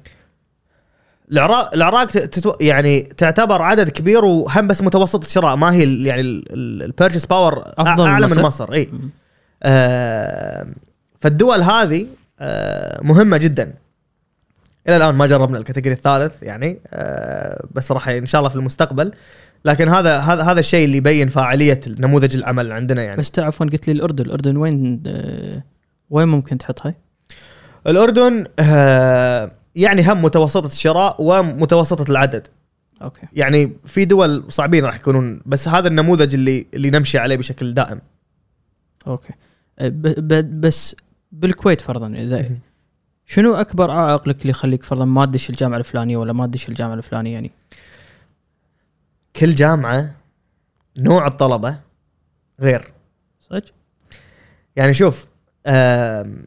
[1.31, 2.53] العراق العراق تتو...
[2.61, 5.55] يعني تعتبر عدد كبير وهم بس متوسط الشراء.
[5.55, 8.73] ما هي ال- يعني ال purchase power أعلى من مصر؟ مصر.
[8.73, 8.89] إي.
[9.63, 10.67] آه
[11.19, 12.07] فالدول هذه
[12.39, 13.73] آه مهمة جدا.
[14.87, 18.55] إلى الآن ما جربنا ال category الثالث يعني آه بس راح إن شاء الله في
[18.55, 19.11] المستقبل.
[19.65, 23.17] لكن هذا هذا هذا الشيء اللي يبين فاعلية نموذج العمل عندنا يعني.
[23.17, 24.25] بس تعرفون قلت لي الأردن.
[24.25, 25.63] الأردن وين آه،
[26.09, 26.95] وين ممكن تحطها؟
[27.87, 32.47] الأردن آه يعني هم متوسطة الشراء ومتوسطة العدد.
[33.01, 33.27] okay.
[33.33, 38.01] يعني في دول صعبين راح يكونون بس هذا النموذج اللي اللي نمشي عليه بشكل دائم.
[39.07, 39.33] أوكي.
[39.79, 39.91] آه،
[40.41, 40.95] بس
[41.31, 42.45] بالكويت فرضا إذا
[43.25, 46.95] شنو أكبر عائق لك اللي يخليك فرضا ما تدش الجامعة الفلانية ولا ما تدش الجامعة
[46.95, 47.51] الفلانية يعني؟
[49.35, 50.11] كل جامعة
[50.97, 51.79] نوع الطلبة
[52.59, 52.93] غير.
[53.39, 53.65] صدق؟
[54.75, 55.27] يعني شوف
[55.67, 56.45] آم،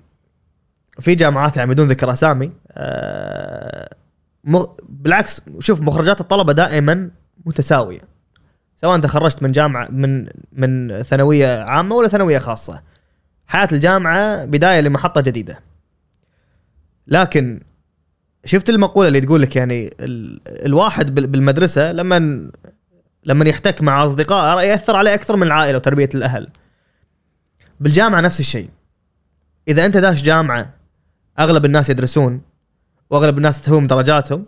[1.01, 3.89] في جامعات يعني بدون ذكر أسامي آه،
[4.45, 7.11] مغ- بالعكس شوف مخرجات الطلبة دائما
[7.47, 8.01] متساوية
[8.77, 12.83] سواء تخرجت من جامعة من من ثانوية عامة ولا ثانوية خاصة.
[13.47, 15.61] حياة الجامعة بداية لمحطة جديدة.
[17.07, 17.61] لكن
[18.45, 22.51] شفت المقولة اللي تقول لك يعني ال الواحد بال- بالمدرسة لما
[23.25, 26.49] لما يحتك مع اصدقائه يأثر عليه أكثر من العائلة وتربية الأهل.
[27.81, 28.69] بالجامعة نفس الشيء.
[29.69, 30.75] إذا أنت داش جامعة
[31.39, 32.41] أغلب الناس يدرسون
[33.11, 34.47] وأغلب الناس تهوم درجاتهم.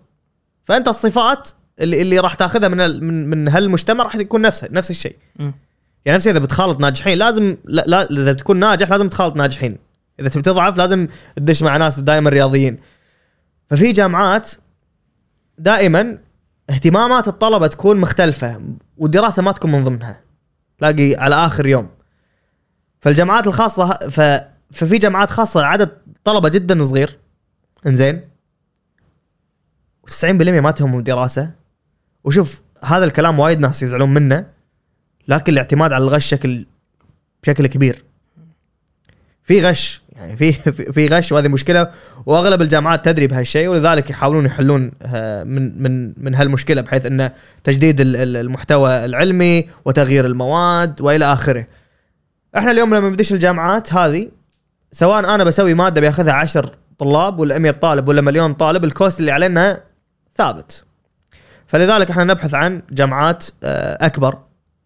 [0.64, 5.16] فأنت الصفات اللي اللي راح تاخذها من من من هالمجتمع راح تكون نفسها نفس الشيء.
[6.04, 9.78] يعني نفس إذا بتخالط ناجحين لازم لا, لا إذا بتكون ناجح لازم تخالط ناجحين.
[10.20, 12.78] إذا تبي تضعف لازم تدش مع ناس دائما رياضيين.
[13.70, 14.50] ففي جامعات
[15.58, 16.18] دائما
[16.70, 18.62] اهتمامات الطلبة تكون مختلفة
[18.96, 20.20] والدراسه ما تكون من ضمنها.
[20.78, 21.88] تلاقي على آخر يوم.
[23.00, 23.98] فالجامعات الخاصة
[24.72, 25.90] ففي جامعات خاصة عدد
[26.28, 27.18] طلبة جدا صغير.
[27.86, 28.20] إنزين.
[30.08, 31.50] و90% ما تهمهم دراسه
[32.24, 34.46] وشوف هذا الكلام وايد ناس يزعلون منه
[35.28, 36.66] لكن الاعتماد على الغش شكل
[37.42, 38.04] بشكل كبير.
[39.42, 40.52] في غش يعني في
[40.92, 41.90] في غش وهذه مشكلة.
[42.26, 47.30] وأغلب الجامعات تدري بهالشيء ولذلك يحاولون يحلون آه، من من من هالمشكلة بحيث إنه
[47.64, 51.66] تجديد ال- ال- المحتوى العلمي وتغيير المواد وإلى آخره.
[52.56, 54.30] إحنا اليوم لما ندش الجامعات هذه
[54.92, 59.20] سواء أنا بسوي مادة بياخذها 10 طلاب ولا 100 طالب ولا مليون طالب ال cost
[59.20, 59.80] اللي علينا
[60.34, 60.84] ثابت.
[61.66, 64.38] فلذلك إحنا نبحث عن جامعات آه، أكبر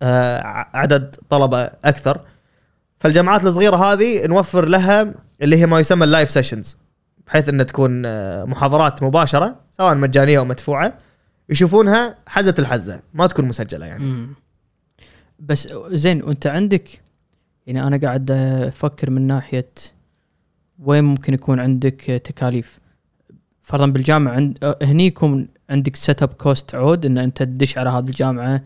[0.02, 2.20] آه، عدد طلبة أكثر
[3.00, 6.78] فالجامعات الصغيرة هذه نوفر لها اللي هي ما يسمى ال live sessions
[7.26, 10.98] بحيث انها تكون آه، محاضرات مباشرة سواء مجانية أو مدفوعة
[11.48, 14.26] يشوفونها حزة الحزة ما تكون مسجلة يعني.
[15.38, 17.01] بس زين وأنت عندك
[17.66, 19.68] يعني أنا قاعد أفكر من ناحية
[20.78, 22.78] وين ممكن يكون عندك تكاليف.
[23.60, 28.62] فرضا بالجامعة عند هني يكون عندك setup cost عود إن أنت تدش على هذه الجامعة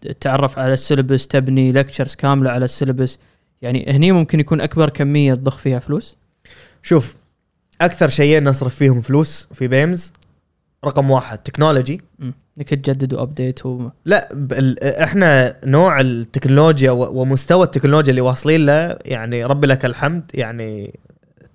[0.00, 3.18] تتعرف على ال syllabus تبني lectures كاملة على ال syllabus.
[3.62, 6.16] يعني هني ممكن يكون أكبر كمية تضخ فيها فلوس.
[6.82, 7.14] شوف
[7.80, 10.12] أكثر شيئين نصرف فيهم فلوس في BAIMS
[10.84, 12.00] رقم واحد technology.
[12.58, 13.88] إنك تجدد و update و...
[14.04, 14.28] لا
[15.04, 20.98] إحنا نوع التكنولوجيا و- ومستوى التكنولوجيا اللي واصلين له يعني ربي لك الحمد يعني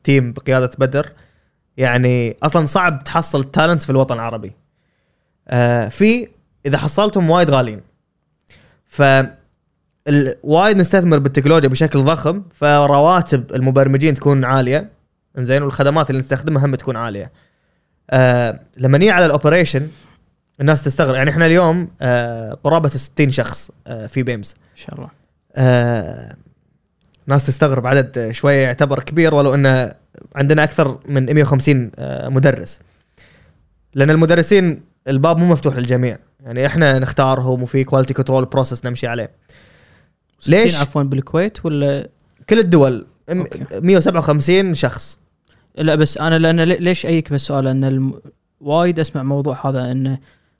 [0.03, 1.09] team بقيادة بدر
[1.77, 4.51] يعني أصلا صعب تحصل talent في الوطن العربي.
[5.47, 6.27] آه في
[6.65, 7.81] إذا حصلتهم وايد غاليين.
[8.85, 9.01] ف
[10.07, 14.89] ال- وايد نستثمر بالتكنولوجيا بشكل ضخم فرواتب المبرمجين تكون عالية
[15.37, 17.31] زين والخدمات اللي نستخدمها هم تكون عالية.
[18.09, 19.87] آه لما نيجي على ال operation
[20.61, 21.15] الناس تستغرب.
[21.15, 24.55] يعني إحنا اليوم آه قرابة 60 شخص آه في بيمز.
[24.71, 25.09] إن شاء الله.
[25.55, 26.35] آه
[27.27, 27.87] ناس تستغرب.
[27.87, 29.93] عدد شوية يعتبر كبير ولو انه
[30.35, 32.79] عندنا أكثر من 150 آه مدرس.
[33.93, 36.17] لأن المدرسين الباب مو مفتوح للجميع.
[36.43, 39.31] يعني إحنا نختارهم وفي quality control process نمشي عليه.
[40.47, 42.09] ليش؟ عفوا بالكويت ولا؟
[42.49, 43.65] كل الدول okay.
[43.71, 45.19] 157 شخص.
[45.77, 48.21] لا بس أنا لأن لي- ليش أييك بالسؤال لأن الم...
[48.61, 50.17] وايد أسمع موضوع هذا إنه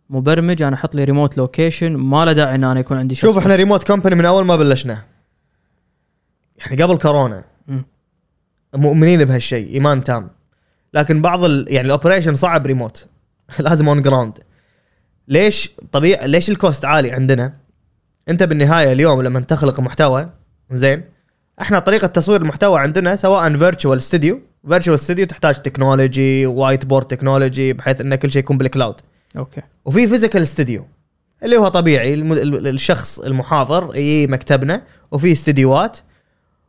[0.10, 3.56] مبرمج أنا أحط لي remote location ما له داعي إن أنا يكون عندي شوف إحنا
[3.56, 5.04] remote company من أول ما بلشنا.
[6.58, 7.86] يعني قبل كورونا مم.
[8.76, 10.30] مؤمنين بهالشيء إيمان تام.
[10.94, 11.66] لكن بعض ال...
[11.70, 13.06] يعني ال operation صعب ريموت
[13.60, 14.38] لازم on ground
[15.28, 17.54] ليش طبيعي ليش ال cost عالي عندنا؟
[18.30, 20.30] أنت بالنهاية اليوم لما تخلق محتوى
[20.72, 21.04] زين
[21.62, 24.40] إحنا طريقة تصوير المحتوى عندنا سواء virtual studio
[24.70, 28.96] virtual studio تحتاج technology whiteboard technology بحيث ان كل شيء يكون بال cloud
[29.38, 29.62] okay.
[29.86, 30.86] وفي physical studio
[31.44, 32.34] اللي هو طبيعي الم-
[32.68, 35.98] الشخص المحاضر يجي مكتبنا وفي استديوهات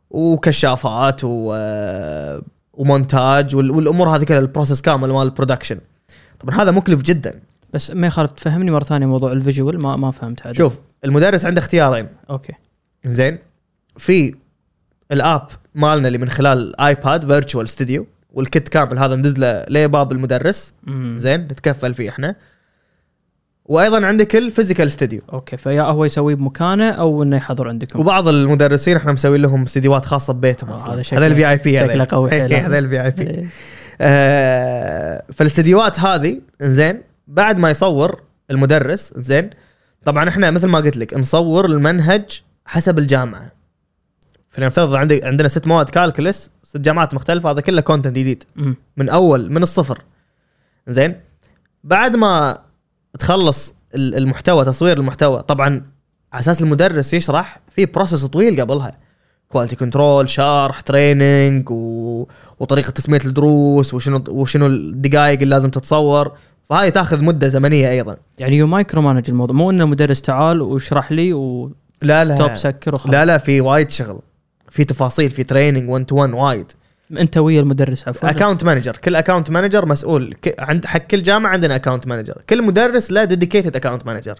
[0.09, 2.41] وكشافات و آه،
[2.73, 5.77] ومونتاج وال- والأمور هذه كلها ال process كامل مال ال production
[6.39, 7.39] طبعا هذا مكلف جدا.
[7.73, 11.45] بس ما يخالف تفهمني مرة ثانية موضوع ال virtual ما ما فهمت عادي شوف المدرس
[11.45, 12.07] عنده اختيارين.
[12.29, 12.53] okay.
[13.05, 13.37] زين
[13.97, 14.35] في
[15.11, 15.47] ال app
[15.77, 20.73] مالنا اللي من خلال الايباد virtual studio وال kit كامل هذا ندز له لباب المدرس.
[21.15, 22.35] زين نتكفل فيه إحنا.
[23.65, 28.27] وأيضا عندك ال physical studio okay فيا هو يسويه بمكانه أو إنه يحضر عندكم؟ وبعض
[28.27, 31.01] المدرسين إحنا مسوي لهم استديوهات خاصة ببيتهم آه، أصلا.
[31.13, 32.53] هذا ال VIP شكله قوي حيل.
[32.53, 33.49] هذا ال VIP
[34.01, 35.21] إيه.
[35.33, 38.21] فالاستديوهات هذه زين بعد ما يصور
[38.51, 39.49] المدرس زين
[40.05, 43.56] طبعا إحنا مثل ما قلت لك نصور المنهج حسب الجامعة.
[44.57, 48.43] فلنفترض عندك عندنا ست مواد calculus ست جامعات مختلفة هذا كله content جديد.
[48.97, 49.99] من أول من الصفر.
[50.87, 51.15] زين؟
[51.83, 52.57] بعد ما
[53.19, 55.85] تخلص ال- المحتوى تصوير المحتوى طبعا
[56.33, 58.91] على أساس المدرس يشرح في process طويل قبلها.
[59.49, 62.27] quality control شرح training و...
[62.59, 66.31] وطريقة تسمية الدروس وشنو وشنو الدقائق اللي لازم تتصور.
[66.63, 68.17] فهاي تاخذ مدة زمنية أيضا.
[68.39, 69.55] يعني you micromanage الموضوع.
[69.55, 72.55] مو إنه مدرس تعال واشرح لي و لا لا.
[72.55, 73.13] سكر وخلاص.
[73.13, 74.21] لا لا في وايد شغل.
[74.69, 76.71] في تفاصيل في training 1 to 1 وايد
[77.11, 80.35] انت ويا المدرس عفوا account manager كل account manager مسؤول.
[80.59, 84.39] عند حق كل جامعة عندنا account manager كل مدرس له dedicated account manager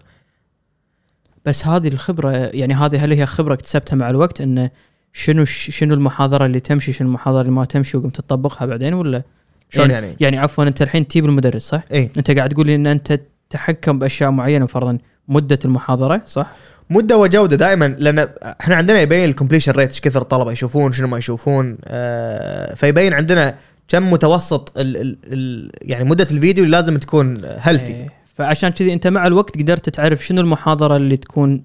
[1.46, 4.70] بس هذه الخبرة يعني هذه هل هي خبرة اكتسبتها مع الوقت إنه
[5.14, 9.24] شنو شنو المحاضرة اللي تمشي شنو المحاضرة اللي ما تمشي وقمت تطبقها بعدين ولا
[9.70, 12.88] شلون يعني؟ يعني عفوا أنت الحين تجيب المدرس صح؟ اي أنت قاعد تقول لي إن
[12.88, 13.20] أنت
[13.50, 14.98] تتحكم بأشياء معينة فرضا
[15.28, 16.52] مدة المحاضرة صح؟
[16.90, 18.28] مدة وجودة دائما لأن
[18.62, 23.14] إحنا عندنا يبين ال completion rate إيش كثر الطلبه يشوفون شنو ما يشوفون آه فيبين
[23.14, 23.56] عندنا
[23.88, 28.10] كم متوسط ال ال ال يعني مدة الفيديو اللي لازم تكون healthy إيه.
[28.36, 31.64] فعشان كذي أنت مع الوقت قدرت تعرف شنو المحاضرة اللي تكون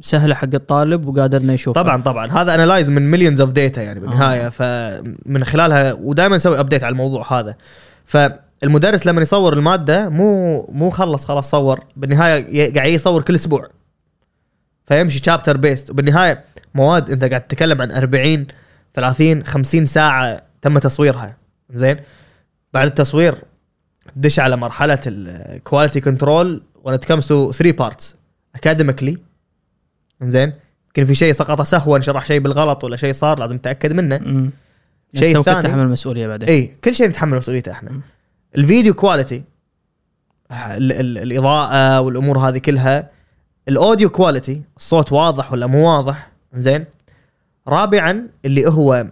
[0.00, 1.82] سهلة حق الطالب وقادر انه يشوفها.
[1.82, 2.32] طبعا طبعا.
[2.32, 4.46] هذا analyze من millions of data يعني بالنهاية.
[4.46, 4.48] آه.
[4.48, 7.56] فمن خلالها ودائما نسوي update على الموضوع هذا.
[8.04, 11.80] فالمدرس لما يصور المادة مو مو خلص خلاص صور.
[11.96, 13.68] بالنهاية قاعد يصور كل أسبوع.
[14.92, 18.46] فيمشي chapter based وبالنهاية مواد انت قاعد تتكلم عن 40
[18.94, 21.36] 30 50 ساعة تم تصويرها.
[21.70, 21.96] زين؟
[22.74, 23.34] بعد التصوير
[24.16, 28.04] دش على مرحلة ال quality control it comes to three parts.
[28.58, 29.16] Academically.
[30.22, 30.52] زين؟
[30.86, 34.16] يمكن في شيء سقط سهوا شرح شيء بالغلط ولا شيء صار لازم نتاكد منه.
[34.16, 34.50] امم
[35.14, 36.48] شيء ثاني- تحمل المسؤولية بعدين.
[36.48, 38.00] إي كل شيء نتحمل مسؤوليته إحنا.
[38.56, 39.44] ال video quality
[40.52, 43.10] ال- ال- الإضاءة والأمور هذه كلها
[43.68, 46.84] ال audio quality الصوت واضح ولا مو واضح؟ زين.
[47.68, 49.06] رابعا اللي هو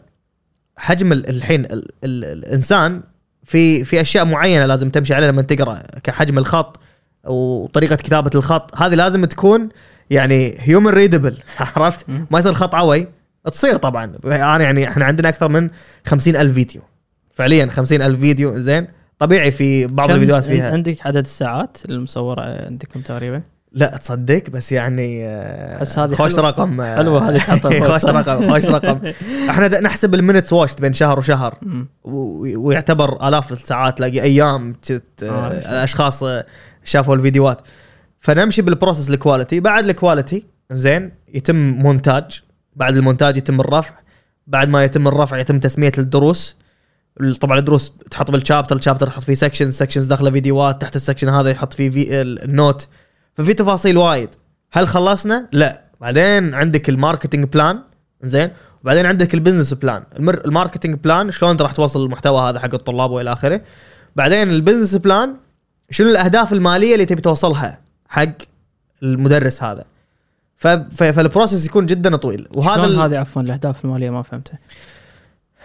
[0.76, 1.72] حجم ال- الحين ال
[2.04, 3.02] ال الإنسان
[3.44, 6.80] في في أشياء معينة لازم تمشي عليها لما تقرأ كحجم الخط
[7.26, 8.76] وطريقة كتابة الخط.
[8.76, 9.68] هذه لازم تكون
[10.10, 11.38] يعني هيومن ريدبل
[11.76, 12.06] عرفت.
[12.30, 13.06] ما يصير خط عوي.
[13.44, 14.12] تصير طبعا.
[14.24, 15.70] أنا يعني إحنا عندنا أكثر من
[16.06, 16.82] خمسين ألف فيديو.
[17.34, 18.86] فعليا خمسين ألف فيديو زين.
[19.18, 20.72] طبيعي في بعض الفيديوهات فيها.
[20.72, 23.42] عندك عدد الساعات المصورة عندكم تقريبا؟
[23.72, 26.48] لا تصدق بس يعني آه، بس هذه خوش حلوة.
[26.50, 26.82] رقم.
[26.96, 27.82] حلوة هذه فوق.
[27.92, 29.00] خوش رقم خوش رقم.
[29.50, 31.58] إحنا نحسب المينتس واشت بين شهر وشهر.
[32.56, 35.46] ويعتبر آلاف الساعات تلاقي أيام جت آه، آه.
[35.70, 36.24] الاشخاص
[36.84, 37.60] شافوا الفيديوهات.
[38.20, 42.42] فنمشي بال process ال quality بعد ال quality زين يتم مونتاج
[42.76, 43.94] بعد المونتاج يتم الرفع.
[44.46, 46.56] بعد ما يتم الرفع يتم تسمية الدروس.
[47.40, 51.00] طبعا الدروس تحط بال chapter ال chapter تحط فيه section sections داخله فيديوهات تحت ال
[51.00, 52.88] section هذا يحط فيه في ال- ال note
[53.34, 54.28] ففي تفاصيل وايد.
[54.72, 55.82] هل خلصنا؟ لا.
[56.00, 57.82] بعدين عندك ال marketing plan.
[58.22, 58.50] زين
[58.82, 60.04] وبعدين عندك ال business plan.
[60.16, 60.44] المر...
[60.44, 63.62] ال marketing plan شلون انت راح توصل المحتوى هذا حق الطلاب والى آخره.
[64.16, 65.36] بعدين ال business plan
[65.90, 68.32] شنو الأهداف المالية اللي تبي توصلها حق
[69.02, 69.84] المدرس هذا.
[70.56, 70.66] ف...
[70.66, 71.02] ف...
[71.02, 72.48] فال process يكون جدا طويل.
[72.54, 73.00] وهذا شلون ال...
[73.00, 74.58] هذه عفوا الأهداف المالية ما فهمتها.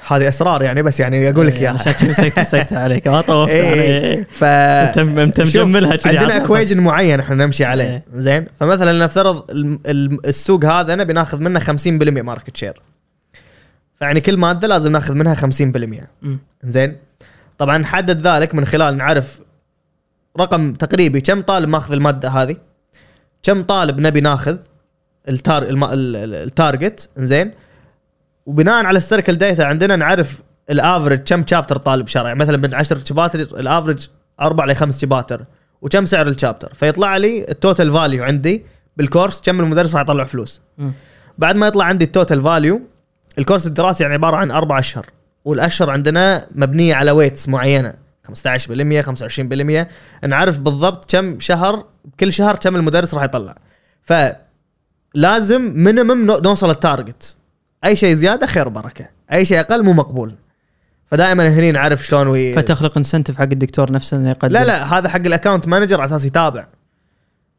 [0.08, 1.74] هذه أسرار يعني بس يعني أقول لك إيه، إياها.
[1.74, 3.08] عشان مسكت عليك.
[3.08, 4.14] ما طوفت إيه.
[4.14, 4.26] علي.
[4.32, 7.84] ف انت مجملها كذي عندنا equation معين إحنا نمشي عليه.
[7.84, 8.04] إيه.
[8.14, 9.44] زين؟ فمثلا نفترض
[10.26, 11.68] السوق هذا أنا بناخذ منه 50%
[12.22, 12.82] market share
[14.00, 16.40] فيعني كل مادة لازم ناخذ منها 50% مم.
[16.64, 16.98] زين؟
[17.58, 19.40] طبعا نحدد ذلك من خلال نعرف
[20.40, 21.22] رقم تقريبي.
[21.22, 22.58] كم طالب ماخذ المادة هذه؟
[23.44, 24.58] كم طالب نبي ناخذ
[25.30, 27.52] ال tar- ال target زين؟
[28.46, 32.28] وبناء على ال historical data عندنا نعرف ال average كم chapter طالب شرى.
[32.28, 34.08] يعني مثلا من 10 chapters ال average
[34.42, 35.46] 4 ل 5 chapters
[35.82, 38.66] وكم سعر ال chapter فيطلع لي ال total value عندي
[38.98, 40.62] بالكورس كم المدرس راح يطلع فلوس.
[40.78, 40.94] مم.
[41.38, 42.82] بعد ما يطلع عندي ال total value
[43.38, 45.06] الكورس الدراسي يعني عبارة عن أربع أشهر.
[45.46, 47.94] والأشهر عندنا مبنية على weights معينة.
[48.28, 49.88] 15% 25%
[50.28, 51.86] نعرف بالضبط كم شهر
[52.20, 53.56] كل شهر كم المدرس راح يطلع.
[54.02, 57.38] فلازم minimum نوصل ال target
[57.86, 60.36] أي شيء زيادة خير بركه أي شيء أقل مو مقبول.
[61.08, 62.54] فدائما هني نعرف شلون وي...
[62.54, 64.54] فتخلق incentive حق الدكتور نفسه إنه يقدم.
[64.54, 66.68] لا لا هذا حق ال account manager على أساس يتابع.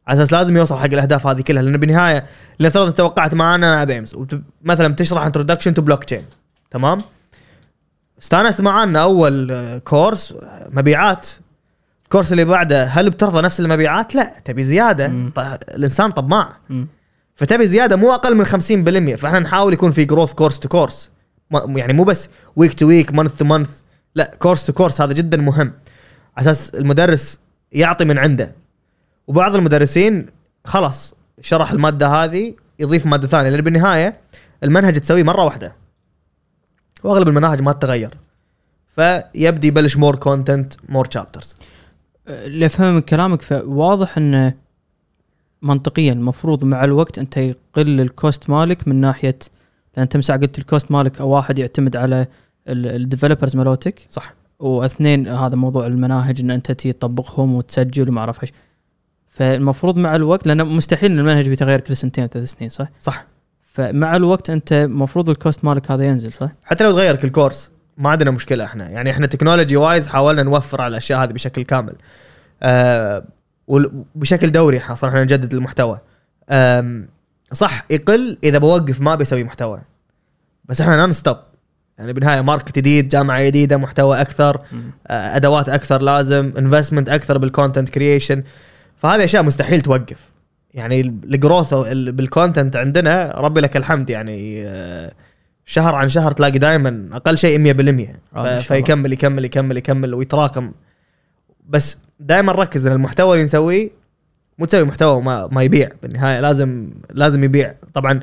[0.07, 1.61] على أساس لازم يوصل حق الأهداف هذه كلها.
[1.61, 2.25] لأن بالنهاية
[2.59, 6.21] لنفترض إنت توقعت معانا مع BAIMS وت- مثلا بتشرح introduction to blockchain
[6.71, 7.01] تمام؟
[8.21, 10.33] استانست معانا أول كورس
[10.69, 11.27] مبيعات.
[12.03, 15.31] الكورس اللي بعده هل بترضى نفس المبيعات؟ لا تبي زيادة؟ مم.
[15.35, 15.39] ط-
[15.75, 16.53] الإنسان طماع.
[17.37, 21.11] فتبي زيادة مو أقل من 50% فإحنا نحاول يكون في growth course to course
[21.67, 23.79] يعني مو بس week to week month to month
[24.15, 25.73] لا course to course هذا جدا مهم.
[26.37, 27.39] على أساس المدرس
[27.71, 28.55] يعطي من عنده.
[29.27, 30.25] وبعض المدرسين
[30.65, 34.21] خلاص شرح المادة هذه يضيف مادة ثانية لأن بالنهاية
[34.63, 35.75] المنهج تسويه مرة واحدة.
[37.03, 38.17] وأغلب المناهج ما تتغير.
[38.87, 41.55] فيبدي يبلش more content more chapters
[42.27, 44.53] اللي افهم من كلامك فواضح إنه
[45.61, 49.39] منطقيا المفروض مع الوقت أنت يقل ال cost مالك من ناحية
[49.97, 52.27] لأن أنت مساع قلت ال cost مالك أو واحد يعتمد على
[52.67, 54.07] ال developers مالوتك.
[54.09, 54.33] صح.
[54.59, 58.51] واثنين هذا موضوع المناهج إن أنت تطبقهم وتسجل وما أعرف إيش.
[59.27, 63.25] فالمفروض مع الوقت لأن مستحيل إن المنهج بيتغير كل سنتين ثلاث سنين صح؟ صح.
[63.61, 67.71] فمع الوقت أنت المفروض ال cost مالك هذا ينزل صح؟ حتى لو تغير كل كورس
[67.97, 68.89] ما عندنا مشكلة إحنا.
[68.89, 71.95] يعني إحنا technology wise حاولنا نوفر على الأشياء هذه بشكل كامل.
[72.63, 73.25] آه
[73.67, 75.99] وبشكل دوري أصلا إحنا نجدد المحتوى.
[77.53, 79.81] صح يقل إذا بوقف ما بيسوي محتوى.
[80.65, 81.37] بس إحنا non stop
[81.97, 84.61] يعني بالنهاية market جديد جامعة جديدة محتوى أكثر
[85.07, 88.43] أدوات أكثر لازم investment أكثر بال content creation
[88.97, 90.29] فهذه أشياء مستحيل توقف.
[90.73, 94.67] يعني ال growth بال content عندنا ربي لك الحمد يعني
[95.65, 98.59] شهر عن شهر تلاقي دائما أقل شيء 100% آه،.
[98.59, 100.71] فيكمل يكمل يكمل يكمل ويتراكم.
[101.67, 103.89] بس دائما ركز إن المحتوى اللي نسويه
[104.59, 108.19] مو تسوي محتوى ما, ما يبيع بالنهاية لازم لازم يبيع طبعا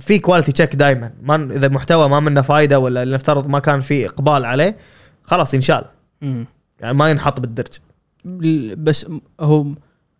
[0.00, 4.06] في quality check دائما ما إذا المحتوى ما منه فايدة ولا لنفترض ما كان في
[4.06, 4.76] إقبال عليه
[5.22, 5.84] خلاص ينشال.
[6.80, 7.72] يعني ما ينحط بالدرج
[8.76, 9.06] بس
[9.40, 9.66] هو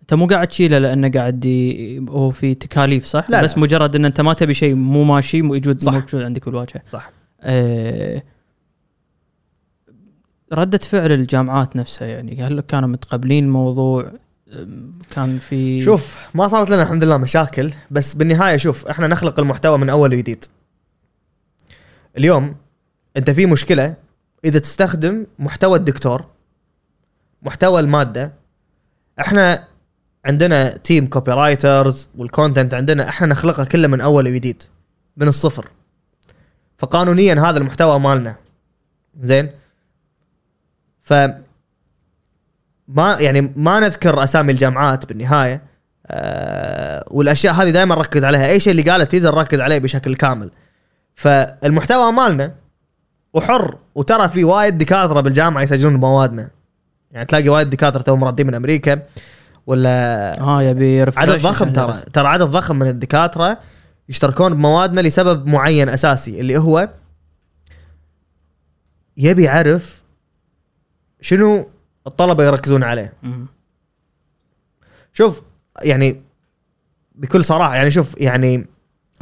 [0.02, 2.06] أنت مو قاعد تشيله لأنه قاعد ي...
[2.08, 3.58] هو في تكاليف صح؟ لا، بس لا.
[3.58, 5.92] مجرد إن أنت ما تبي شيء مو ماشي موجود صح.
[5.92, 6.82] موجود عندك بالواجهة.
[6.92, 8.22] صح أه...
[10.52, 14.12] ردة فعل الجامعات نفسها يعني هل كانوا متقبلين الموضوع؟
[15.10, 19.78] كان في شوف ما صارت لنا الحمد لله مشاكل بس بالنهاية شوف إحنا نخلق المحتوى
[19.78, 20.44] من أول وجديد.
[22.16, 22.56] اليوم
[23.16, 23.96] أنت في مشكلة
[24.44, 26.26] إذا تستخدم محتوى الدكتور
[27.42, 28.32] محتوى المادة
[29.20, 29.68] إحنا
[30.24, 34.62] عندنا team copywriters وال content عندنا إحنا نخلقه كله من أول وجديد
[35.16, 35.68] من الصفر.
[36.78, 38.36] فقانونيا هذا المحتوى مالنا.
[39.20, 39.50] زين؟
[41.08, 41.14] ف
[42.88, 45.62] ما يعني ما نذكر أسامي الجامعات بالنهاية
[46.06, 48.46] آه والأشياء هذه دائما نركز عليها.
[48.46, 50.50] أي شيء اللي قاله تيزر نركز عليه بشكل كامل.
[51.14, 52.54] فالمحتوى مالنا
[53.34, 56.50] وحر وترى في وايد دكاترة بالجامعة يسجلون موادنا
[57.10, 59.02] يعني تلاقي وايد دكاترة توهم رادين من أمريكا
[59.66, 61.96] ولا آه يبي عدد ضخم ترى.
[62.12, 63.58] ترى عدد ضخم من الدكاترة
[64.08, 66.88] يشتركون بموادنا لسبب معين أساسي اللي هو
[69.16, 69.97] يبي يعرف
[71.20, 71.68] شنو
[72.06, 73.46] الطلبة يركزون عليه مم.
[75.12, 75.42] شوف
[75.82, 76.22] يعني
[77.14, 78.66] بكل صراحة يعني شوف يعني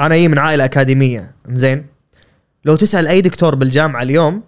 [0.00, 1.86] أنا جاي من عائلة أكاديمية زين
[2.64, 4.42] لو تسأل أي دكتور بالجامعة اليوم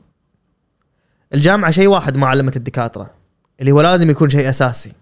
[1.34, 3.11] الجامعة شيء واحد ما علمت الدكاترة
[3.61, 4.92] اللي هو لازم يكون شيء أساسي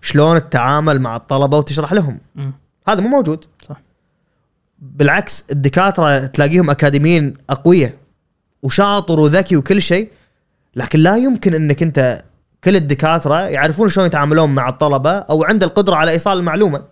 [0.00, 2.52] شلون التعامل مع الطلبة وتشرح لهم مم.
[2.88, 3.80] هذا مو موجود صح.
[4.78, 7.92] بالعكس الدكاترة تلاقيهم أكاديميين أقوياء
[8.62, 10.10] وشاطر وذكي وكل شيء
[10.76, 12.24] لكن لا يمكن انك انت
[12.64, 16.84] كل الدكاترة يعرفون شلون يتعاملون مع الطلبة أو عنده القدرة على إيصال المعلومة.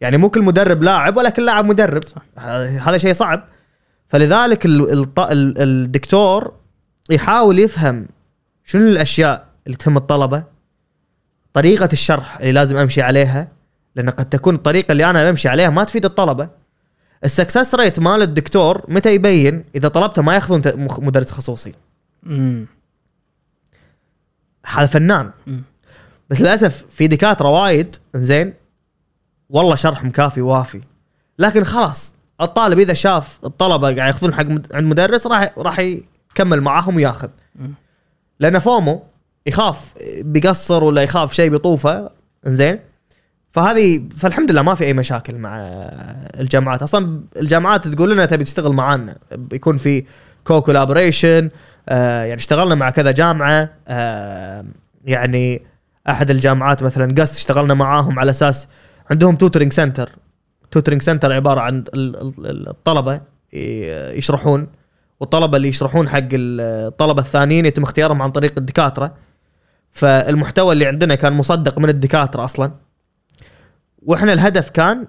[0.00, 2.02] يعني مو كل مدرب لاعب ولا كل لاعب مدرب.
[2.36, 3.44] هذا شيء صعب.
[4.08, 6.52] فلذلك الدكتور
[7.10, 8.06] يحاول يفهم
[8.64, 10.44] شنو الأشياء اللي تهم الطلبة
[11.52, 13.48] طريقة الشرح اللي لازم أمشي عليها
[13.96, 16.48] لأن قد تكون الطريقة اللي أنا بمشي عليها ما تفيد الطلبة.
[17.24, 20.62] ال success rate مال الدكتور متى يبين إذا طلبته ما يأخذون
[20.98, 21.74] مدرس خصوصي.
[22.26, 22.66] مم.
[24.66, 25.62] هذا فنان مم.
[26.30, 28.54] بس للأسف في دكاترة وايد زين
[29.50, 30.82] والله شرحهم كافي وافي
[31.38, 36.96] لكن خلاص الطالب إذا شاف الطلبة قاعد ياخذون حق عند مدرس راح راح يكمل معاهم
[36.96, 37.74] وياخذ مم.
[38.40, 39.02] لأن فومو
[39.46, 42.10] يخاف بيقصر ولا يخاف شيء بيطوفه
[42.44, 42.80] زين
[43.52, 45.60] فهذه فالحمد لله ما في أي مشاكل مع
[46.40, 50.04] الجامعات أصلا الجامعات تقول لنا تبي تشتغل معانا بيكون في
[50.46, 51.50] كو كولابوريشن
[51.88, 54.64] آه يعني اشتغلنا مع كذا جامعة آه
[55.04, 55.62] يعني
[56.08, 58.68] أحد الجامعات مثلا قست اشتغلنا معاهم على أساس
[59.10, 60.10] عندهم tutoring center
[60.70, 62.16] tutoring center عبارة عن ال-
[62.46, 63.20] ال- الطلبة
[63.52, 64.66] يشرحون
[65.20, 69.14] والطلبة اللي يشرحون حق الطلبة الثانيين يتم اختيارهم عن طريق الدكاترة.
[69.90, 72.70] فالمحتوى اللي عندنا كان مصدق من الدكاترة أصلا.
[74.02, 75.06] وإحنا الهدف كان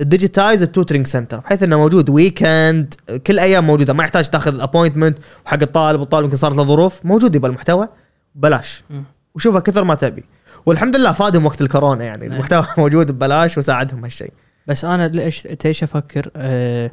[0.00, 2.94] digitize ال tutoring center بحيث إنه موجود weekend
[3.26, 7.36] كل أيام موجودة ما يحتاج تاخذ appointment وحق الطالب والطالب يمكن صارت له ظروف موجود
[7.36, 7.88] يبقى المحتوى
[8.34, 9.04] ببلاش مم.
[9.34, 10.24] وشوفها كثر ما تبي
[10.66, 12.32] والحمد لله فادهم وقت الكورونا يعني نعم.
[12.32, 14.32] المحتوى موجود ببلاش وساعدهم هالشيء
[14.66, 16.90] بس أنا ليش تيش أفكر آه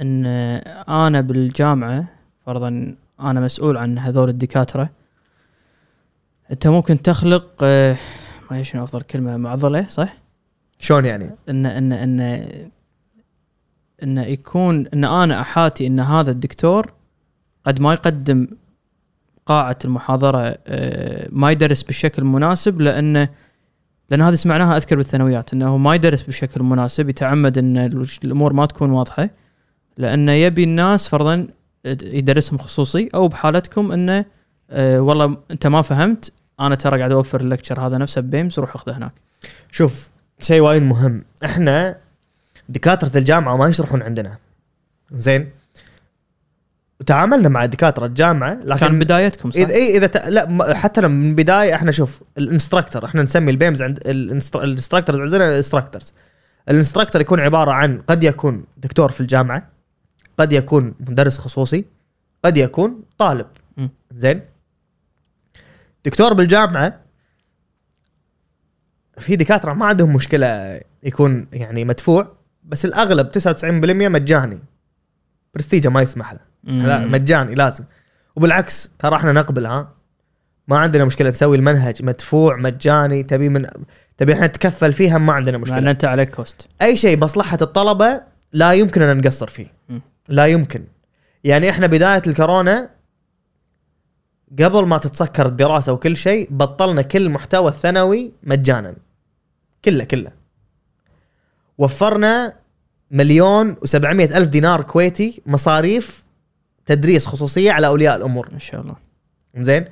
[0.00, 0.26] إن
[0.88, 2.08] أنا بالجامعة
[2.46, 4.90] فرضا أنا مسؤول عن هذول الدكاترة
[6.50, 7.96] أنت ممكن تخلق آه
[8.50, 10.27] ما شنو أفضل كلمة معضلة صح؟
[10.78, 12.20] شلون يعني؟ ان ان ان
[14.02, 16.92] إن يكون إن أنا أحاتي إن هذا الدكتور
[17.64, 18.48] قد ما يقدم
[19.46, 23.28] قاعة المحاضرة آه، ما يدرس بالشكل المناسب لأنه
[24.10, 27.76] لأن هذه سمعناها أذكر بالثانويات إنه ما يدرس بشكل مناسب يتعمد إن
[28.24, 29.30] الأمور ما تكون واضحة
[29.98, 31.46] لأنه يبي الناس فرضا
[31.84, 34.24] يدرسهم خصوصي أو بحالتكم إنه
[34.70, 38.96] آه، والله أنت ما فهمت أنا ترى قاعد أوفر اللكتشر هذا نفسه ببيمز روح أخذه
[38.96, 39.12] هناك
[39.70, 40.10] شوف
[40.40, 41.24] شيء وايد مهم.
[41.44, 41.96] إحنا
[42.68, 44.38] دكاترة الجامعة ما يشرحون عندنا.
[45.12, 45.50] زين؟
[47.06, 50.16] تعاملنا مع دكاترة الجامعة لكن كان بدايتكم صح؟ اذا إي إذا ت...
[50.16, 55.20] لا حتى من البدايه إحنا شوف ال instructor إحنا نسمي ال BAIMS عند ال instructors
[55.20, 56.12] عندنا instructors
[56.68, 59.68] ال instructor يكون عبارة عن قد يكون دكتور في الجامعة
[60.38, 61.84] قد يكون مدرس خصوصي
[62.44, 63.46] قد يكون طالب.
[64.14, 64.40] زين؟
[66.04, 67.00] دكتور بالجامعة
[69.18, 72.32] في دكاترة ما عندهم مشكلة يكون يعني مدفوع
[72.64, 73.64] بس الأغلب 99%
[74.08, 74.58] مجاني.
[75.54, 76.40] برستيجة ما يسمح له.
[76.64, 77.06] لا.
[77.06, 77.84] مجاني لازم.
[78.36, 79.92] وبالعكس ترى إحنا نقبل ها؟
[80.68, 83.66] ما عندنا مشكلة نسوي المنهج مدفوع مجاني تبي من
[84.16, 85.90] تبي إحنا نتكفل فيها ما عندنا لأن مشكلة.
[85.90, 89.66] انت عليك كوست أي شيء مصلحة الطلبة لا يمكن أن نقصر فيه.
[89.88, 89.98] م.
[90.28, 90.84] لا يمكن.
[91.44, 92.90] يعني إحنا بداية الكورونا
[94.58, 98.94] قبل ما تتسكر الدراسة وكل شيء بطلنا كل محتوى الثانوي مجانا.
[99.84, 100.30] كله كله.
[101.78, 102.54] وفرنا
[103.10, 106.24] مليون وسبعمية ألف دينار كويتي مصاريف
[106.86, 108.48] تدريس خصوصية على أولياء الأمور.
[108.52, 108.96] ما شاء الله.
[109.58, 109.84] زين؟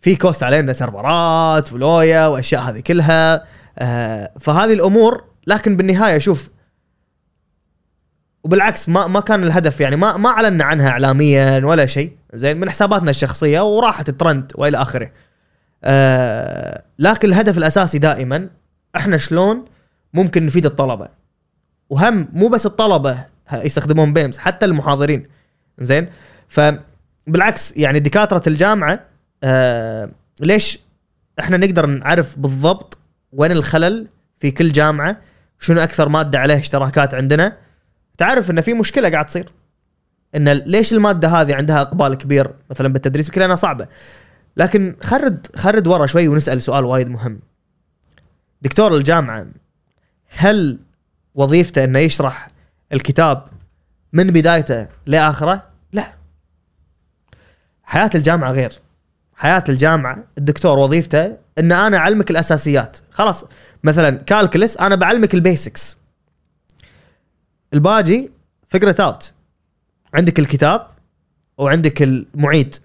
[0.00, 3.44] في cost علينا سيرفرات ولوية وأشياء هذه كلها.
[3.78, 6.50] آه فهذه الأمور لكن بالنهاية شوف
[8.44, 12.16] وبالعكس ما ما كان الهدف يعني ما ما أعلنا عنها اعلاميا ولا شيء.
[12.34, 15.10] زين؟ من حساباتنا الشخصية وراحت الترند وإلى آخره.
[15.84, 18.48] آه لكن الهدف الأساسي دائما
[18.96, 19.64] إحنا شلون
[20.14, 21.08] ممكن نفيد الطلبة؟
[21.90, 25.26] وهم مو بس الطلبة يستخدمون بيمز حتى المحاضرين.
[25.78, 26.08] زين؟
[26.48, 29.00] فبالعكس يعني دكاترة الجامعة
[29.44, 30.10] آه
[30.40, 30.78] ليش
[31.40, 32.98] إحنا نقدر نعرف بالضبط
[33.32, 35.16] وين الخلل في كل جامعة؟
[35.58, 37.56] شنو أكثر مادة عليه اشتراكات عندنا؟
[38.18, 39.52] تعرف ان في مشكلة قاعد تصير.
[40.36, 43.88] إن ليش المادة هذه عندها إقبال كبير مثلا بالتدريس؟ يمكن صعبة.
[44.56, 47.40] لكن خرد خرد ورا شوي ونسأل سؤال وايد مهم.
[48.62, 49.46] دكتور الجامعة
[50.28, 50.80] هل
[51.34, 52.50] وظيفته إنه يشرح
[52.92, 53.48] الكتاب
[54.12, 56.12] من بدايته لآخره؟ لا.
[57.82, 58.72] حياة الجامعة غير.
[59.36, 62.96] حياة الجامعة الدكتور وظيفته إن أنا أعلمك الأساسيات.
[63.10, 63.44] خلاص
[63.84, 65.96] مثلا calculus أنا بعلمك ال basics.
[67.74, 68.30] الباجي
[68.68, 69.32] figure it out
[70.14, 70.86] عندك الكتاب
[71.58, 72.76] وعندك المعيد.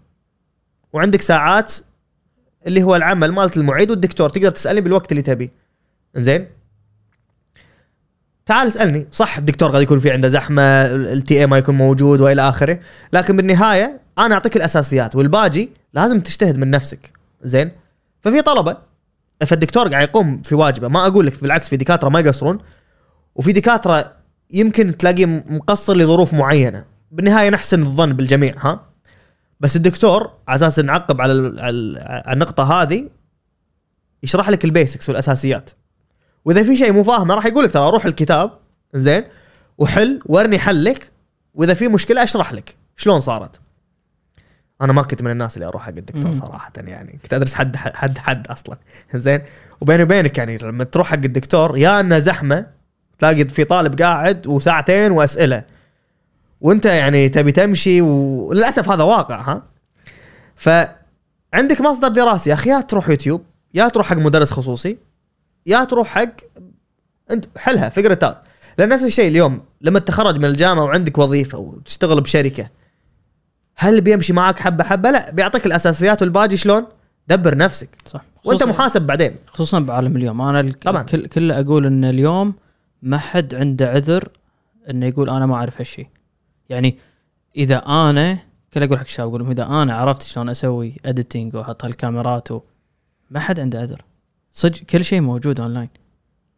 [0.94, 1.74] وعندك ساعات
[2.68, 5.64] اللي هو العمل مالت المعيد والدكتور تقدر تسألني بالوقت اللي تبيه.
[6.16, 6.47] زين.
[8.45, 9.07] تعال اسألني.
[9.11, 12.80] صح الدكتور قد يكون في عنده زحمة التي اي ما يكون موجود وإلى آخره.
[13.13, 17.13] لكن بالنهاية أنا أعطيك الأساسيات والباجي لازم تجتهد من نفسك.
[17.41, 17.72] زين.
[18.22, 18.78] ففي طلبة
[19.45, 20.88] فالدكتور قاعد يقوم في واجبه.
[20.88, 22.57] ما أقول لك بالعكس في دكاترة ما يقصرون.
[23.36, 24.13] وفي دكاترة
[24.51, 26.86] يمكن تلاقيه مقصر لظروف معينة.
[27.11, 28.86] بالنهاية نحسن الظن بالجميع ها.
[29.59, 31.34] بس الدكتور على أساس نعقب على
[32.34, 33.09] النقطة هذه
[34.24, 35.70] يشرح لك البيسكس والأساسيات.
[36.46, 38.52] وإذا في شيء مو فاهمه راح يقول لك ترى روح الكتاب
[38.93, 39.24] زين
[39.78, 41.12] وحل وارني حلك
[41.54, 43.60] وإذا في مشكلة أشرح لك شلون صارت.
[44.82, 46.34] أنا ما كنت من الناس اللي أروح حق الدكتور.
[46.36, 48.78] صراحة يعني كنت أدرس حد حد حد أصلا
[49.14, 49.41] زين.
[49.82, 52.66] وبيني وبينك يعني لما تروح حق الدكتور يا إنه زحمة
[53.20, 55.64] تلاقي في طالب قاعد وساعتين وأسئلة.
[56.62, 59.64] وأنت يعني تبي تمشي وللاسف هذا واقع ها.
[60.56, 63.43] فعندك مصدر دراسي يا أخي يا تروح يوتيوب
[63.74, 64.98] يا تروح حق مدرس خصوصي
[65.66, 66.30] يا تروح حق
[67.32, 68.38] انت حلها figure it out
[68.78, 72.70] لأن نفس الشيء اليوم لما تتخرج من الجامعة وعندك وظيفة وتشتغل بشركة
[73.76, 76.86] هل بيمشي معك حبة حبة؟ لا بيعطيك الأساسيات والباقي شلون؟
[77.28, 77.89] دبر نفسك.
[78.05, 78.22] صح.
[78.45, 79.36] وأنت محاسب بعدين.
[79.47, 80.41] خصوصا بعالم اليوم.
[80.41, 81.03] أنا الك- طبعاً.
[81.03, 82.53] كل كل أقول إن اليوم
[83.01, 84.30] ما حد عنده عذر
[84.89, 86.07] إنه يقول أنا ما أعرف هالشيء
[86.70, 86.97] يعني
[87.57, 88.38] إذا أنا
[88.74, 92.61] كل أقول حق الشباب أقول لهم إذا أنا عرفت شلون أسوي editing وأحط هالكاميرات و...
[93.32, 94.01] ما حد عنده عذر.
[94.56, 95.89] صدق كل شيء موجود اونلاين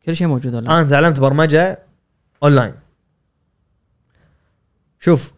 [0.06, 1.80] كل شيء موجود اونلاين أنا تعلمت برمجة
[2.44, 2.74] اونلاين
[5.00, 5.34] شوف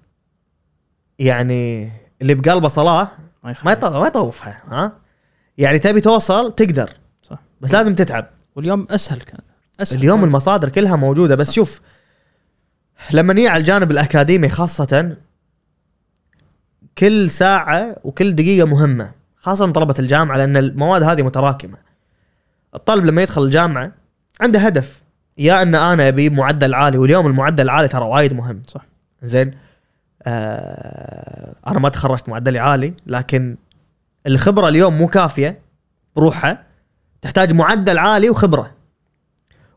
[1.20, 1.92] يعني
[2.22, 3.12] اللي بقلبه صلاه
[3.44, 3.56] ما.
[3.66, 4.98] ما يطوف ما يطوفها ها؟
[5.58, 6.90] يعني تبي توصل تقدر
[7.24, 7.40] صح.
[7.62, 8.30] بس لازم تتعب.
[8.56, 9.40] واليوم أسهل كان.
[9.80, 10.00] أسهل.
[10.00, 11.82] اليوم المصادر كلها موجودة بس شوف
[13.14, 15.18] لما نيجي على الجانب الأكاديمي خاصة
[16.98, 21.89] كل ساعة وكل دقيقة مهمة خاصة طلبة الجامعة لأن المواد هذه متراكمة.
[22.76, 23.92] الطالب لما يدخل الجامعة
[24.42, 25.04] عنده هدف
[25.38, 28.62] يا أن أنا أبي معدل عالي واليوم المعدل العالي ترى وايد مهم.
[28.68, 28.86] صح.
[29.24, 29.52] زين؟
[30.24, 33.58] آه أنا ما تخرجت معدلي عالي لكن
[34.28, 35.60] الخبرة اليوم مو كافية
[36.16, 36.64] بروحها
[37.22, 38.72] تحتاج معدل عالي وخبرة.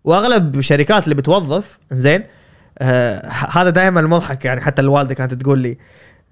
[0.05, 2.25] وأغلب الشركات اللي بتوظف زين؟
[2.79, 5.79] آه هذا دائما المضحك يعني حتى الوالدة كانت تقول لي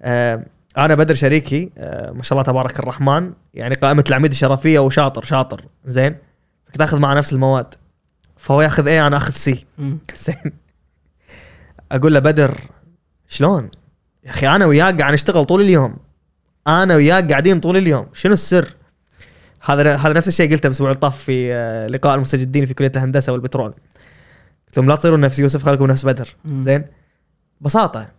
[0.01, 0.45] آه
[0.77, 5.61] أنا بدر شريكي آه ما شاء الله تبارك الرحمن يعني قائمة العميد الشرفية وشاطر شاطر.
[5.85, 6.15] زين؟
[6.71, 7.75] فكنت آخذ معه نفس المواد.
[8.37, 9.65] فهو ياخذ إيه أنا آخذ سي.
[10.23, 10.53] زين.
[11.91, 12.57] أقول له بدر
[13.27, 13.69] شلون؟
[14.23, 15.97] يا أخي أنا وياك قاعد نشتغل طول اليوم.
[16.67, 18.07] أنا وياك قاعدين طول اليوم.
[18.13, 18.75] شنو السر؟
[19.61, 23.31] هذا هذا نفس الشيء قلته الأسبوع اللي طاف في آه، لقاء المستجدين في كلية الهندسة
[23.31, 23.73] والبترول.
[24.67, 26.35] قلت لهم لا تصيروا نفس يوسف خليكم نفس بدر.
[26.61, 26.85] زين.
[27.61, 28.11] ببساطه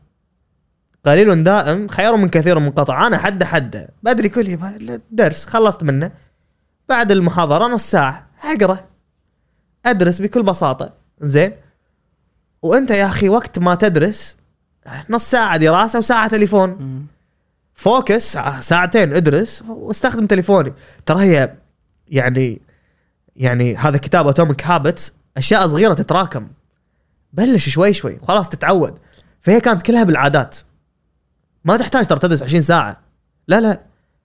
[1.05, 3.89] قليل دائم خير من كثير منقطع أنا حد حد.
[4.03, 4.59] بدري كل
[5.11, 6.11] درس خلصت منه.
[6.89, 8.32] بعد المحاضرة نص ساعة.
[8.45, 8.79] أقرأ.
[9.87, 10.93] أدرس بكل بساطة.
[11.21, 11.53] زين.
[12.63, 14.37] وأنت يا أخي وقت ما تدرس
[15.11, 17.07] نص ساعة دراسة وساعة تليفون.
[17.75, 20.73] focus ساعة- ساعتين ادرس واستخدم تليفوني.
[21.07, 21.55] ترى هي
[22.09, 22.61] يعني
[23.37, 26.49] يعني هذا كتاب Atomic Habits أشياء صغيرة تتراكم.
[27.33, 28.99] بلش شوي شوي خلاص تتعود.
[29.41, 30.57] فهي كانت كلها بالعادات.
[31.65, 33.01] ما تحتاج ترى تدرس 20 ساعة.
[33.49, 33.81] لا لا.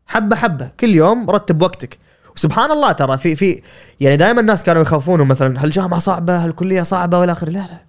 [0.08, 0.72] حبة حبة.
[0.80, 1.98] كل يوم رتب وقتك.
[2.38, 3.62] وسبحان الله ترى في في
[4.00, 7.50] يعني دائما الناس كانوا يخافون مثلا هالجامعه صعبة؟ هالكليه صعبة؟ والى آخره.
[7.50, 7.82] لا لا.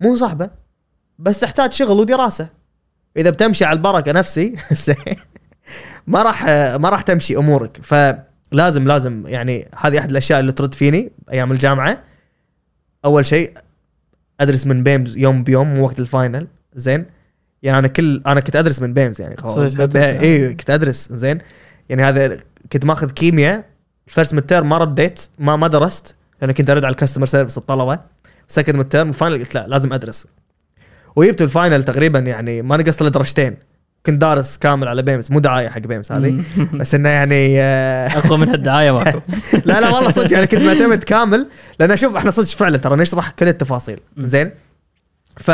[0.00, 0.50] مو صعبة.
[1.18, 2.48] بس تحتاج شغل ودراسة.
[3.16, 4.56] إذا بتمشي على البركة نفسي
[6.06, 6.44] ما راح
[6.74, 7.80] ما راح تمشي أمورك.
[7.82, 12.02] فلازم لازم يعني هذه أحد الأشياء اللي ترد فيني أيام الجامعة.
[13.04, 13.52] أول شيء
[14.40, 16.46] أدرس من BAIMS يوم بيوم مو وقت ال final.
[16.74, 17.06] زين.
[17.62, 19.36] يعني أنا كل أنا كنت أدرس من BAIMS يعني.
[20.22, 21.12] اي كنت أدرس.
[21.12, 21.38] زين.
[21.88, 22.40] يعني هذا
[22.72, 23.73] كنت ماخذ كيمياء
[24.06, 27.98] first mid ما رديت ما ما درست لأن كنت أرد على ال customer service الطلبة.
[28.48, 30.26] second midterm ال final قلت لا لازم أدرس.
[31.16, 33.56] وجبت ال final تقريبا يعني ما نقصت إلا درجتين.
[34.06, 36.44] كنت دارس كامل على BAIMS مو دعاية حق BAIMS هذه.
[36.78, 39.20] بس إنه يعني آه، أقوى من هالدعاية ماكو.
[39.64, 41.48] لا لا والله صدق يعني كنت معتمد كامل.
[41.78, 44.00] لأن أشوف إحنا صدق فعلا ترى نشرح كل التفاصيل.
[44.18, 44.50] زين؟
[45.36, 45.50] ف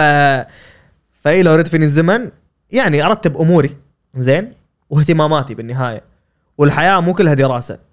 [1.24, 2.30] فاي لو رد فيني الزمن
[2.70, 3.76] يعني أرتب أموري.
[4.14, 4.52] زين؟
[4.90, 6.02] واهتماماتي بالنهاية.
[6.58, 7.89] والحياة مو كلها دراسة.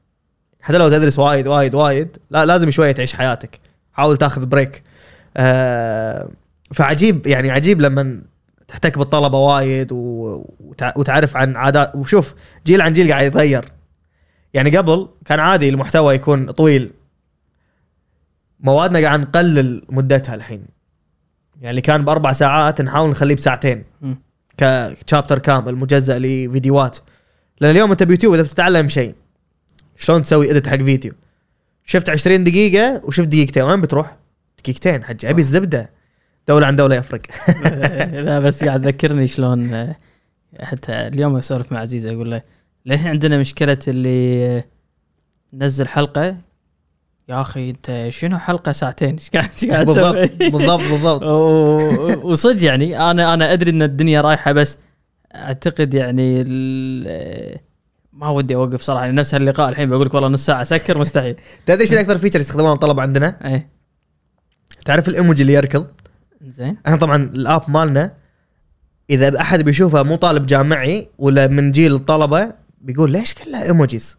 [0.62, 3.60] حتى لو تدرس وايد وايد وايد لا لازم شوية تعيش حياتك.
[3.93, 4.84] حاول تاخذ break
[5.38, 6.30] آه
[6.74, 8.22] فعجيب يعني عجيب لما
[8.68, 9.88] تحتك بالطلبة وايد
[10.95, 11.95] وتعرف عن عادات.
[11.95, 12.36] وشوف
[12.66, 13.66] جيل عن جيل قاعد يتغير.
[14.53, 16.91] يعني قبل كان عادي المحتوى يكون طويل.
[18.60, 20.66] موادنا قاعد نقلل مدتها الحين.
[21.55, 23.84] يعني اللي كان بأربع ساعات نحاول نخليه بساعتين.
[24.58, 26.97] كشابتر كامل مجزء لفيديوهات
[27.62, 29.16] لأن اليوم أنت بيوتيوب إذا بتتعلم شيء
[29.98, 31.12] شلون تسوي اديت حق فيديو؟
[31.86, 34.18] شفت 20 دقيقة وشفت دقيقتين وين بتروح؟
[34.60, 35.89] دقيقتين حج أبي الزبدة.
[36.48, 37.22] دولة عن دولة يفرق.
[38.26, 39.95] لا بس قاعد ذكرني شلون آه،
[40.62, 42.41] حتى اليوم أسولف مع عزيز أقول له
[42.86, 44.64] للحين عندنا مشكلة اللي
[45.54, 46.38] نزل حلقة؟
[47.30, 50.16] يا أخي أنت شنو حلقة ساعتين؟ إيش قاعد قاعد بالضبط؟
[50.54, 51.24] بالضبط بالضبط.
[52.24, 54.78] وصدق يعني أنا أنا أدري إن الدنيا رايحة بس
[55.36, 57.58] أعتقد يعني ال-
[58.18, 61.36] ما ودي أوقف صراحة يعني نفس هاللقاء الحين بقول لك والله نص ساعة سكر مستحيل
[61.65, 63.70] تدري شنو أكثر فيتشر يستخدمونه الطلبة عندنا؟ إيه
[64.86, 65.88] تعرف الإيموجي اللي يركض؟
[66.41, 68.13] زين إحنا طبعا ال app مالنا
[69.09, 74.18] إذا أحد بيشوفه مو طالب جامعي ولا من جيل الطلبه بيقول ليش كلها emojis.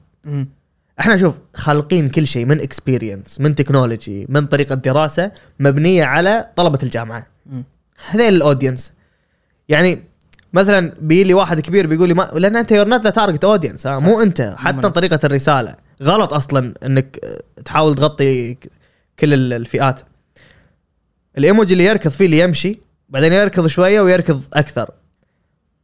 [1.01, 6.79] إحنا شوف خالقين كل شيء من experience من technology من طريقة دراسة مبنية على طلبة
[6.83, 7.65] الجامعة مم.
[8.11, 8.93] هذول ال audience
[9.69, 10.03] يعني
[10.53, 13.87] مثلا بيجي لي واحد كبير بيقول لي ما لأن أنت you're not the target audience
[13.87, 14.91] مو أنت حتى.
[14.91, 15.75] طريقة الرسالة.
[16.03, 17.19] غلط أصلا إنك
[17.65, 18.55] تحاول تغطي
[19.19, 20.01] كل ال- الفئات.
[21.39, 22.79] الإيموجي اللي يركض فيه اللي يمشي
[23.09, 24.91] بعدين يركض شوية ويركض أكثر.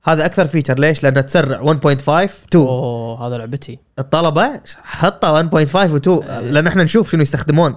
[0.05, 1.61] هذا أكثر feature ليش؟ لأنه تسرع.
[1.61, 3.79] 1.5 2 أوه هذا لعبتي.
[3.99, 6.09] الطلبة حطوا 1.5 و2
[6.41, 7.77] لأن إحنا نشوف شنو يستخدمون.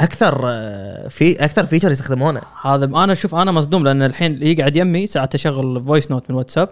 [0.00, 2.40] أكثر آه، في أكثر feature يستخدمونه.
[2.62, 6.68] هذا أنا أشوف أنا مصدوم لأن الحين يقعد يمي ساعات أشغل voice note من واتساب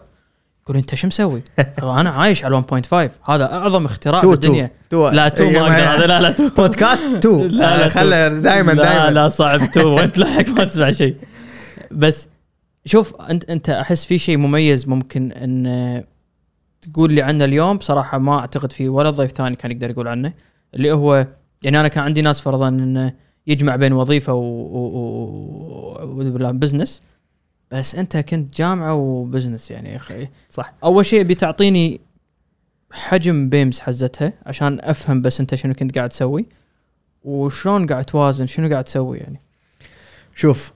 [0.64, 1.42] يقول أنت شو مسوي؟
[1.82, 6.06] أنا عايش على 1.5 هذا أعظم اختراع two بالدنيا two لا two ما أقدر هذا
[6.06, 6.48] لا لا two.
[6.48, 9.88] بودكاست 2 لا، لا، خله دائما لا دائما لا صعب two.
[9.88, 11.16] وانت لحق ما تسمع شيء.
[11.90, 12.28] بس
[12.84, 16.04] شوف أنت أنت أحس في شيء مميز ممكن إن
[16.82, 17.76] تقول لي عنه اليوم.
[17.76, 20.32] بصراحه ما أعتقد في ولا ضيف ثاني كان يقدر يقول عنه
[20.74, 21.26] اللي هو
[21.62, 23.12] يعني أنا كان عندي ناس فرضا إنه
[23.46, 24.42] يجمع بين وظيفة و,
[26.02, 26.52] و...
[26.52, 27.02] business
[27.70, 30.28] بس أنت كنت جامعة وبزنس يعني يا أخي.
[30.50, 30.72] صح.
[30.84, 32.00] أول شيء بتعطيني
[32.90, 36.46] حجم بيمز حزتها عشان أفهم بس أنت شنو كنت قاعد تسوي
[37.24, 39.38] وشلون قاعد توازن شنو قاعد تسوي يعني.
[40.34, 40.72] شوف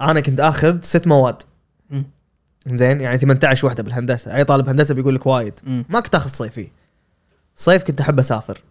[0.00, 1.42] أنا كنت آخذ ست مواد.
[1.90, 2.04] مم.
[2.66, 4.36] زين؟ يعني 18 وحدة بالهندسة.
[4.36, 5.54] أي طالب هندسة بيقول لك وايد.
[5.88, 6.70] ما كنت آخذ صيفي.
[7.54, 8.62] صيف كنت أحب أسافر.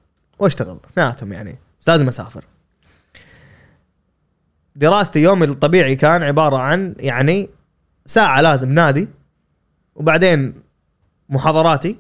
[0.41, 2.45] واشتغل اثنيناتهم يعني بس لازم اسافر
[4.75, 7.49] دراستي يومي الطبيعي كان عبارة عن يعني
[8.05, 9.07] ساعة لازم نادي
[9.95, 10.53] وبعدين
[11.29, 11.97] محاضراتي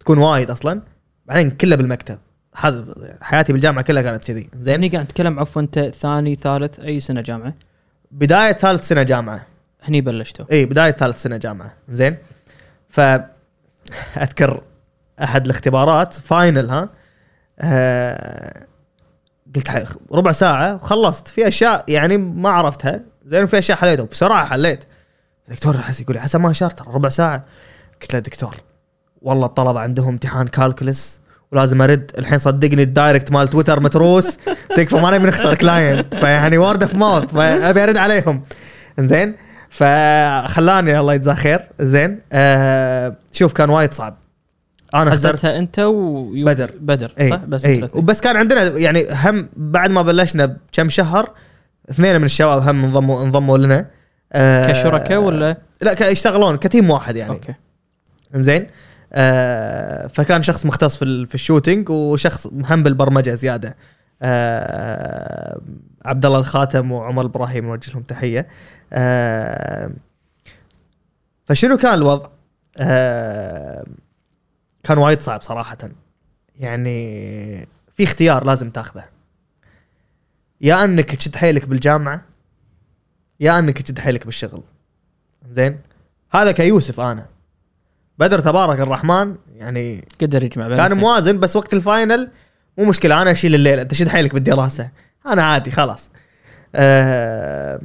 [0.00, 0.82] تكون وايد أصلا
[1.26, 2.18] بعدين كلها بالمكتب.
[3.20, 4.50] حياتي بالجامعة كلها كانت كذي.
[4.54, 4.72] زين.
[4.72, 7.54] يعني قاعد نتكلم عفوا أنت ثاني ثالث أي سنة جامعة؟
[8.10, 9.46] بداية ثالث سنة جامعة.
[9.82, 10.46] هني بلشتوا.
[10.52, 11.72] إي بداية ثالث سنة جامعة.
[11.88, 12.16] زين.
[12.88, 13.00] ف
[14.16, 14.62] أذكر
[15.22, 16.88] أحد الاختبارات final ها؟
[17.60, 18.64] آه
[19.56, 21.28] قلت ربع ساعة وخلصت.
[21.28, 23.00] في أشياء يعني ما عرفتها.
[23.26, 24.04] زين في أشياء حليتها.
[24.04, 24.84] بسرعة حليت.
[25.48, 27.44] دكتور حس يقول لي حسن ما شرط ربع ساعة.
[28.02, 28.56] قلت له دكتور
[29.22, 31.20] والله الطلبة عندهم امتحان calculus
[31.52, 32.10] ولازم أرد.
[32.18, 34.38] الحين صدقني ال direct مال تويتر متروس.
[34.76, 38.42] تكفى ما نبي نخسر client فيعني word of mouth فأبي أرد عليهم.
[38.98, 39.34] زين
[39.70, 41.68] فخلاني الله يجزاه خير.
[41.80, 44.16] زين آه شوف كان وايد صعب.
[44.94, 46.70] أنا اخترت حزتها أنت و بدر.
[46.80, 47.98] بدر اي صح؟ بس اي ثلاثة.
[47.98, 51.30] وبس كان عندنا يعني هم بعد ما بلشنا بكم شهر
[51.90, 53.86] اثنين من الشباب هم انضموا انضموا لنا.
[54.32, 57.32] آه كشركاء ولا؟ لا يشتغلون ك team واحد يعني.
[57.32, 57.54] okay.
[58.32, 58.66] زين
[59.12, 63.76] آه فكان شخص مختص في ال- في ال shooting وشخص هم بالبرمجة زيادة.
[64.22, 65.60] آه
[66.04, 68.46] عبد الله الخاتم وعمر إبراهيم نوجه لهم تحية.
[68.92, 69.90] آه
[71.46, 72.28] فشنو كان الوضع؟
[72.78, 73.84] آه
[74.84, 75.78] كان وايد صعب صراحة.
[76.56, 79.04] يعني في اختيار لازم تاخذه.
[80.60, 82.24] يا انك تشد حيلك بالجامعة
[83.40, 84.62] يا انك تشد حيلك بالشغل.
[85.48, 85.80] زين؟
[86.30, 87.26] هذا كيوسف أنا.
[88.18, 90.96] بدر تبارك الرحمن يعني قدر يجمع بين كان.
[90.96, 92.30] موازن بس وقت ال final
[92.78, 94.90] مو مشكلة أنا أشيل الليل أنت شد حيلك بالدراسة؟
[95.26, 96.10] أنا عادي خلاص.
[96.74, 97.80] آه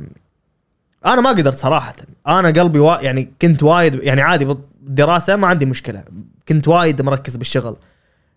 [1.06, 1.96] أنا ما قدرت صراحة.
[2.28, 3.02] أنا قلبي وا...
[3.02, 6.04] يعني كنت وايد يعني عادي بالدراسة ما عندي مشكلة.
[6.50, 7.76] كنت وايد مركز بالشغل.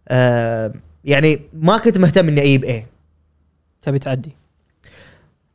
[0.08, 0.72] آه
[1.04, 2.86] يعني ما كنت مهتم إني أجيب إيه
[3.82, 4.32] تبي تعدي.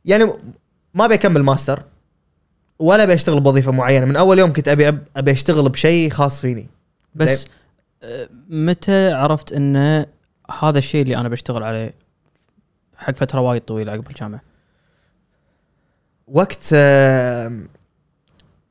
[0.04, 0.24] يعني
[0.94, 1.82] ما أبي أكمل ماستر
[2.78, 4.06] ولا أبي أشتغل بوظيفة معينة.
[4.06, 6.68] من أول يوم كنت أبي أبي أشتغل بشيء خاص فيني.
[7.14, 7.46] بس
[8.02, 10.06] آه، متى عرفت إن
[10.60, 11.94] هذا الشيء اللي أنا بشتغل عليه
[12.96, 14.40] حق فترة وايد طويلة عقب الجامعة؟
[16.28, 17.60] وقت آه،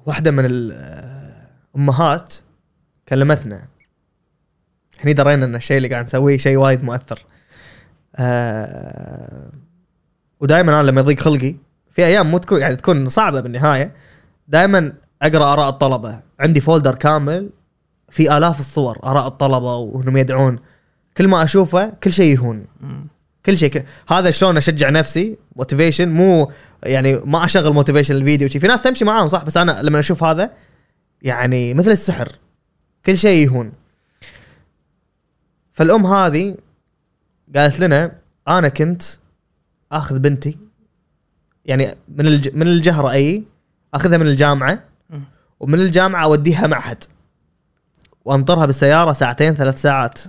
[0.06, 0.46] واحدة من
[1.76, 2.34] الامهات
[3.10, 3.68] كلمتنا.
[5.00, 7.26] هني درينا إن الشيء اللي قاعد نسويه شيء وايد مؤثر.
[8.16, 9.52] آه،
[10.40, 11.56] ودائما أنا لما يضيق خلقي
[11.92, 13.94] في أيام مو تكون يعني تكون صعبة بالنهاية
[14.48, 16.20] دائما أقرأ آراء الطلبة.
[16.40, 17.50] عندي فولدر كامل
[18.10, 20.60] في آلاف الصور آراء الطلبة وانهم يدعون.
[21.18, 22.66] كل ما أشوفه كل شيء يهون.
[23.46, 23.86] كل شيء ك...
[24.08, 26.52] هذا شلون أشجع نفسي؟ motivation مو
[26.84, 30.00] يعني ما أشغل motivation ال video شي في ناس تمشي معاهم صح بس أنا لما
[30.00, 30.52] أشوف هذا
[31.22, 32.30] يعني مثل السحر
[33.06, 33.72] كل شيء يهون.
[35.78, 36.58] فالأم هذه
[37.56, 39.04] قالت لنا أنا كنت
[39.92, 40.58] آخذ بنتي
[41.66, 42.56] يعني من الج...
[42.56, 43.44] من الجهره أي
[43.94, 44.84] آخذها من الجامعة.
[45.60, 47.04] ومن الجامعة أوديها معهد.
[48.26, 50.20] وانطرها بالسيارة ساعتين ثلاث ساعات.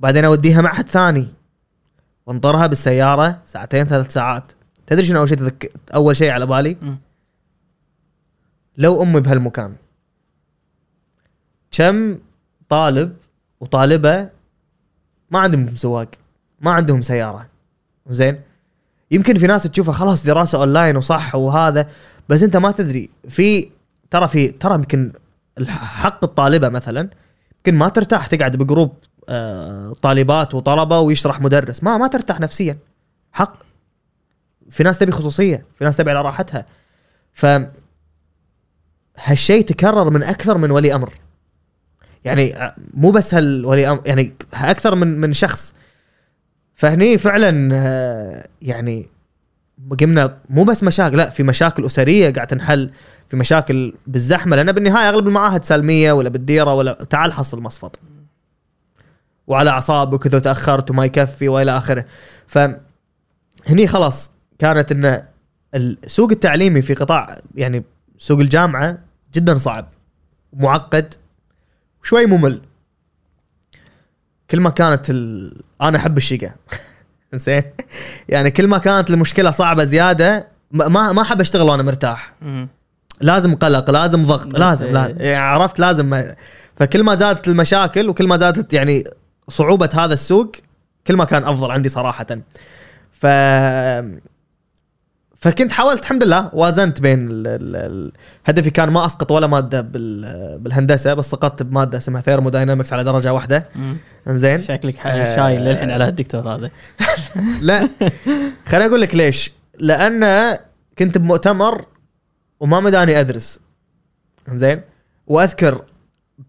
[0.00, 1.28] وبعدين أوديها معهد ثاني.
[2.26, 4.52] وانطرها بالسيارة ساعتين ثلاث ساعات.
[4.86, 5.72] تدري شنو أول شيء تذك...
[5.94, 6.76] أول شيء على بالي.
[8.76, 9.76] لو أمي بهالمكان.
[11.70, 12.18] كم
[12.68, 13.16] طالب
[13.60, 14.28] وطالبه
[15.30, 16.08] ما عندهم سواق
[16.60, 17.46] ما عندهم سيارة.
[18.08, 18.40] زين؟
[19.10, 21.88] يمكن في ناس تشوفها خلاص دراسة اونلاين وصح وهذا
[22.28, 23.10] بس انت ما تدري.
[23.28, 23.70] في
[24.10, 25.12] ترى في ترى يمكن
[25.68, 27.10] حق الطالبة مثلا
[27.56, 28.94] يمكن ما ترتاح تقعد ب group
[29.28, 31.82] آه، طالبات وطلبة ويشرح مدرس.
[31.82, 32.78] ما ما ترتاح نفسيا.
[33.32, 33.56] حق.
[34.70, 36.66] في ناس تبي خصوصية في ناس تبي على راحتها.
[37.32, 37.46] ف
[39.16, 41.12] هالشيء تكرر من أكثر من ولي أمر.
[42.24, 45.74] يعني مو بس هالولي أمر يعني أكثر من من شخص.
[46.74, 49.08] فهني فعلا آه، يعني
[50.00, 52.90] قمنا مو بس مشاكل لا في مشاكل أسرية قاعد تنحل
[53.28, 57.98] في مشاكل بالزحمة لأن بالنهاية أغلب المعاهد سلميه ولا بالديرة ولا تعال حصل مصفط.
[59.46, 62.04] وعلى أعصابك وكذا تاخرت وما يكفي وإلى آخره.
[62.46, 62.58] ف
[63.66, 65.22] هني خلاص كانت إن
[65.74, 67.84] السوق التعليمي في قطاع يعني
[68.18, 68.98] سوق الجامعة
[69.34, 69.88] جدا صعب
[70.52, 71.14] معقد
[72.02, 72.60] وشوي ممل.
[74.50, 75.52] كل ما كانت ال...
[75.82, 76.54] أنا أحب الشقة.
[77.34, 77.62] زين
[78.28, 82.34] يعني كل ما كانت المشكلة صعبة زيادة ما ما أحب أشتغل وأنا مرتاح.
[83.20, 84.92] لازم قلق لازم ضغط لازم إيه.
[84.92, 86.36] لا يعني عرفت لازم ما
[86.76, 89.04] فكل ما زادت المشاكل وكل ما زادت يعني
[89.48, 90.52] صعوبة هذا السوق
[91.06, 92.26] كل ما كان أفضل عندي صراحة.
[93.12, 93.26] ف
[95.40, 97.46] فكنت حاولت الحمد لله وازنت بين ال...
[97.46, 97.76] ال...
[97.76, 98.12] ال...
[98.44, 100.58] هدفي كان ما أسقط ولا مادة بال...
[100.58, 103.68] بالهندسة بس سقطت بمادة اسمها thermodynamics على درجة واحدة.
[104.28, 104.62] إنزين.
[104.62, 105.36] شكلك آه.
[105.36, 106.70] شايل للحين على الدكتور هذا.
[107.62, 107.88] لا
[108.66, 109.52] خليني أقول لك ليش.
[109.78, 110.58] لأن
[110.98, 111.84] كنت بمؤتمر
[112.60, 113.60] وما مداني أدرس.
[114.48, 114.80] زين
[115.26, 115.84] وأذكر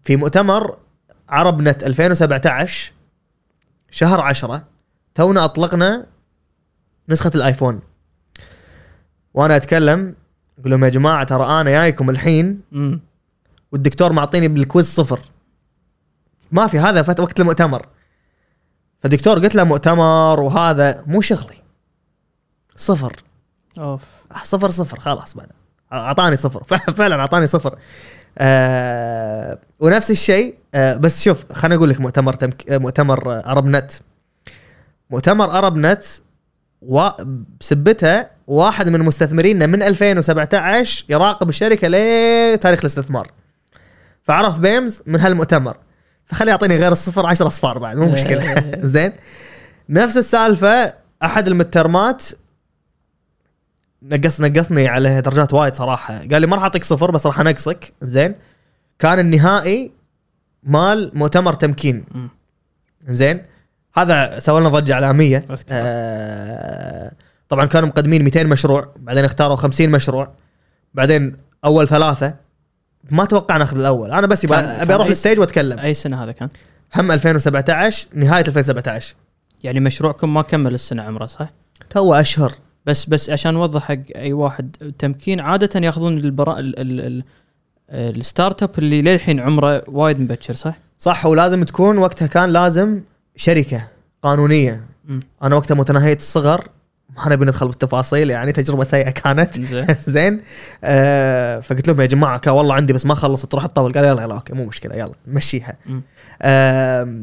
[0.02, 0.76] في مؤتمر
[1.28, 2.92] عرب نت 2017
[3.90, 4.64] شهر 10
[5.14, 6.06] تونا أطلقنا
[7.08, 7.80] نسخة الآيفون.
[9.34, 10.14] وأنا أتكلم
[10.58, 13.00] أقول لهم يا جماعة ترى أنا جايكم الحين مم.
[13.72, 15.20] والدكتور معطيني بالكويز صفر.
[16.52, 17.86] ما في هذا فات وقت المؤتمر.
[19.00, 21.56] فالدكتور قلت له مؤتمر وهذا مو شغلي.
[22.76, 23.16] صفر.
[23.78, 24.02] أوف.
[24.32, 25.00] آه، صفر صفر.
[25.00, 25.48] خلاص بعد.
[25.92, 26.64] أعطاني صفر.
[26.98, 27.78] فعلا أعطاني صفر.
[28.38, 32.70] آه ونفس الشيء آه بس شوف خليني أقول لك مؤتمر تمك...
[32.70, 33.92] آه، مؤتمر ارب نت
[35.10, 36.04] مؤتمر ارب نت
[36.82, 37.08] و...
[37.60, 43.30] بسبتها واحد من مستثمرينا من 2017 يراقب الشركة لتاريخ الاستثمار.
[44.22, 45.76] فعرف بيمز من هالمؤتمر.
[46.26, 48.72] فخلي يعطيني غير الصفر 10 أصفار بعد مو مشكلة.
[48.94, 49.12] زين.
[49.88, 52.22] نفس السالفة أحد المترمات
[54.02, 56.18] نقص نقصني على درجات وايد صراحة.
[56.18, 57.92] قال لي ما راح أعطيك صفر بس راح أنقصك.
[58.00, 58.34] زين.
[58.98, 59.92] كان النهائي
[60.62, 62.04] مال مؤتمر تمكين.
[63.06, 63.42] زين.
[63.96, 65.44] هذا سوى لنا ضجة إعلامية.
[65.70, 67.12] آه
[67.52, 70.30] طبعا كانوا مقدمين 200 مشروع بعدين اختاروا 50 مشروع
[70.94, 72.34] بعدين أول ثلاثة
[73.10, 76.32] ما توقع ناخذ الأول أنا بس أبي أروح أي ال stage وأتكلم أي سنة هذا
[76.32, 76.48] كان؟
[76.96, 79.14] هم 2017 نهاية 2017
[79.64, 81.52] يعني مشروعكم ما كمل السنة عمره صح؟
[81.90, 82.52] تو أشهر
[82.86, 87.24] بس بس عشان نوضح حق أي واحد تمكين عادة ياخذون البرا ال ال ال
[87.90, 93.02] ال startup اللي للحين عمره وايد مبكر صح؟ صح ولازم تكون وقتها كان لازم
[93.36, 93.88] شركة
[94.22, 95.20] قانونية مم.
[95.42, 96.68] أنا وقتها متناهية الصغر
[97.16, 99.60] ما نبي ندخل بالتفاصيل يعني تجربة سيئة كانت.
[100.08, 100.40] زين.
[100.84, 104.22] آه فقلت لهم يا جماعة كا والله عندي بس ما خلصت تروح تطول قال يلا
[104.22, 106.02] يلا okay مو مشكلة يلا نمشيها مم.
[106.42, 107.22] آه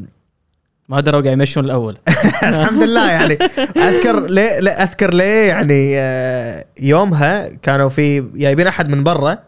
[0.88, 1.96] ما دروا قاعد يمشون الأول.
[2.42, 3.38] الحمد لله يعني
[3.76, 9.38] أذكر ليه لا أذكر ليه يعني آه يومها كانوا في جايبين أحد من برا.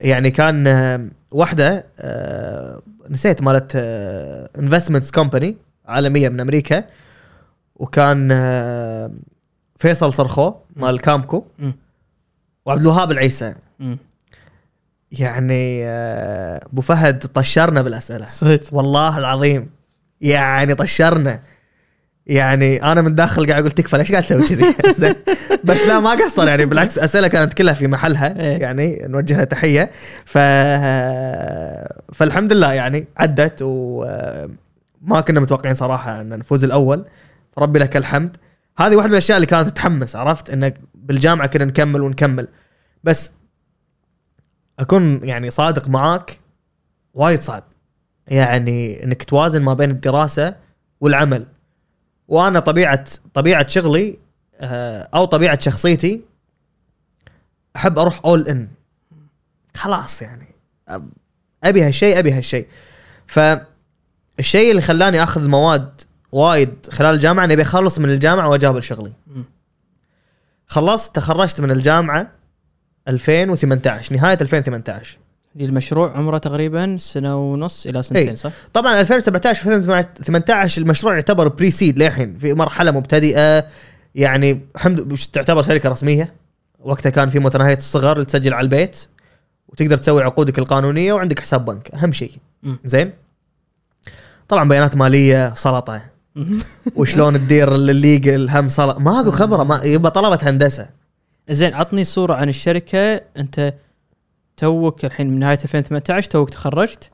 [0.00, 3.72] يعني كان آه واحدة آه نسيت مالت
[4.58, 6.84] investments company عالمية من أمريكا.
[7.76, 9.10] وكان آه
[9.78, 11.44] فيصل صرخو مال كامكو.
[12.66, 13.54] وعبد الوهاب العيسى.
[15.12, 18.26] يعني آه، أبو فهد طشرنا بالأسئلة.
[18.26, 18.74] صدق.
[18.74, 19.70] والله العظيم.
[20.20, 21.42] يعني طشرنا.
[22.26, 24.64] يعني أنا من داخل قاعد أقول تكفى ليش قاعد تسوي كذي.
[25.64, 26.48] بس لا ما قصر.
[26.48, 28.40] يعني بالعكس أسئلة كانت كلها في محلها.
[28.40, 28.58] إيه.
[28.58, 29.90] يعني نوجه لها تحية.
[30.24, 30.38] ف
[32.14, 37.04] فالحمد لله يعني عدت وما كنا متوقعين صراحة أن نفوز الأول.
[37.58, 38.36] ربي لك الحمد.
[38.78, 42.48] هذه واحدة من الأشياء اللي كانت تحمس عرفت؟ إنك بالجامعة كنا نكمل ونكمل.
[43.04, 43.32] بس
[44.78, 46.40] أكون يعني صادق معاك
[47.14, 47.64] وايد صعب.
[48.26, 50.56] يعني إنك توازن ما بين الدراسة
[51.00, 51.46] والعمل.
[52.28, 53.04] وأنا طبيعة
[53.34, 54.18] طبيعة شغلي
[54.60, 56.22] آه، أو طبيعة شخصيتي
[57.76, 58.68] أحب أروح اول ان
[59.74, 60.54] خلاص يعني.
[61.64, 62.68] أبي هالشيء أبي هالشيء
[63.26, 66.00] فالشيء اللي خلاني أخذ مواد
[66.32, 69.12] وايد خلال الجامعة اني ابي اخلص من الجامعة واجابل شغلي.
[70.66, 72.30] خلصت تخرجت من الجامعة
[73.08, 75.18] 2018 نهاية 2018
[75.60, 78.36] المشروع عمره تقريبا سنة ونص إلى سنتين إي.
[78.36, 83.66] صح؟ طبعا 2017 2018 المشروع يعتبر بري سيد للحين في مرحلة مبتدئة
[84.14, 86.32] يعني الحمد تعتبر شركة رسمية
[86.80, 89.06] وقتها كان في متناهية الصغر تسجل على البيت
[89.68, 92.32] وتقدر تسوي عقودك القانونية وعندك حساب بنك أهم شيء.
[92.84, 93.12] زين
[94.48, 96.02] طبعا بيانات مالية سلطة
[96.96, 100.88] وشلون تدير الليجل هم سلطه ماكو خبرة ما يبقى طلبه هندسة.
[101.50, 103.20] زين عطني صورة عن الشركة.
[103.36, 103.74] انت
[104.56, 107.10] توك الحين من نهاية 2018 توك تخرجت.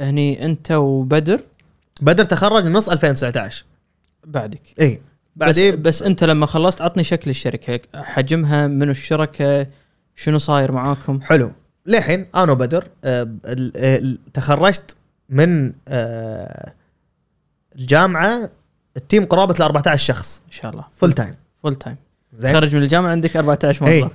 [0.00, 1.40] هني انت وبدر.
[2.00, 3.64] بدر تخرج من نص 2019
[4.26, 4.60] بعدك.
[4.80, 5.00] اي بس,
[5.46, 9.66] بعدين بس انت لما خلصت عطني شكل الشركة حجمها منو الشركة
[10.16, 11.52] شنو صاير معاكم؟ حلو.
[11.86, 14.96] للحين أنا وبدر ال- تخرجت
[15.28, 16.72] من آه،
[17.78, 18.50] الجامعة
[18.96, 20.42] ال team قرابة ال 14 شخص.
[20.46, 20.84] إن شاء الله.
[20.96, 21.96] فول تايم فول تايم
[22.34, 22.52] زين.
[22.52, 24.10] تخرج من الجامعة عندك 14 موظف إي.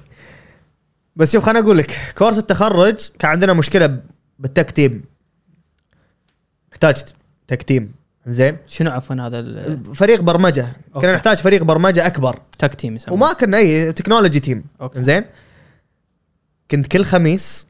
[1.16, 4.00] بس شوف خليني أقول لك كورس التخرج كان عندنا مشكلة
[4.40, 5.04] بال tech team.
[6.72, 7.04] نحتاج
[7.48, 7.94] tech team.
[8.26, 8.58] زين.
[8.68, 10.62] شنو عفوا هذا ال- فريق برمجة.
[10.96, 11.08] okay.
[11.08, 12.40] كنا نحتاج فريق برمجة أكبر.
[12.60, 13.24] tech team يسمونه.
[13.24, 15.02] وما كنا اي technology team okay.
[15.02, 15.26] زين.
[16.72, 17.68] كنت كل خميس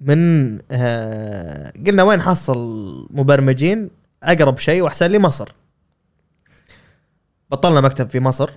[0.00, 2.58] من آه قلنا وين حصل
[3.10, 3.90] مبرمجين؟
[4.24, 5.48] أقرب شيء وأحسن لي مصر.
[7.50, 8.50] بطلنا مكتب في مصر.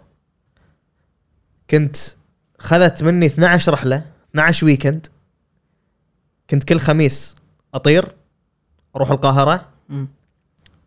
[1.69, 1.97] كنت
[2.59, 5.07] خذت مني 12 رحلة 12 weekend
[6.49, 7.35] كنت كل خميس
[7.73, 8.05] أطير
[8.95, 9.65] أروح القاهرة.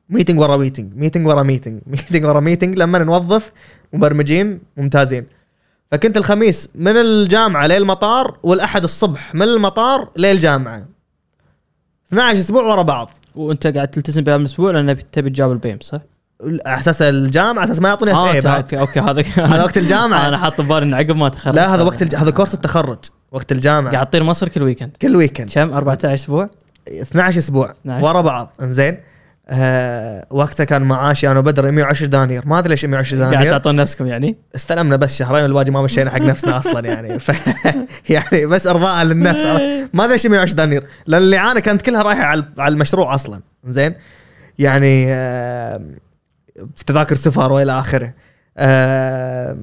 [0.08, 3.52] meeting ورا meeting meeting ورا meeting meeting ورا meeting لما نوظف
[3.92, 5.26] مبرمجين ممتازين.
[5.90, 10.88] فكنت الخميس من الجامعة للمطار والأحد الصبح من المطار للجامعة.
[12.12, 13.10] 12 أسبوع ورا بعض.
[13.34, 15.98] وأنت قاعد تلتزم بهذا الأسبوع لأن تبي تجاوب ال BAIMS صح؟
[16.66, 18.74] على أساس الجامعة على أساس ما يعطوني F أنت- بعد.
[18.74, 19.22] okay okay هذا
[19.54, 20.28] هذا وقت الجامعة.
[20.28, 21.54] أنا حاط ببالي انه عقب ما تخرج.
[21.54, 22.14] لا هذا وقت الج...
[22.14, 22.98] هذا كورس التخرج
[23.32, 23.92] وقت الجامعة.
[23.92, 26.50] قاعد تطير مصر كل weekend كل weekend كم؟ 14 أسبوع؟
[26.88, 27.70] 12 أسبوع.
[27.70, 28.04] 12.
[28.04, 28.56] ورا بعض.
[28.62, 28.96] إنزين.
[29.50, 32.42] آه وقتها كان معاشي أنا وبدر 110 دنانير.
[32.46, 33.50] ما أدري ليش 110 قاعد دنانير.
[33.50, 37.18] تعطون نفسكم يعني؟ استلمنا بس شهرين والباقي ما مشينا حق نفسنا أصلا يعني.
[37.18, 37.30] ف
[38.10, 39.44] يعني بس إرضاء للنفس.
[39.92, 40.86] ما أدري إيش 120 دنانير.
[41.06, 42.22] لأن الاعانه كانت كلها رايحة
[42.58, 43.40] على المشروع أصلا.
[43.64, 43.94] زين؟
[44.58, 45.06] يعني
[46.76, 48.14] في تذاكر سفر وإلى آخره.
[48.58, 49.58] آه،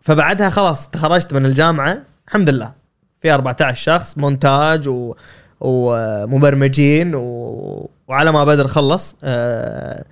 [0.00, 2.02] فبعدها خلاص تخرجت من الجامعة.
[2.28, 2.72] الحمد لله.
[3.20, 5.14] في 14 شخص مونتاج و
[5.60, 7.90] ومبرمجين و...
[8.08, 10.04] وعلى ما بدر خلص آه،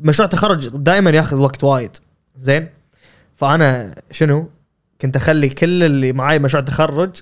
[0.00, 1.96] مشروع التخرج دائما ياخذ وقت وايد
[2.36, 2.68] زين
[3.36, 4.48] فأنا شنو
[5.00, 7.16] كنت أخلي كل اللي معاي مشروع تخرج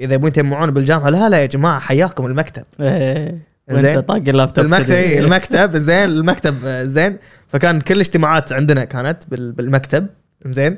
[0.00, 3.38] إذا يبون يتجمعون بالجامعة لا لا يا جماعة حياكم المكتب إيه.
[3.70, 4.00] زين.
[4.00, 4.90] طاق اللابتوب المكتب.
[4.94, 7.18] إيه، المكتب زين المكتب آه، زين
[7.48, 10.06] فكان كل الاجتماعات عندنا كانت بال- بالمكتب
[10.44, 10.76] زين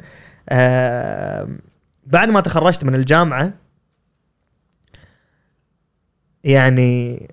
[0.48, 1.48] آه
[2.06, 3.52] بعد ما تخرجت من الجامعة
[6.44, 7.28] يعني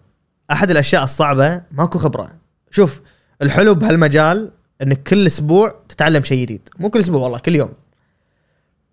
[0.52, 2.30] أحد الأشياء الصعبة ماكو خبرة.
[2.72, 3.02] شوف
[3.41, 4.52] الحلو بهالمجال
[4.82, 6.69] إنك كل أسبوع تتعلم شيء جديد.
[6.80, 7.69] مو كل أسبوع والله كل يوم.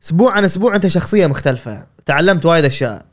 [0.05, 1.86] أسبوع عن أسبوع أنت شخصية مختلفة.
[2.06, 3.06] تعلمت وايد أشياء.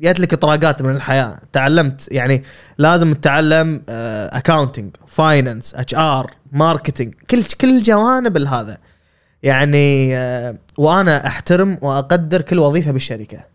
[0.00, 1.38] جات لك طراقات من الحياة.
[1.52, 2.44] تعلمت يعني
[2.78, 8.78] لازم تتعلم accounting finance HR marketing كل كل جوانب هذا
[9.42, 13.49] يعني آه، وأنا أحترم وأقدر كل وظيفة بالشركة.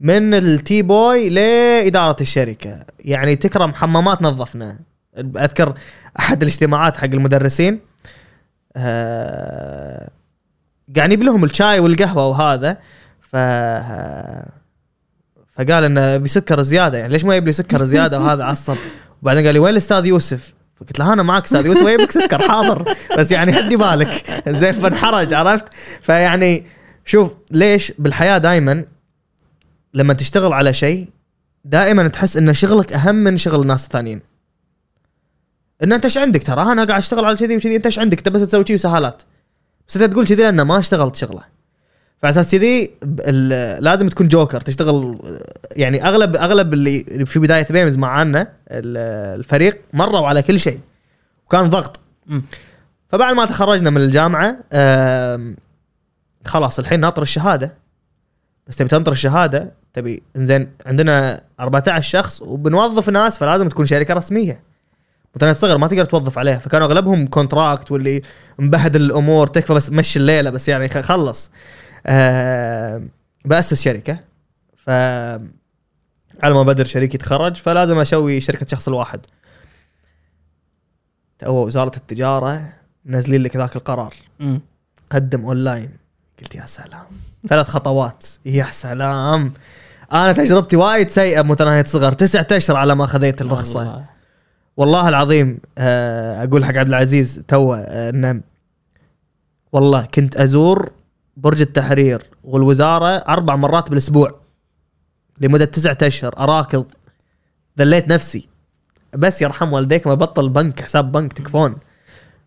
[0.00, 2.78] من ال tea boy لإدارة الشركة.
[3.00, 4.78] يعني تكرم حمامات نظفنا.
[5.18, 5.74] أذكر
[6.18, 7.80] أحد الاجتماعات حق المدرسين
[8.76, 10.10] آه،
[10.96, 12.78] قاعد يجيب لهم الشاي والقهوة وهذا.
[13.20, 13.36] ف
[15.56, 16.98] فقال إنه بسكر زيادة.
[16.98, 18.76] يعني ليش ما يجيب لي سكر زيادة وهذا عصب؟
[19.22, 22.42] وبعدين قال لي وين الأستاذ يوسف؟ فقلت له أنا معك أستاذ يوسف ويجيب لك سكر
[22.42, 22.94] حاضر.
[23.18, 24.24] بس يعني هدي بالك.
[24.60, 25.64] زين فانحرج عرفت؟
[26.02, 26.66] فيعني
[27.04, 28.84] شوف ليش بالحياة دائما
[29.96, 31.08] لما تشتغل على شيء
[31.64, 34.20] دائما تحس إن شغلك أهم من شغل الناس الثانيين.
[35.82, 38.28] إن أنت إيش عندك ترى أنا قاعد أشتغل على كذي وكذي أنت إيش عندك؟ أنت
[38.28, 39.22] بس تسوي كذي وسهالات.
[39.88, 41.42] بس أنت تقول كذي لأن ما اشتغلت شغلة.
[42.22, 42.90] فعلى أساس كذي
[43.80, 45.18] لازم تكون جوكر تشتغل
[45.70, 50.80] يعني أغلب أغلب اللي في بداية بيمز معانا ال- الفريق مروا على كل شيء
[51.46, 52.00] وكان ضغط.
[53.08, 54.58] فبعد ما تخرجنا من الجامعة
[56.44, 57.74] خلاص الحين ناطر الشهادة
[58.66, 64.62] بس تبي تنطر الشهادة تبي إنزين عندنا 14 شخص وبنوظف ناس فلازم تكون شركة رسمية.
[65.34, 66.58] متناهيه الصغر ما تقدر توظف عليها.
[66.58, 68.22] فكانوا أغلبهم contract واللي
[68.58, 71.50] مبهدل الأمور تكفى بس مشي الليلة بس يعني خلص.
[72.06, 73.02] آه
[73.44, 74.20] بأسس شركة.
[74.76, 74.90] ف
[76.40, 79.20] على ما بدر شريكي يتخرج فلازم أسوي شركة شخص الواحد.
[81.38, 82.72] تو وزارة التجارة
[83.04, 84.14] منزلين لك ذاك القرار.
[84.40, 84.60] مم.
[85.10, 85.90] قدم أونلاين.
[86.40, 87.06] قلت يا سلام.
[87.48, 88.26] ثلاث خطوات.
[88.46, 89.52] يا سلام.
[90.12, 92.12] أنا تجربتي وايد سيئة متناهيه صغر.
[92.12, 93.82] تسعة اشهر على ما خذيت الرخصة.
[93.82, 94.04] الله.
[94.76, 98.40] والله العظيم آه، أقول حق عبد العزيز تو آه، إنه
[99.72, 100.90] والله كنت أزور
[101.36, 104.34] برج التحرير والوزارة أربع مرات بالأسبوع
[105.40, 106.84] لمدة تسعة اشهر أراكض.
[107.78, 108.48] ذليت نفسي.
[109.14, 111.76] بس يرحم والديك ما بطل بنك حساب بنك تكفون.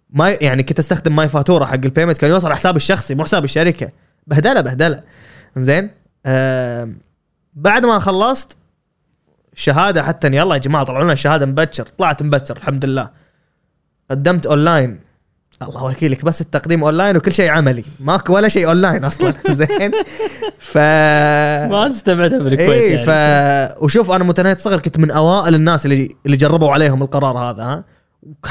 [0.09, 3.91] ما يعني كنت أستخدم MyFatoorah حق ال payment كان يوصل حسابي الشخصي مو حساب الشركة.
[4.27, 5.01] بهدلة بهدلة.
[5.55, 5.89] زين
[6.25, 6.89] آه
[7.59, 8.57] بعد ما خلصت
[9.53, 11.83] شهادة حتى يلا يا جماعة طلعوا لنا الشهاده مبكر.
[11.97, 13.09] طلعت مبكر الحمد لله.
[14.11, 14.99] قدمت اونلاين
[15.61, 17.83] الله وكيلك بس التقديم اونلاين وكل شيء عملي.
[17.99, 19.33] ماكو ولا شيء اونلاين أصلا.
[19.59, 19.91] زين.
[20.59, 23.05] ف ما استبعدها بالكويت اي يعني.
[23.77, 27.63] ف وشوف أنا متناهيه صغر كنت من أوائل الناس اللي اللي جربوا عليهم القرار هذا
[27.63, 27.83] ها.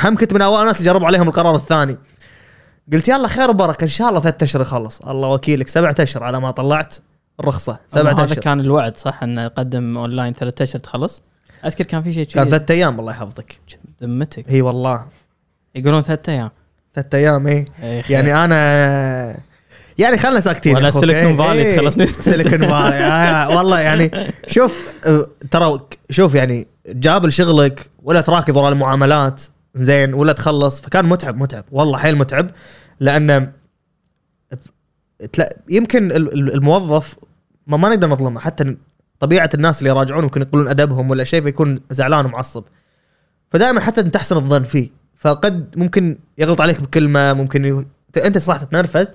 [0.05, 1.99] هم كنت من أوائل الناس اللي جربوا عليهم القرار الثاني.
[2.93, 5.01] قلت يلا خير وبركة إن شاء الله ثلاثة أشهر يخلص.
[5.01, 6.95] الله وكيلك سبعة أشهر على ما طلعت.
[7.41, 8.39] الرخصه سبعة هذا أشهر.
[8.39, 11.23] كان الوعد صح؟ إنه قدم اونلاين ثلاثة أشهر تخلص؟
[11.67, 12.51] أذكر كان في شيء كان كذي.
[12.51, 13.61] ثلاثة أيام الله يحفظك.
[14.03, 15.07] ذمتك إي والله.
[15.75, 16.51] يقولون ثلاثة أيام.
[16.95, 17.67] ثلاثة أيام إي.
[18.11, 19.37] يعني أنا
[19.99, 20.91] يعني خلنا ساكتين ولا.
[20.91, 21.77] Silicon Valley.
[21.77, 22.07] تخلصني.
[22.31, 24.11] Silicon Valley آه، والله يعني
[24.47, 25.79] شوف آه، ترى
[26.11, 29.43] شوف يعني جاب شغلك ولا تراكض ورا المعاملات
[29.75, 31.65] زين ولا تخلص فكان متعب متعب.
[31.73, 32.51] والله حيل متعب
[33.01, 33.53] لأن
[35.33, 37.17] تلا- يمكن ال- ال- الموظف
[37.69, 38.41] ما, ما نقدر نظلمه.
[38.41, 38.77] حتى
[39.21, 42.65] طبيعة الناس اللي يراجعون ممكن يقولون أدبهم ولا شيء فيكون زعلان ومعصب.
[43.51, 44.91] فدائما حتى انت تحسن الظن فيه.
[45.17, 47.87] فقد ممكن يغلط عليك بكلمة ممكن ي...
[48.25, 49.13] أنت صح تتنرفز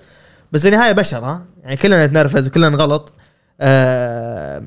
[0.51, 3.15] بس في النهاية بشر ها يعني كلنا نتنرفز وكلنا نغلط.
[3.61, 4.63] آه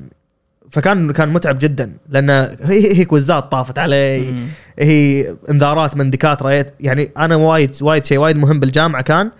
[0.71, 1.97] فكان كان متعب جدا.
[2.09, 2.29] لأن
[2.61, 4.31] هي هي كوزات طافت علي.
[4.31, 4.47] مم.
[4.79, 9.31] هي انذارات من دكاتره يعني أنا وايد وايد شيء وايد مهم بالجامعة كان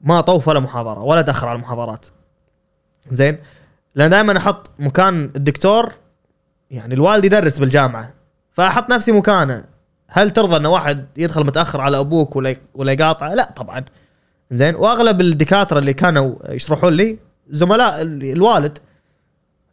[0.00, 2.06] ما أطوف ولا محاضرة ولا أتأخر على المحاضرات.
[3.10, 3.38] زين؟
[3.94, 5.92] لأن دائما أحط مكان الدكتور
[6.70, 8.12] يعني الوالد يدرس بالجامعة
[8.52, 9.64] فأحط نفسي مكانه.
[10.08, 13.84] هل ترضى إن واحد يدخل متأخر على أبوك ولا ولا يقاطعه؟ لا طبعا.
[14.50, 17.18] زين؟ وأغلب الدكاترة اللي كانوا يشرحون لي
[17.50, 18.78] زملاء ال- الوالد.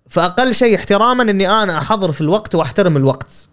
[0.09, 3.47] فأقل شيء احتراما إني أنا أحضر في الوقت وأحترم الوقت.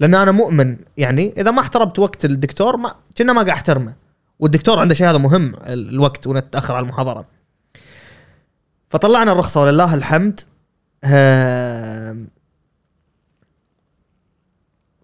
[0.00, 3.94] لأن أنا مؤمن يعني إذا ما احترمت وقت الدكتور ما كنا ما قاعد أحترمه.
[4.38, 7.24] والدكتور عنده شيء هذا مهم ال- الوقت ونتأخر على المحاضرة.
[8.90, 10.40] فطلعنا الرخصة ولله الحمد.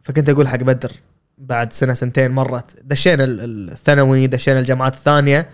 [0.03, 0.93] فكنت أقول حق بدر
[1.39, 2.77] بعد سنة سنتين مرت.
[2.85, 5.49] دشينا ال- ال- الثانوي دشينا الجامعات الثانية.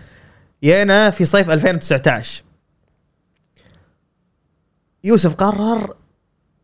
[0.63, 2.43] جينا في صيف 2019
[5.03, 5.95] يوسف قرر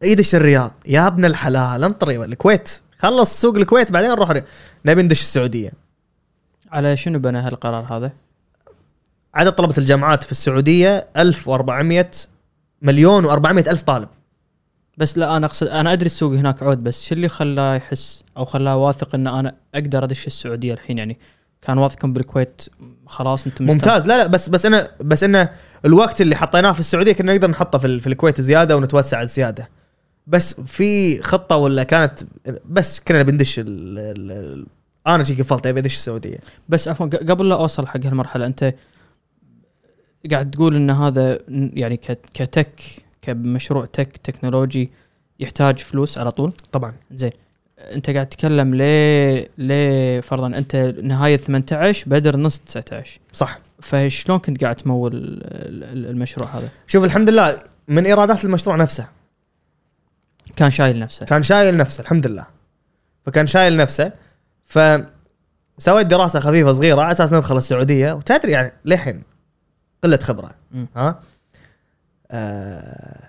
[0.03, 0.71] يدش الرياض.
[0.87, 2.81] يا ابن الحلال انطري الكويت.
[2.97, 4.41] خلص سوق الكويت بعدين نروح.
[4.85, 5.71] نبي ندش السعودية.
[6.71, 8.11] على شنو بنى هالقرار هذا؟
[9.33, 12.11] عدد طلبة الجامعات في السعودية 1400
[12.81, 14.07] مليون و400 ألف طالب.
[14.97, 18.45] بس لا أنا أقصد أنا أدري السوق هناك عود بس شو اللي خلاه يحس أو
[18.45, 21.17] خلاه واثق إن أنا أقدر أدش السعودية الحين؟ يعني
[21.61, 22.61] كان واثقا بالكويت
[23.05, 24.07] خلاص أنتم ممتاز.
[24.07, 25.49] لا لا بس بس أنا بس إنه
[25.85, 29.69] الوقت اللي حطيناه في السعودية كنا نقدر نحطه في, في الكويت زيادة ونتوسع زيادة.
[30.27, 32.19] بس في خطة ولا كانت
[32.65, 34.65] بس كنا بندش ال ال ال
[35.07, 36.37] أنا شي قفلت أبي أدش السعودية.
[36.69, 38.73] بس عفوا قبل لا أوصل حق هالمرحلة أنت
[40.31, 41.97] قاعد تقول إن هذا يعني
[42.33, 42.69] كتك
[43.21, 44.89] كمشروع تك تكنولوجي
[45.39, 46.93] يحتاج فلوس على طول؟ طبعا.
[47.11, 47.31] زين.
[47.79, 53.59] أنت قاعد تتكلم ليه ليه فرضا أنت نهاية 18 بدر نص 19 صح.
[53.81, 59.07] فشلون كنت قاعد تمول ال- ال- المشروع هذا؟ شوف الحمد لله من إيرادات المشروع نفسه.
[60.55, 61.25] كان شايل نفسه.
[61.25, 62.45] كان شايل نفسه الحمد لله.
[63.25, 64.11] فكان شايل نفسه.
[64.63, 68.13] فسويت دراسة خفيفة صغيرة على أساس ندخل السعودية.
[68.13, 69.23] وتدري يعني للحين
[70.03, 70.51] قلة خبرة.
[70.95, 71.21] ها
[72.31, 73.23] آه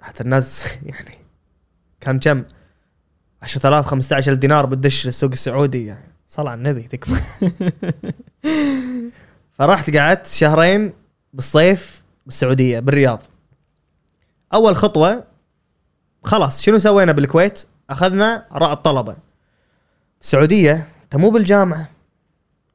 [0.00, 1.18] حتى الناس يعني
[2.00, 2.44] كان كم
[3.42, 7.20] 10000 15000 دينار بتدش السوق السعودي يعني صل على النبي تكفى
[9.58, 10.92] فرحت قعدت شهرين
[11.32, 13.22] بالصيف بالسعودية بالرياض
[14.54, 15.24] أول خطوة
[16.24, 19.16] خلاص شنو سوينا بالكويت؟ أخذنا اراء الطلبة.
[20.22, 21.88] السعودية انت مو بالجامعة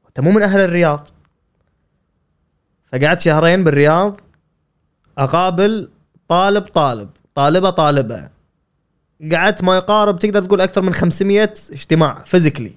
[0.08, 1.06] انت مو من أهل الرياض.
[2.92, 4.20] فقعدت شهرين بالرياض
[5.18, 5.88] أقابل
[6.28, 8.30] طالب طالب، طالبة طالبة.
[9.32, 12.72] قعدت ما يقارب تقدر تقول أكثر من 500 اجتماع فيزيكلي.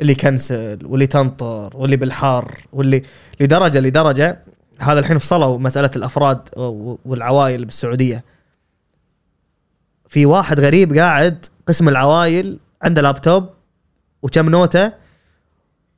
[0.00, 3.02] اللي كنسل واللي تنطر واللي بالحر واللي
[3.40, 4.44] لدرجة لدرجة
[4.78, 6.48] هذا الحين فصلوا مساله الأفراد
[7.04, 8.24] والعوائل بالسعودية.
[10.08, 13.50] في واحد غريب قاعد قسم العوايل عنده لابتوب
[14.22, 14.92] وكم نوتة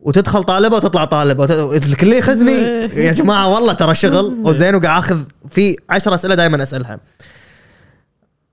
[0.03, 1.43] وتدخل طالبة وتطلع طالبة.
[1.43, 1.87] وت...
[1.87, 2.83] الكل يخزني.
[3.07, 4.37] يا جماعة والله ترى شغل.
[4.47, 5.19] وزين وقاعد أخذ
[5.51, 7.01] في عشر أسئلة دائما أسألها.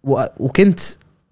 [0.03, 0.23] و...
[0.37, 0.79] وكنت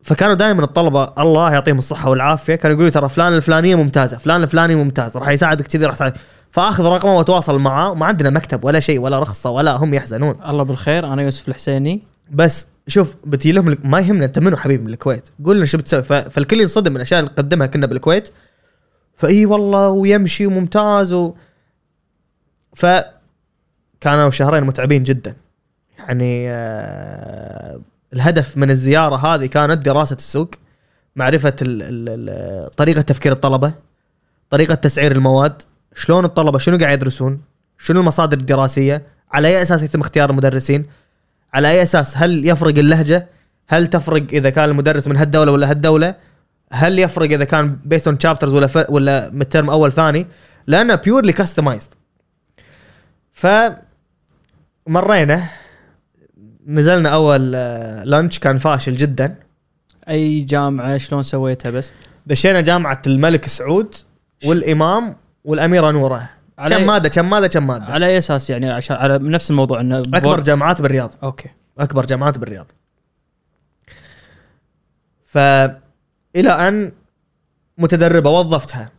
[0.04, 4.76] فكانوا دائما الطلبة الله يعطيهم الصحة والعافية كانوا يقولوا ترى فلان الفلانية ممتازة فلان الفلاني
[4.76, 6.16] ممتاز راح يساعدك كذي راح يساعدك.
[6.52, 7.92] فأخذ رقمه وأتواصل معاه.
[7.92, 10.36] وما عندنا مكتب ولا شيء ولا رخصة ولا هم يحزنون.
[10.46, 11.14] الله بالخير.
[11.14, 12.04] أنا يوسف الحسيني.
[12.32, 15.30] بس شوف بتجي لهم ما يهمنا انت منو حبيب من الكويت.
[15.46, 16.04] قول لنا شو بتسوي.
[16.04, 18.30] فالكل ينصدم من الاشياء اللي نقدمها كنا بالكويت.
[19.18, 21.34] فإي والله ويمشي وممتاز و
[22.76, 22.86] ف
[24.02, 25.36] كانوا شهرين متعبين جدا.
[26.00, 27.82] يعني آه
[28.14, 30.52] الهدف من الزيارة هذه كانت دراسة السوق
[31.16, 31.50] معرفة
[32.78, 33.74] طريقة تفكير الطلبة
[34.50, 35.62] طريقة تسعير المواد
[35.96, 37.42] شلون الطلبة شنو قاعد يدرسون
[37.78, 40.86] شنو المصادر الدراسية على أي أساس يتم اختيار المدرسين
[41.54, 43.28] على أي أساس هل يفرق اللهجة
[43.68, 46.16] هل تفرق إذا كان المدرس من هالدولة ولا هالدولة
[46.72, 48.90] هل يفرق إذا كان based on chapters ولا ف...
[48.90, 50.28] ولا من ال term أول ثاني؟
[50.68, 51.90] لأنه purely customized
[53.32, 53.48] ف
[54.88, 55.44] مرينا
[56.68, 59.36] نزلنا أول آه، launch كان فاشل جدا.
[60.10, 61.92] أي جامعة شلون سويتها بس؟
[62.28, 63.96] دشينا جامعة الملك سعود
[64.46, 66.30] والإمام والأميرة نوره
[66.68, 70.00] كم مادة كم مادة كم مادة؟ على أي أساس يعني؟ عشان على نفس الموضوع إنه
[70.00, 71.12] أكبر جامعات بالرياض.
[71.24, 71.50] أوكي.
[71.80, 72.72] أكبر جامعات بالرياض.
[75.24, 75.38] ف
[76.38, 76.92] إلى أن
[77.78, 78.92] متدربة وظفتها.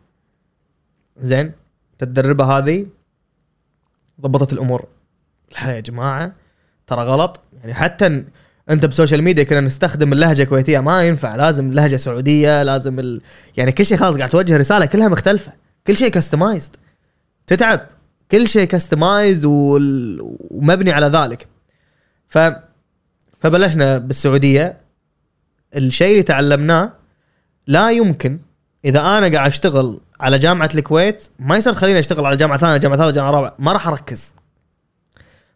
[1.16, 1.52] زين؟
[1.92, 2.86] المتدربة هذه
[4.20, 4.88] ضبطت الأمور.
[5.52, 6.32] لا يا جماعة
[6.86, 7.40] ترى غلط.
[7.60, 8.24] يعني حتى
[8.70, 10.80] أنت ب social media كنا نستخدم اللهجة الكويتية.
[10.80, 11.36] ما ينفع.
[11.36, 13.20] لازم لهجة سعودية لازم ال...
[13.56, 15.52] يعني كل شيء خلاص قاعد توجه رسالة كلها مختلفة.
[15.86, 16.76] كل شيء customized
[17.46, 17.86] تتعب.
[18.30, 20.18] كل شيء customized وال...
[20.50, 21.48] ومبني على ذلك.
[22.26, 22.38] ف
[23.38, 24.80] فبلشنا بالسعودية.
[25.76, 26.97] الشيء اللي تعلمناه
[27.68, 28.38] لا يمكن
[28.84, 32.98] إذا أنا قاعد أشتغل على جامعة الكويت ما يصير تخليني أشتغل على جامعة ثانية جامعة
[32.98, 34.34] ثالثة جامعة رابعة ما راح أركز.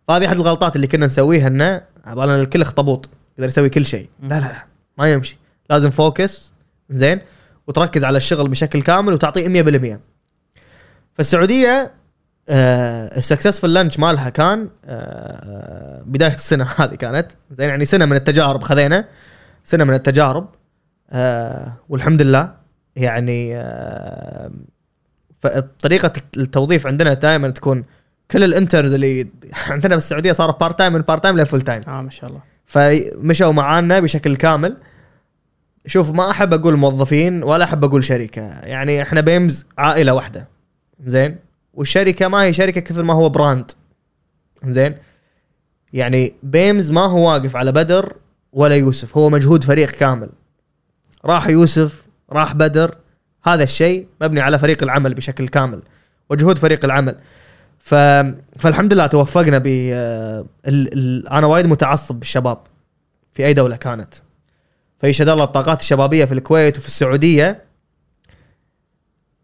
[0.08, 3.08] فهذه أحد الغلطات اللي كنا نسويها إنه عبالنا الكل اخطبوط
[3.38, 4.08] يقدر يسوي كل شيء.
[4.22, 4.64] لا لا لا
[4.98, 5.38] ما يمشي.
[5.70, 6.52] لازم focus
[6.90, 7.20] زين
[7.66, 9.62] وتركز على الشغل بشكل كامل وتعطيه
[9.94, 9.98] 100%
[11.14, 11.92] فالسعوديه
[12.48, 18.16] آه ال successful launch مالها كان آه بداية السنة هذه كانت زين يعني سنة من
[18.16, 19.08] التجارب خذينا
[19.64, 20.61] سنة من التجارب.
[21.12, 22.54] آه والحمد لله
[22.96, 24.50] يعني آه
[25.38, 27.84] فطريقه التوظيف عندنا دائما تكون
[28.30, 29.28] كل ال interns اللي
[29.66, 32.40] عندنا بالسعودية صاروا part-time من part-time ل full-time آه ما شاء الله.
[32.66, 34.76] فمشوا معانا بشكل كامل.
[35.86, 38.42] شوف ما أحب أقول موظفين ولا أحب أقول شركة.
[38.42, 40.48] يعني إحنا BAIMS عائلة واحدة.
[41.04, 41.36] زين؟
[41.74, 43.70] والشركة ما هي شركة كثر ما هو brand
[44.64, 44.94] زين؟
[45.92, 48.16] يعني BAIMS ما هو واقف على بدر
[48.52, 49.16] ولا يوسف.
[49.16, 50.28] هو مجهود فريق كامل.
[51.24, 52.96] راح يوسف راح بدر
[53.44, 55.82] هذا الشيء مبني على فريق العمل بشكل كامل
[56.30, 57.16] وجهود فريق العمل.
[57.78, 57.94] ف...
[58.58, 60.44] فالحمد لله توفقنا ب ال...
[60.66, 61.28] ال...
[61.28, 62.58] أنا وايد متعصب بالشباب
[63.32, 64.14] في أي دولة كانت.
[65.00, 67.64] فيشهد الله الطاقات الشبابية في الكويت وفي السعودية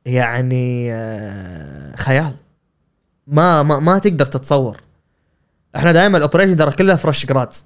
[0.04, 2.34] يعني آه، خيال.
[3.26, 4.76] ما ما ما تقدر تتصور.
[5.76, 7.64] إحنا دائما ال operation ترى كلها fresh grads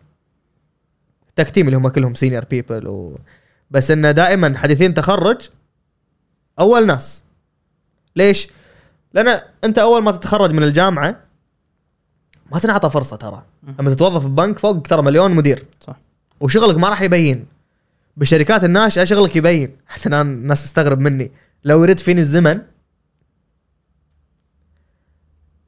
[1.37, 3.19] tech team اللي هم كلهم senior people و...
[3.73, 5.49] بس إنه دائما حديثين تخرج
[6.59, 7.25] أول ناس.
[8.17, 8.49] ليش؟
[9.15, 11.21] لأن أنت أول ما تتخرج من الجامعة
[12.53, 13.43] ما تنعطى فرصة ترى.
[13.79, 15.65] لما تتوظف ببنك فوق ترى مليون مدير.
[15.81, 15.97] صح.
[16.41, 17.47] وشغلك ما راح يبين.
[18.17, 19.77] بالشركات الناشئة شغلك يبين.
[19.87, 21.33] حتى الناس تستغرب مني.
[21.65, 22.61] لو يرد فيني الزمن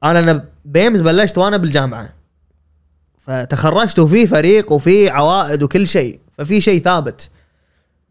[0.03, 2.13] أنا أنا بيمز بلشت وأنا بالجامعة.
[3.17, 6.19] فتخرجت وفي فريق وفي عوائد وكل شيء.
[6.31, 7.29] ففي شيء ثابت.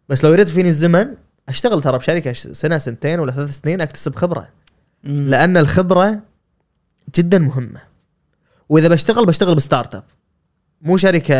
[0.08, 1.14] بس لو يرد فيني الزمن
[1.48, 4.48] أشتغل ترى بشركة سنة سنتين ولا ثلاث سنين أكتسب خبرة.
[5.04, 5.28] مم.
[5.28, 6.22] لأن الخبرة
[7.14, 7.80] جدا مهمة.
[8.68, 10.04] وإذا بشتغل بشتغل ب startup.
[10.82, 11.36] مو شركة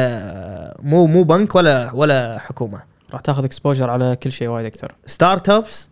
[0.83, 2.83] مو مو بنك ولا ولا حكومة.
[3.13, 4.95] راح تاخذ exposure على كل شيء وايد أكثر.
[5.07, 5.89] startups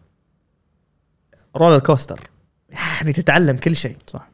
[1.56, 2.20] roller coaster
[2.70, 3.96] يعني تتعلم كل شيء.
[4.06, 4.28] صح.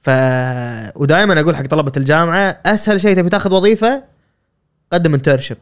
[0.00, 0.10] ف
[0.96, 4.04] ودائما أقول حق طلبة الجامعة أسهل شيء تبي تاخذ وظيفة
[4.92, 5.58] قدم internship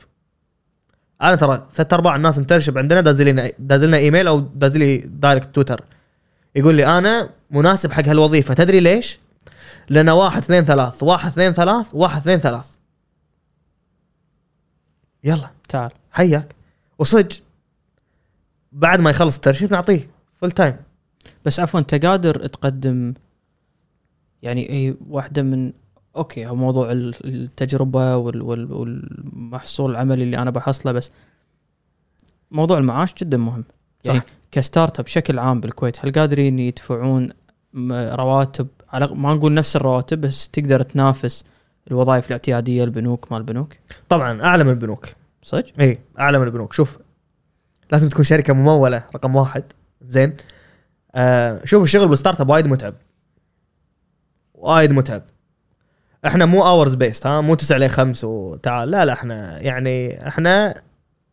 [1.24, 5.84] أنا ترى ثلاث أرباع الناس internship عندنا دازلين دازلنا إيميل أو دازلي direct تويتر.
[6.56, 8.54] يقول لي أنا مناسب حق هالوظيفة.
[8.54, 9.18] تدري ليش؟
[9.88, 12.74] لأن واحد اثنين ثلاث واحد اثنين ثلاث واحد اثنين ثلاث.
[15.24, 15.50] يلا.
[15.68, 15.90] تعال.
[16.10, 16.54] حياك.
[16.98, 17.32] وصج
[18.72, 20.76] بعد ما يخلص ال internship نعطيه full-time
[21.44, 23.14] بس عفوا انت قادر تقدم
[24.42, 25.72] يعني أي واحدة من
[26.16, 31.10] أوكي هو موضوع ال- التجربة وال وال والمحصول العملي اللي أنا بحصله بس
[32.50, 33.64] موضوع المعاش جدا مهم.
[34.04, 34.20] يعني.
[34.50, 37.30] ك startup بشكل عام بالكويت هل قادرين يدفعون
[37.90, 41.44] رواتب؟ على ما نقول نفس الرواتب بس تقدر تنافس
[41.90, 43.74] الوظائف الاعتيادية البنوك مال البنوك
[44.08, 45.06] طبعا أعلى من البنوك.
[45.42, 46.72] صدق؟ إي أعلى من البنوك.
[46.72, 46.98] شوف
[47.92, 49.64] لازم تكون شركة ممولة رقم واحد.
[50.06, 50.36] زين.
[51.14, 52.94] آه شوف الشغل بال startup وايد متعب.
[54.54, 55.22] وايد متعب.
[56.26, 58.90] إحنا مو hours based ها؟ مو 9 ل 5 وتعال.
[58.90, 60.74] لا لا إحنا يعني إحنا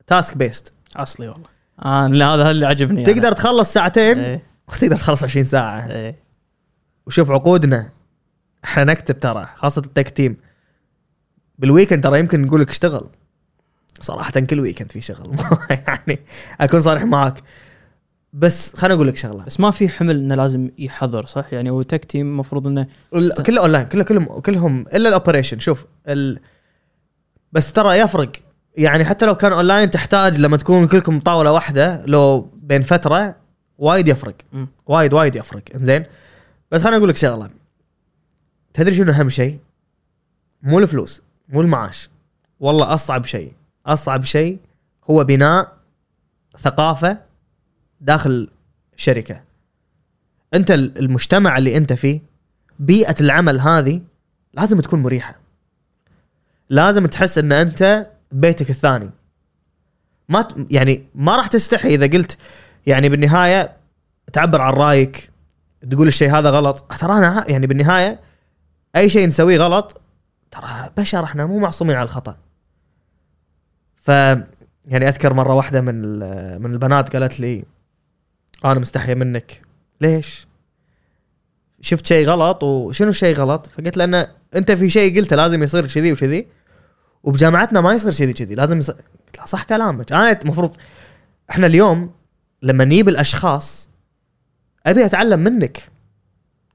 [0.08, 1.48] task based أصلي والله.
[1.86, 4.44] آه لا هذا اللي عجبني تقدر تخلص ساعتين؟ إيه.
[4.70, 5.92] وتقدر تخلص 20 ساعة.
[5.92, 6.16] إيه.
[7.08, 7.90] وشوف عقودنا.
[8.66, 10.38] إحنا نكتب ترى خاصة ال tech team
[11.60, 13.10] بال weekend ترى يمكن نقول لك اشتغل.
[14.00, 15.38] صراحة كل weekend في شغل.
[15.88, 16.20] يعني
[16.62, 17.44] أكون صريح معاك.
[18.34, 19.44] بس خليني أقول لك شغلة.
[19.44, 22.88] بس ما في حمل إنه لازم يحضر صح؟ يعني هو tech team المفروض إنه
[23.46, 25.60] كله اونلاين كله كلهم كلهم إلا ال operation.
[25.60, 26.40] شوف ال...
[27.52, 28.32] بس ترى يفرق.
[28.78, 33.36] يعني حتى لو كان اونلاين تحتاج لما تكون كلكم طاولة واحدة لو بين فترة
[33.78, 34.36] وايد يفرق.
[34.86, 35.64] وايد وايد يفرق.
[35.76, 36.06] زين
[36.72, 37.50] بس خليني أقول لك شغلة.
[38.74, 39.60] تدري شنو أهم شيء؟
[40.64, 42.10] مو الفلوس مو المعاش.
[42.60, 43.54] والله أصعب شيء
[43.86, 44.60] أصعب شيء
[45.10, 45.78] هو بناء
[46.60, 47.31] ثقافة
[48.02, 48.50] داخل
[48.96, 49.42] شركة.
[50.54, 52.22] أنت ال- المجتمع اللي أنت فيه
[52.80, 54.02] بيئة العمل هذه
[54.54, 55.40] لازم تكون مريحة.
[56.70, 59.10] لازم تحس إن أنت بيتك الثاني.
[60.30, 60.48] ما.
[60.72, 62.38] يعني ما راح تستحي إذا قلت
[62.88, 63.78] يعني بالنهاية
[64.34, 65.32] تعبر عن رأيك
[65.92, 66.94] تقول الشيء هذا غلط.
[67.00, 68.20] ترى أنا يعني بالنهاية
[68.96, 70.02] أي شيء نسويه غلط
[70.52, 72.38] ترى بشر إحنا مو معصومين على الخطأ.
[73.96, 74.08] ف
[74.86, 76.20] يعني أذكر مرة واحدة من
[76.62, 77.64] من البنات قالت لي
[78.66, 79.62] أنا مستحية منك.
[80.02, 80.48] ليش؟
[81.82, 84.26] شفت شيء غلط وشنو الشيء غلط؟ فقلت لأن
[84.56, 86.48] أنت في شيء قلته لازم يصير كذي وكذي.
[87.24, 90.12] وبجامعتنا ما يصير كذي كذي لازم يصير قلت لها صح كلامك.
[90.12, 90.76] أنا المفروض
[91.50, 92.12] إحنا اليوم
[92.62, 93.90] لما نجيب الأشخاص
[94.86, 95.90] أبي أتعلم منك.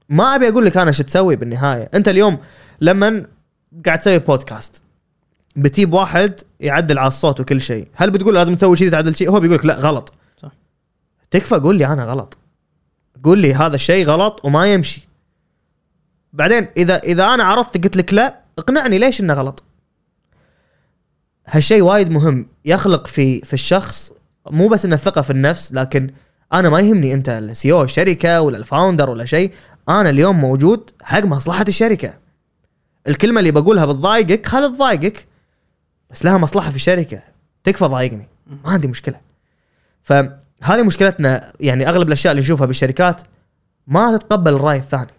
[0.09, 1.89] ما أبي أقول لك أنا شو تسوي بالنهاية.
[1.93, 2.37] أنت اليوم
[2.81, 3.27] لما
[3.85, 4.81] قاعد تسوي بودكاست
[5.55, 7.87] بتجيب واحد يعدل على الصوت وكل شيء.
[7.93, 10.13] هل بتقول لازم تسوي شيء تعدل شيء هو بيقول لك لا غلط.
[11.31, 12.37] تكفى قول لي أنا غلط.
[13.23, 15.07] قول لي هذا الشيء غلط وما يمشي.
[16.33, 19.63] بعدين إذا إذا أنا عرضت قلت لك لا اقنعني ليش إنه غلط.
[21.47, 24.11] هالشيء وايد مهم يخلق في في الشخص
[24.51, 26.13] مو بس إنه الثقه في النفس لكن
[26.53, 29.53] أنا ما يهمني أنت ال CEO الشركة ولا ال founder ولا شيء.
[29.89, 32.13] أنا اليوم موجود حق مصلحة الشركة.
[33.07, 35.27] الكلمة اللي بقولها بتضايقك خل تضايقك
[36.11, 37.23] بس لها مصلحة في الشركة.
[37.63, 38.27] تكفى ضايقني.
[38.47, 39.19] ما عندي مشكلة.
[40.61, 43.21] فهذه مشكلتنا يعني أغلب الأشياء اللي نشوفها بالشركات
[43.87, 45.11] ما تتقبل الرأي الثاني.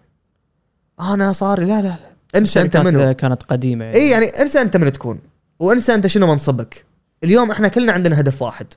[0.99, 1.95] أنا صار لا لا لا.
[2.35, 3.13] انسى أنت منو.
[3.13, 3.97] كانت قديمة يعني.
[3.97, 4.25] إي يعني.
[4.25, 5.19] انسى أنت من تكون.
[5.59, 6.85] وانسى أنت شنو منصبك.
[7.23, 8.67] اليوم إحنا كلنا عندنا هدف واحد.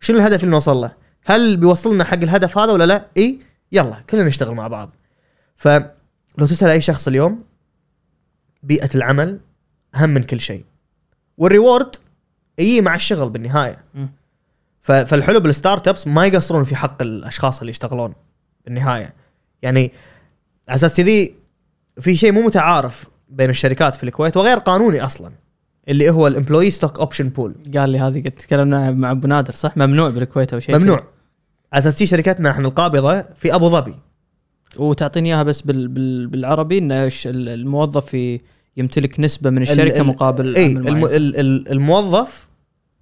[0.00, 0.92] شنو الهدف اللي نوصل له؟
[1.24, 3.40] هل بيوصلنا حق الهدف هذا ولا لا؟ إي
[3.72, 4.92] يلا كلنا نشتغل مع بعض.
[5.56, 5.86] فلو
[6.38, 7.44] تسأل أي شخص اليوم
[8.62, 9.40] بيئة العمل
[9.94, 10.64] أهم من كل شيء.
[11.38, 11.96] وال reward
[12.58, 13.84] يجي مع الشغل بالنهاية.
[14.80, 18.12] فالحلو بال startups ما يقصرون في حق الأشخاص اللي يشتغلون
[18.64, 19.14] بالنهاية.
[19.62, 19.92] يعني
[20.68, 21.34] على أساس كذي
[22.00, 25.32] في شيء مو متعارف بين الشركات في الكويت وغير قانوني أصلا
[25.88, 29.76] اللي هو الامبلوي ستوك اوبشن بول قال لي هذه قد تكلمنا مع أبو نادر صح؟
[29.76, 31.06] ممنوع بالكويت أو شيء ممنوع.
[31.72, 33.94] على أساس شركتنا إحنا القابضة في أبو ظبي.
[34.76, 36.92] وتعطيني إياها بس بال بال بالعربي إن
[37.26, 38.14] الموظف
[38.76, 41.04] يمتلك نسبة من الشركة ال- مقابل إي عمل الم.
[41.04, 42.48] ال ال الموظف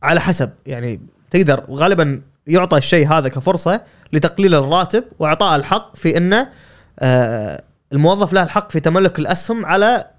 [0.02, 1.00] على حسب يعني
[1.30, 6.50] تقدر غالبا يعطى الشيء هذا كفرصة لتقليل الراتب وإعطاء الحق في إنه
[6.98, 10.10] آه الموظف له الحق في تملك الأسهم على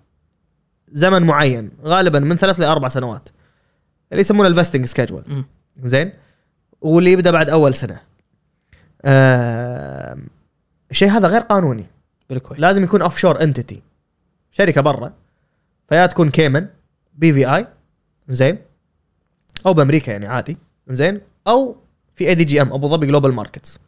[0.91, 3.29] زمن معين غالبا من ثلاث لأربع سنوات.
[4.11, 5.43] اللي يسمونه الفستنج سكجول.
[5.79, 6.11] زين؟
[6.81, 7.99] واللي يبدأ بعد أول سنة.
[9.05, 10.17] آه
[10.91, 11.85] الشيء هذا غير قانوني.
[12.29, 12.59] بالكويت.
[12.59, 13.81] لازم يكون offshore entity
[14.51, 15.13] شركة برا.
[15.89, 16.67] فيا تكون Cayman
[17.13, 17.67] BVI
[18.27, 18.57] زين؟
[19.65, 20.57] أو بأمريكا يعني عادي.
[20.89, 21.75] زين؟ أو
[22.15, 23.79] في ADGM Abu Dhabi Global Markets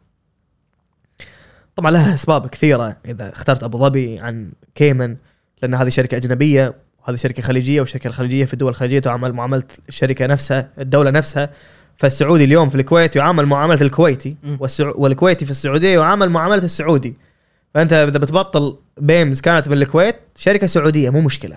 [1.76, 2.96] طبعا لها أسباب كثيرة.
[3.06, 5.16] إذا اخترت أبو ظبي عن Cayman
[5.62, 10.26] لأن هذه شركة أجنبية وهذه شركة خليجية والشركة الخليجية في الدول الخليجية تعامل معاملة الشركة
[10.26, 11.50] نفسها الدولة نفسها.
[11.96, 14.36] فالسعودي اليوم في الكويت يعامل معاملة الكويتي.
[14.60, 14.94] والسعو...
[14.96, 17.16] والكويتي في السعودية يعامل معاملة السعودي.
[17.74, 21.56] فأنت إذا بتبطل BAIMS كانت من الكويت شركة سعودية مو مشكلة.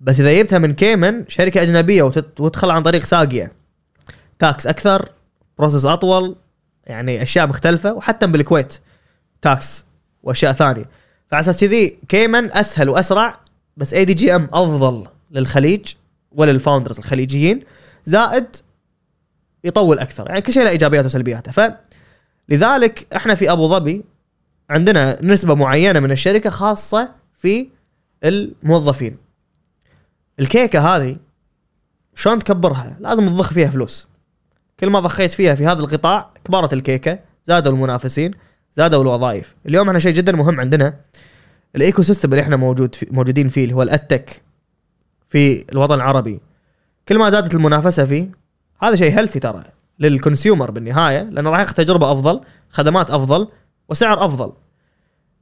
[0.00, 3.63] بس إذا جبتها من Cayman شركة أجنبية وتدخل عن طريق ساقية.
[4.38, 5.08] tax أكثر
[5.58, 6.36] process أطول
[6.86, 8.78] يعني أشياء مختلفة وحتى بالكويت
[9.42, 9.84] tax
[10.22, 10.88] وأشياء ثانية.
[11.30, 13.40] فعلى أساس كذي Cayman أسهل وأسرع
[13.76, 15.94] بس ADGM أفضل للخليج
[16.32, 17.60] ولل founders الخليجيين
[18.04, 18.46] زائد
[19.64, 20.28] يطول أكثر.
[20.28, 21.52] يعني كل شيء له إيجابياته وسلبياته.
[21.52, 21.72] ف
[22.48, 24.04] لذلك إحنا في أبو ظبي
[24.70, 27.68] عندنا نسبة معينة من الشركة خاصة في
[28.24, 29.16] الموظفين.
[30.40, 31.16] الكيكة هذه
[32.14, 34.08] شلون تكبرها؟ لازم تضخ فيها فلوس.
[34.80, 38.30] كل ما ضخيت فيها في هذا القطاع كبرت الكيكة زادوا المنافسين
[38.74, 39.54] زادوا الوظائف.
[39.66, 40.94] اليوم إحنا شيء جدا مهم عندنا
[41.76, 44.42] ال ecosystem اللي إحنا موجود في موجودين فيه اللي هو ال EdTech
[45.28, 46.40] في الوطن العربي.
[47.08, 48.30] كل ما زادت المنافسة فيه
[48.82, 49.64] هذا شيء healthy ترى
[49.98, 52.40] لل consumer بالنهاية لأنه راح ياخذ تجربة أفضل
[52.70, 53.48] خدمات أفضل
[53.88, 54.52] وسعر أفضل.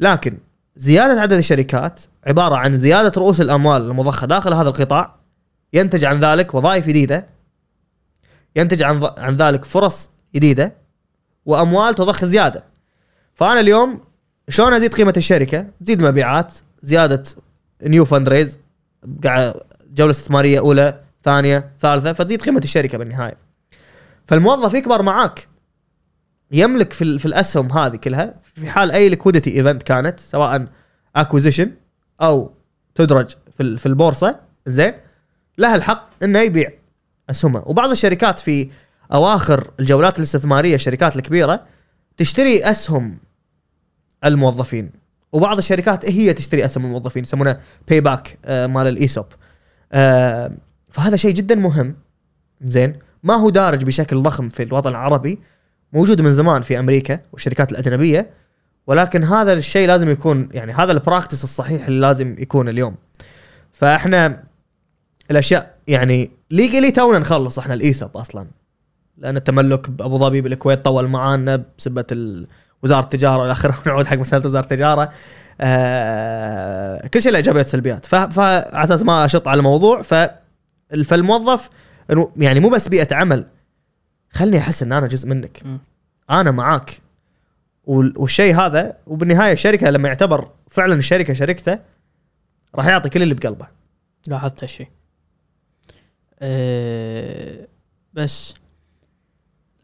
[0.01, 0.39] لكن
[0.77, 5.15] زيادة عدد الشركات عبارة عن زيادة رؤوس الأموال المضخة داخل هذا القطاع
[5.73, 7.27] ينتج عن ذلك وظائف جديدة
[8.57, 10.77] ينتج عن عن ذلك فرص جديدة
[11.47, 12.65] وأموال تضخ زيادة
[13.35, 14.01] فأنا اليوم
[14.49, 16.53] شلون أزيد قيمة الشركة؟ تزيد مبيعات،
[16.83, 17.23] زيادة
[17.83, 18.59] new fund raise
[19.95, 23.37] جولة استثمارية أولى، ثانية، ثالثة، فتزيد قيمة الشركة بالنهاية.
[24.27, 25.49] فالموظف يكبر معاك
[26.53, 30.67] يملك في, في الأسهم هذه كلها في حال أي liquidity event كانت سواء
[31.17, 31.73] acquisition
[32.23, 32.53] أو
[32.95, 34.95] تدرج في في البورصة زين
[35.59, 36.71] لها الحق إنه يبيع
[37.33, 38.71] اسهمها وبعض الشركات في
[39.13, 41.65] أواخر الجولات الاستثمارية الشركات الكبيرة
[42.17, 43.19] تشتري أسهم
[44.25, 44.91] الموظفين.
[45.33, 47.57] وبعض الشركات هي تشتري أسهم الموظفين يسمونه
[47.89, 49.27] buy back آه مال ال ESOP.
[49.93, 50.53] آه
[50.91, 51.97] فهذا شيء جدا مهم.
[52.63, 52.99] زين.
[53.23, 55.39] ما هو دارج بشكل ضخم في الوطن العربي.
[55.93, 58.31] موجود من زمان في أمريكا والشركات الأجنبية.
[58.87, 62.95] ولكن هذا الشيء لازم يكون يعني هذا ال practice الصحيح اللي لازم يكون اليوم.
[63.73, 64.45] فإحنا
[65.31, 68.47] الأشياء يعني ليجلي تونا نخلص إحنا الايسوب أصلا.
[69.19, 72.05] لأن التملك بأبو ظبي بالكويت طول معانا بسبة
[72.83, 75.13] وزارة التجارة والى اخره نعود حق مسألة وزارة التجارة.
[75.61, 78.07] آه كل شيء له إيجابيات وسلبيات.
[78.07, 80.15] فعلى أساس ما أشط على الموضوع ف
[81.05, 81.71] فالموظف
[82.37, 83.47] يعني مو بس بيئة عمل.
[84.31, 85.63] خلني أحس إن أنا جزء منك.
[85.65, 85.79] م.
[86.31, 87.01] أنا معاك.
[87.85, 91.79] والشيء هذا وبالنهاية الشركة لما يعتبر فعلا الشركة شركته
[92.75, 93.67] راح يعطي كل اللي بقلبه.
[94.27, 94.89] لاحظت هالشيء.
[96.43, 97.69] أه
[98.15, 98.55] بس.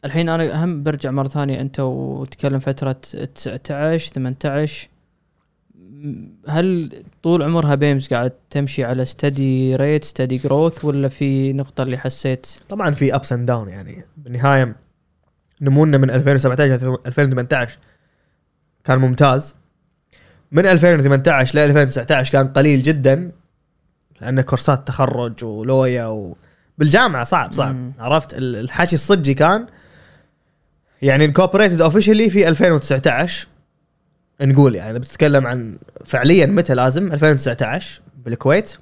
[0.05, 4.89] الحين أنا أهم برجع مرة ثانية أنت وتكلم فترة 19 18
[6.48, 11.98] هل طول عمرها BAIMS قاعد تمشي على steady rate steady growth ولا في نقطة اللي
[11.98, 14.05] حسيت؟ طبعا في ups and down يعني.
[14.16, 14.76] بالنهاية
[15.60, 17.78] نمونا من 2017 2018
[18.85, 19.56] كان ممتاز.
[20.52, 23.32] من 2018 ل 2019 كان قليل جدا
[24.20, 26.36] لأن كورسات تخرج ولويا و...
[26.79, 27.75] بالجامعة صعب صعب.
[27.75, 27.93] مم.
[27.99, 29.67] عرفت؟ الحكي الصجي كان
[31.03, 33.47] يعني incorporated officially في 2019
[34.41, 38.77] نقول يعني إذا بتتكلم عن فعليا متى لازم؟ 2019 بالكويت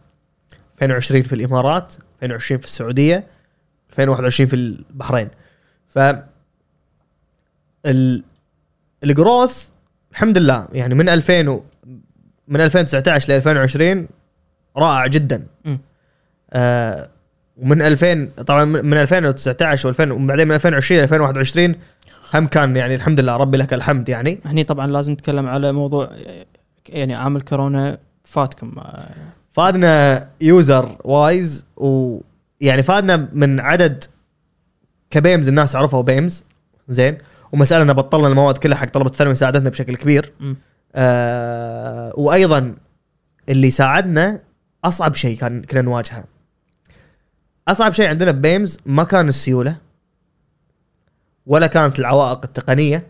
[0.74, 1.92] 2020 في الإمارات
[2.22, 3.26] 2020 في السعودية
[3.90, 5.28] 2021 في البحرين.
[5.88, 5.98] ف
[9.04, 9.68] ال growth
[10.12, 11.62] الحمد لله يعني من 2000 و
[12.48, 14.08] من 2019 ل 2020
[14.76, 15.46] رائع جدا.
[16.52, 17.08] آه
[17.56, 21.74] ومن 2000 طبعا من 2019 و2000 وبعدين من 2020 ل 2021
[22.34, 24.40] هم كان يعني الحمد لله ربي لك الحمد يعني.
[24.44, 26.10] هني طبعا لازم نتكلم على موضوع
[26.88, 28.72] يعني عامل كورونا فاتكم.
[29.52, 34.04] فادنا user wise ويعني فادنا من عدد
[35.10, 36.44] كبيمز الناس عرفوا بيمز.
[36.88, 37.18] زين.
[37.52, 40.32] ومساله ان بطلنا المواد كلها حق طلبة الثانوي ساعدتنا بشكل كبير.
[40.94, 42.74] آه وأيضا
[43.48, 44.40] اللي ساعدنا
[44.84, 46.24] أصعب شيء كان كنا نواجهه.
[47.68, 49.76] أصعب شيء عندنا ببيمز ما كان السيولة
[51.46, 53.06] ولا كانت العوائق التقنية.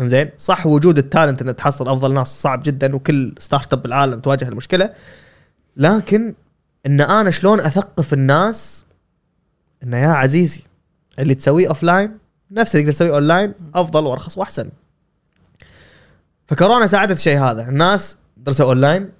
[0.00, 4.48] إنزين صح وجود ال talent انك تحصل أفضل ناس صعب جدا وكل startup بالعالم تواجه
[4.48, 4.92] المشكلة.
[5.76, 6.34] لكن
[6.86, 8.84] إن أنا شلون أثقف الناس
[9.82, 10.62] إنه يا عزيزي
[11.18, 12.18] اللي تسويه offline
[12.50, 14.70] نفسه تقدر تسويه اون لاين أفضل وأرخص وأحسن.
[16.46, 17.68] فكورونا ساعدت الشيء هذا.
[17.68, 19.10] الناس درسوا اون لاين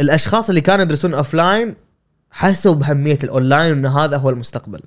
[0.00, 1.74] الأشخاص اللي كانوا يدرسون offline
[2.30, 4.80] حسوا بأهمية الأونلاين وإن هذا هو المستقبل.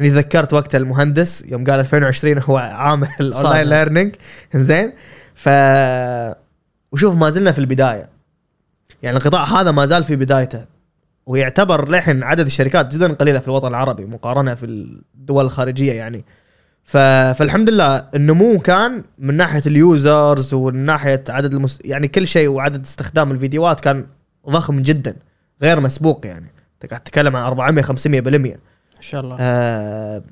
[0.00, 4.14] إني ذكرت وقت المهندس يوم قال 2020 هو عام ال online learning
[4.54, 4.92] زين
[5.34, 5.48] ف
[6.92, 8.08] وشوف ما زلنا في البداية.
[9.02, 10.64] يعني القطاع هذا ما زال في بدايته.
[11.26, 16.24] ويعتبر للحين عدد الشركات جدا قليلة في الوطن العربي مقارنة في الدول الخارجية يعني.
[16.84, 16.96] ف...
[17.38, 21.78] فالحمد لله النمو كان من ناحية اليوزرز ومن ناحية عدد المس...
[21.84, 24.06] يعني كل شيء وعدد استخدام الفيديوهات كان
[24.48, 25.16] ضخم جدا.
[25.62, 26.52] غير مسبوق يعني.
[26.74, 28.60] انت قاعد تتكلم عن 400 500 بالمية.
[28.96, 29.36] ما شاء الله.
[29.40, 30.22] آه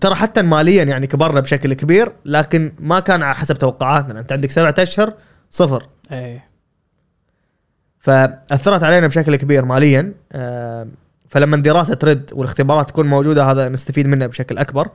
[0.00, 4.20] ترى حتى ماليا يعني كبرنا بشكل كبير لكن ما كان على حسب توقعاتنا.
[4.20, 5.12] انت عندك سبعة أشهر
[5.50, 5.88] صفر.
[6.12, 6.48] إيه.
[7.98, 10.12] فأثرت علينا بشكل كبير ماليا.
[10.32, 10.86] آه
[11.28, 14.88] فلما الدراسه ترد والاختبارات تكون موجودة هذا نستفيد منه بشكل أكبر.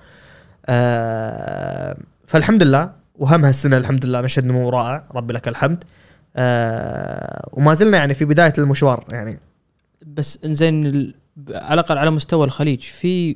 [0.66, 1.98] آه
[2.28, 5.84] فالحمد لله وهم هالسنة الحمد لله نشهد نمو رائع ربي لك الحمد.
[6.36, 9.40] آه وما زلنا يعني في بداية المشوار يعني.
[10.14, 10.86] بس إنزين
[11.50, 13.36] على الأقل على مستوى الخليج في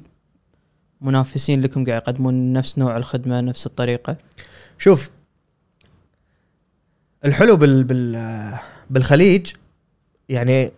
[1.01, 4.17] منافسين لكم قاعد يقدمون نفس نوع الخدمة نفس الطريقة
[4.77, 5.11] شوف
[7.25, 8.57] الحلو بال بال
[8.89, 9.51] بالخليج
[10.29, 10.71] يعني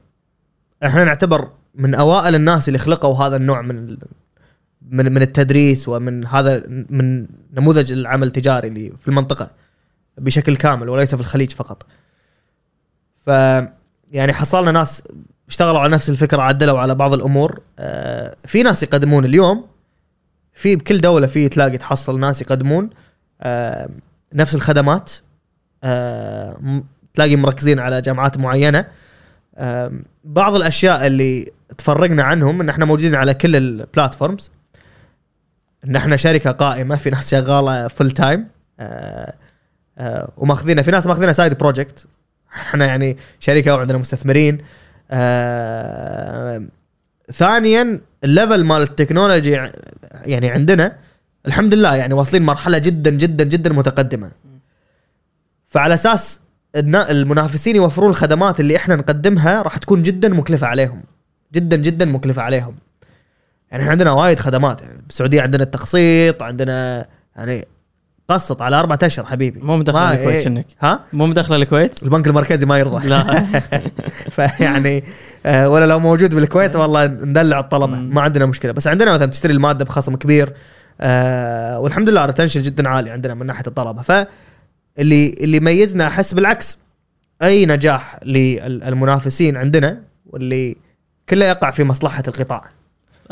[0.85, 3.97] إحنا نعتبر من أوائل الناس اللي خلقوا هذا النوع من
[4.81, 9.51] من من التدريس ومن هذا من نموذج العمل التجاري اللي في المنطقة
[10.17, 11.85] بشكل كامل وليس في الخليج فقط.
[13.17, 13.27] ف
[14.11, 15.03] يعني حصلنا ناس
[15.47, 17.61] اشتغلوا على نفس الفكرة عدلوا على بعض الأمور.
[17.79, 19.65] آه، في ناس يقدمون اليوم
[20.53, 22.89] في بكل دولة في تلاقي تحصل ناس يقدمون.
[23.41, 23.89] آه،
[24.33, 25.11] نفس الخدمات.
[25.83, 26.83] آه،
[27.13, 28.85] تلاقي مركزين على جامعات معينة.
[30.23, 34.51] بعض الأشياء اللي تفرقنا عنهم إن إحنا موجودين على كل ال platforms
[35.85, 38.47] إن إحنا شركة قائمة في ناس شغالة full time
[40.37, 42.07] وماخذينها في ناس ماخذينها side project
[42.53, 44.57] إحنا يعني شركة وعندنا مستثمرين.
[44.57, 44.63] آه،
[47.31, 49.51] ثانيا ال level مال ال technology
[50.25, 50.95] يعني عندنا
[51.47, 54.31] الحمد لله يعني واصلين مرحلة جدا جدا جدا متقدمة.
[55.67, 56.39] فعلى أساس
[56.75, 61.03] المنافسين يوفرون الخدمات اللي إحنا نقدمها راح تكون جدا مكلفة عليهم.
[61.53, 62.75] جدا جدا مكلفة عليهم.
[63.71, 64.81] يعني إحنا عندنا وايد خدمات.
[64.81, 67.05] يعني بالسعوديه عندنا التقسيط عندنا
[67.35, 67.65] يعني
[68.29, 69.59] قسط على أربعة أشهر حبيبي.
[69.59, 70.43] مو مدخل ما- الكويت إيه.
[70.45, 70.65] شنك.
[70.81, 73.07] ها؟ مو مدخل الكويت؟ البنك المركزي ما يرضى.
[73.07, 73.43] لا.
[74.35, 75.03] فيعني
[75.45, 77.97] آه، ولا لو موجود بالكويت والله ندلع الطلبه.
[77.97, 78.71] ما عندنا مشكلة.
[78.71, 80.53] بس عندنا مثلا تشتري المادة بخصم كبير
[81.01, 84.27] آه، والحمد لله ريتنشن جدا عالي عندنا من ناحية الطلبه فاللي
[85.41, 86.77] اللي يميزنا أحس بالعكس
[87.43, 90.75] أي نجاح للمنافسين عندنا واللي
[91.29, 92.69] كله يقع في مصلحة القطاع.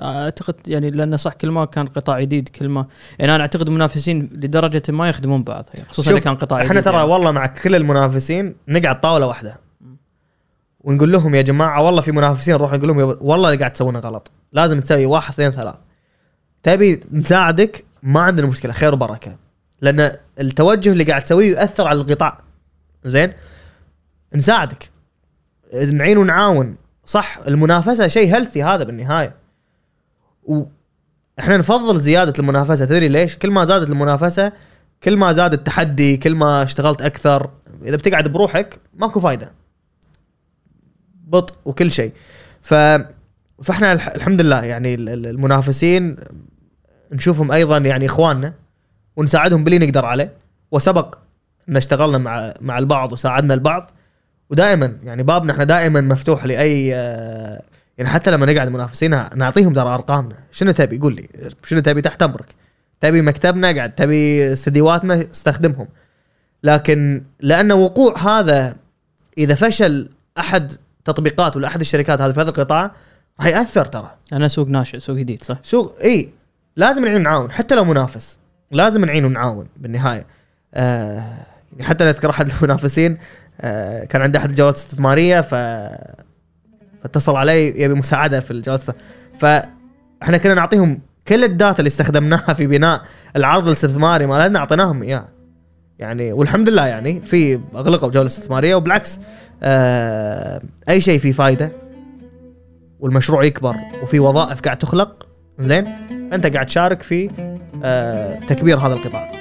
[0.01, 2.85] أعتقد يعني لأن صح كل ما كان قطاع جديد كل ما
[3.19, 6.83] يعني أنا أعتقد المنافسين لدرجة ما يخدمون بعض يعني خصوصا إذا كان قطاع إحنا جديد
[6.83, 7.11] ترى يعني.
[7.11, 9.59] والله مع كل المنافسين نقعد طاولة واحدة.
[10.79, 14.31] ونقول لهم يا جماعة والله في منافسين نروح نقول لهم والله اللي قاعد تسوونه غلط.
[14.53, 15.75] لازم تسوي واحد اثنين ثلاث.
[16.63, 19.35] تبي نساعدك؟ ما عندنا مشكلة خير وبركة.
[19.81, 22.41] لأن التوجه اللي قاعد تسويه ياثر على القطاع.
[23.05, 23.33] زين؟
[24.35, 24.89] نساعدك.
[25.91, 26.75] نعين ونعاون.
[27.05, 29.44] صح المنافسة شيء هيلثي هذا بالنهاية.
[30.45, 32.85] وإحنا نفضل زيادة المنافسة.
[32.85, 34.51] تدري ليش؟ كل ما زادت المنافسة
[35.03, 37.49] كل ما زاد التحدي كل ما اشتغلت أكثر.
[37.83, 39.51] إذا بتقعد بروحك ماكو فايدة.
[41.27, 42.11] بطء وكل شيء.
[42.61, 42.73] ف
[43.63, 46.15] فإحنا الح- الحمد لله يعني ال- ال- المنافسين
[47.11, 48.53] نشوفهم أيضا يعني إخواننا
[49.15, 50.33] ونساعدهم باللي نقدر عليه.
[50.71, 51.17] وسبق
[51.69, 53.91] إن اشتغلنا مع مع البعض وساعدنا البعض.
[54.49, 57.61] ودائما يعني بابنا إحنا دائما مفتوح لأي آه،
[57.97, 60.35] يعني حتى لما نقعد منافسين نعطيهم ترى أرقامنا.
[60.51, 61.29] شنو تبي؟ قول لي
[61.63, 62.55] شنو تبي تحت أمرك؟
[63.01, 63.95] تبي مكتبنا؟ قاعد.
[63.95, 65.87] تبي استديوهاتنا؟ استخدمهم.
[66.63, 68.75] لكن لأن وقوع هذا
[69.37, 70.73] إذا فشل أحد
[71.05, 72.91] تطبيقات ولا أحد الشركات هذه في هذا القطاع
[73.39, 74.11] راح يأثر ترى.
[74.33, 76.29] أنا سوق ناشئ سوق جديد صح؟ سوق إي.
[76.75, 78.37] لازم نعين ونعاون حتى لو منافس.
[78.71, 80.25] لازم نعين ونعاون بالنهاية.
[80.73, 81.23] آه
[81.71, 83.17] يعني حتى نذكر أحد المنافسين
[83.61, 85.55] آه كان عنده أحد الجوالات الاستثمارية ف
[87.05, 88.95] فاتصل علي يبي مساعدة في الاست-
[89.39, 93.01] فإحنا كنا نعطيهم كل ال data اللي استخدمناها في بناء
[93.35, 95.25] العرض الاستثماري مالنا اعطيناهم إياه.
[95.99, 99.19] يعني والحمد لله يعني في أغلقوا جوله استثماريه وبالعكس
[99.63, 101.71] آه أي شيء فيه فايدة
[102.99, 105.25] والمشروع يكبر وفي وظائف قاعد تخلق
[105.59, 105.87] زين؟
[106.33, 107.29] أنت قاعد تشارك في
[107.83, 109.31] آه تكبير هذا القطاع.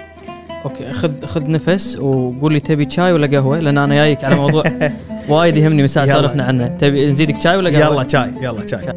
[0.65, 4.65] أوكي خذ خذ نفس وقول لي تبي شاي ولا قهوة لأن أنا جايك على موضوع.
[5.29, 6.07] وايد يهمني من ساعه.
[6.07, 6.67] سولفنا عنه.
[6.67, 8.93] تبي نزيدك شاي ولا قهوة؟ يلا شاي يلا شاي.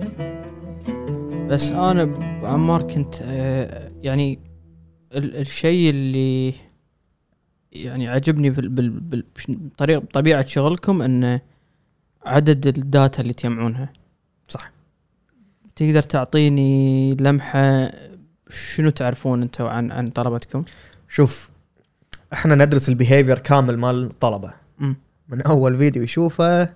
[1.48, 2.14] بس أنا
[2.44, 4.40] عمار كنت آه، يعني
[5.14, 6.54] ال- الشيء اللي
[7.72, 11.42] يعني عجبني بال- بال- بال- بش- بطريقه بطبيعة شغلكم انه
[12.26, 13.94] عدد ال data اللي تجمعونها.
[14.50, 14.72] صح.
[15.76, 17.92] تقدر تعطيني لمحة
[18.50, 20.64] شنو تعرفون أنتم عن عن طلبتكم؟
[21.10, 21.50] شوف
[22.34, 24.54] إحنا ندرس ال behavior كامل مال الطلبة.
[25.30, 26.70] من أول فيديو يشوفه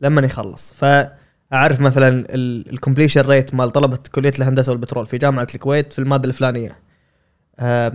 [0.00, 0.72] لما يخلص.
[0.72, 6.28] فأعرف مثلا ال completion rate مال طلبة كلية الهندسة والبترول في جامعة الكويت في المادة
[6.28, 6.76] الفلانية.
[7.58, 7.92] آه،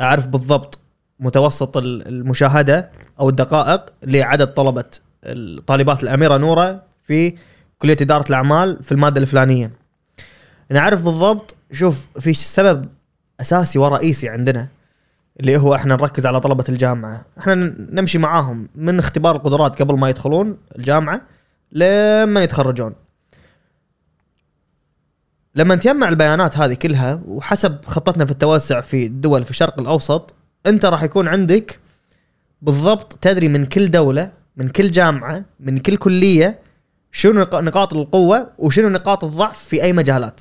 [0.00, 0.78] أعرف بالضبط
[1.20, 2.90] متوسط ال- المشاهدة
[3.20, 4.84] أو الدقائق لعدد طلبة
[5.24, 7.34] الطالبات الأميرة نوره في
[7.78, 9.70] كلية إدارة الأعمال في المادة الفلانية.
[10.70, 12.84] نعرف بالضبط شوف في سبب
[13.40, 14.68] أساسي ورئيسي عندنا
[15.40, 17.24] اللي هو إحنا نركز على طلبة الجامعة.
[17.38, 17.54] إحنا
[17.90, 21.22] نمشي معاهم من اختبار القدرات قبل ما يدخلون الجامعة
[21.72, 22.94] لما يتخرجون.
[25.54, 30.34] لما نجمع البيانات هذه كلها وحسب خطتنا في التوسع في الدول في الشرق الأوسط
[30.66, 31.78] أنت راح يكون عندك
[32.62, 36.58] بالضبط تدري من كل دولة من كل جامعة من كل كلية
[37.12, 40.40] شنو نق- نقاط القوة وشنو نقاط الضعف في أي مجالات.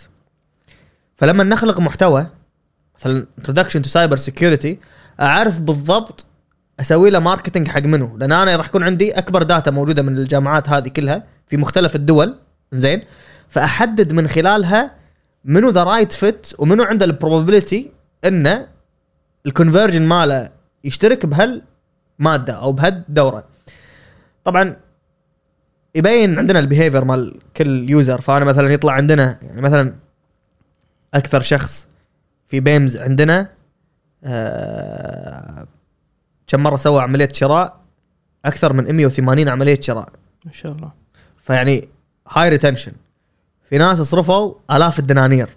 [1.15, 2.27] فلما نخلق محتوى
[3.01, 4.75] مثلا introduction to cyber security
[5.19, 6.25] أعرف بالضبط
[6.79, 10.69] أسوي له marketing حق منو لأن أنا راح يكون عندي أكبر data موجودة من الجامعات
[10.69, 12.35] هذه كلها في مختلف الدول.
[12.71, 13.01] زين؟
[13.49, 14.95] فأحدد من خلالها
[15.45, 17.91] منو the right fit ومنو عنده ال probability
[18.25, 18.67] إنه
[19.45, 20.49] ال conversion ماله
[20.83, 23.43] يشترك بهالمادة أو بهالدورة.
[24.43, 24.75] طبعا
[25.95, 29.95] يبين عندنا ال behavior مال كل user فأنا مثلا يطلع عندنا يعني مثلا
[31.13, 31.87] أكثر شخص
[32.51, 33.49] في بيمز عندنا
[34.23, 35.67] آه
[36.47, 37.77] كم مرة سوى عملية شراء؟
[38.45, 40.09] أكثر من 180 عملية شراء.
[40.45, 40.91] ما شاء الله.
[41.39, 41.87] فيعني
[42.29, 42.91] high retention
[43.63, 45.49] في ناس صرفوا آلاف الدنانير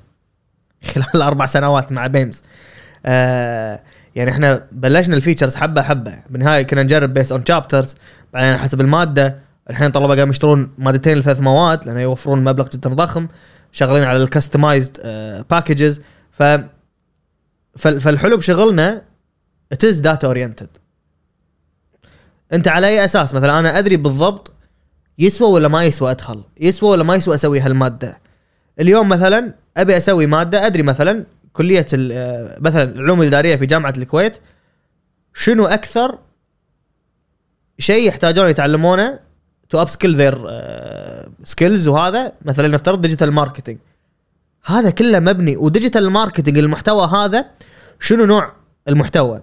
[0.84, 2.42] خلال أربع سنوات مع بيمز.
[3.06, 3.80] آه
[4.14, 6.14] يعني إحنا بلشنا ال features حبة حبة.
[6.30, 7.94] بالنهاية كنا نجرب based on chapters
[8.32, 9.38] بعدين حسب المادة
[9.70, 13.28] الحين طلبة قاموا يشترون مادتين لثلاث مواد لأنه يوفرون مبلغ جدا ضخم.
[13.72, 15.00] شغالين على ال customized
[15.50, 16.42] packages ف
[17.76, 19.04] فالحلو بشغلنا
[19.74, 20.68] it is data oriented.
[22.52, 24.52] انت على أي أساس؟ مثلا أنا أدري بالضبط
[25.18, 26.42] يسوى ولا ما يسوى أدخل.
[26.60, 28.18] يسوى ولا ما يسوى أسوي هالمادة.
[28.80, 31.86] اليوم مثلا أبي أسوي مادة أدري مثلا كلية
[32.60, 34.38] مثلا العلوم الإدارية في جامعة الكويت
[35.34, 36.18] شنو أكثر
[37.78, 39.18] شيء يحتاجون يتعلمونه
[39.70, 40.50] to upskill their
[41.44, 43.78] skills وهذا؟ مثلا نفترض digital marketing
[44.66, 47.44] هذا كله مبني و digital marketing المحتوى هذا
[48.00, 48.52] شنو نوع
[48.88, 49.42] المحتوى؟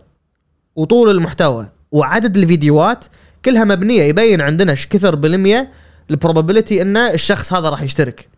[0.75, 3.05] وطول المحتوى وعدد الفيديوهات
[3.45, 5.71] كلها مبنية يبين عندنا إيش كثر بالمية
[6.09, 8.29] ال probability إن الشخص هذا راح يشترك.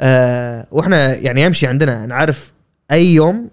[0.00, 2.52] آه وإحنا يعني يمشي عندنا نعرف
[2.90, 3.50] أي يوم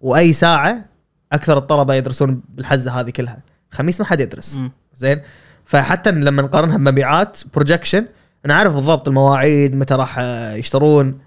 [0.00, 0.84] وأي ساعة
[1.32, 3.38] أكثر الطلبة يدرسون بالحزة هذه كلها.
[3.70, 4.56] خميس ما حد يدرس.
[4.56, 4.72] مم.
[4.94, 5.20] زين؟
[5.64, 8.06] فحتى لما نقارنها بمبيعات projection
[8.46, 10.18] نعرف بالضبط المواعيد متى راح
[10.54, 11.18] يشترون.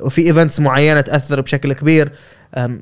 [0.00, 2.12] وفي events معينة تأثر بشكل كبير.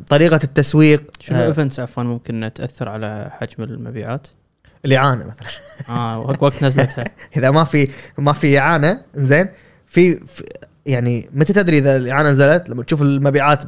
[0.09, 4.27] طريقة التسويق شنو آه، events عفوا ممكن تأثر على حجم المبيعات؟
[4.85, 5.49] الإعانة مثلا.
[5.89, 7.05] آه وقت وقت نزلتها.
[7.37, 7.89] إذا ما في
[8.19, 9.49] ما في إعانة زين
[9.87, 10.45] في, في
[10.87, 13.65] يعني متى تدري إذا الإعانة نزلت؟ لما تشوف المبيعات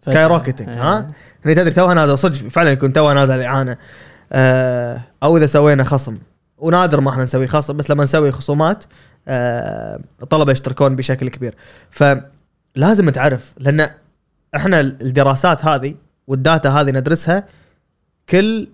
[0.00, 1.06] skyrocketing ها؟
[1.44, 3.76] هني تدري توها نازل صدق فعلا يكون توها نازل الإعانة.
[4.32, 6.14] آه أو إذا سوينا خصم.
[6.58, 8.84] ونادر ما إحنا نسوي خصم بس لما نسوي خصومات
[9.28, 11.54] آه الطلبه يشتركون بشكل كبير.
[11.90, 13.90] فلازم تعرف لأن
[14.56, 15.94] إحنا الدراسات هذه
[16.26, 17.44] وال data هذه ندرسها
[18.28, 18.68] كل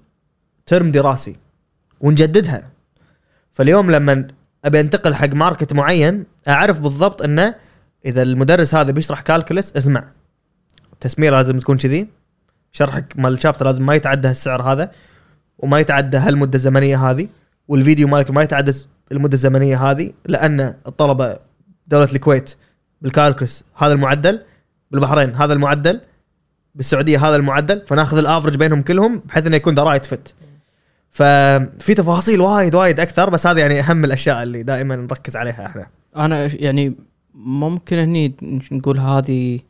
[0.66, 1.36] ترم دراسي
[2.00, 2.70] ونجددها.
[3.50, 4.26] فاليوم لما
[4.64, 7.54] أبي أنتقل حق market معين أعرف بالضبط انه
[8.04, 10.10] إذا المدرس هذا بيشرح calculus اسمع.
[10.92, 12.08] التسميه لازم تكون كذي.
[12.72, 14.90] شرحك مال ال chapter لازم ما يتعدى السعر هذا
[15.58, 17.28] وما يتعدى هالمدة الزمنية هذه
[17.68, 18.72] والفيديو مالك ما يتعدى
[19.12, 21.38] المدة الزمنية هذه لأن الطلبة
[21.86, 22.54] دولة الكويت
[23.02, 24.42] بال calculus هذا المعدل
[24.90, 26.00] بالبحرين هذا المعدل
[26.74, 30.34] بالسعودية هذا المعدل فناخذ ال average بينهم كلهم بحيث إنه يكون the right fit
[31.10, 35.86] ففي تفاصيل وايد وايد أكثر بس هذه يعني أهم الأشياء اللي دائما نركز عليها إحنا.
[36.16, 36.94] أنا يعني
[37.34, 38.34] ممكن هني
[38.72, 39.60] نقول هذه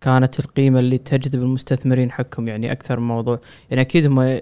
[0.00, 3.40] كانت القيمة اللي تجذب المستثمرين حقكم يعني أكثر من موضوع.
[3.70, 4.40] يعني أكيد هم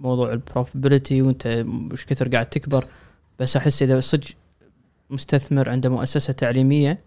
[0.00, 2.84] موضوع البروفيبيليتي وانت وش كثر قاعد تكبر
[3.38, 4.28] بس أحس إذا صدق
[5.10, 6.98] مستثمر عنده مؤسسة تعليمية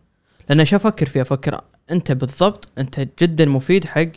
[0.50, 1.62] لأن شو أفكر فيها أفكر
[1.92, 4.08] أنت بالضبط أنت جدا مفيد حق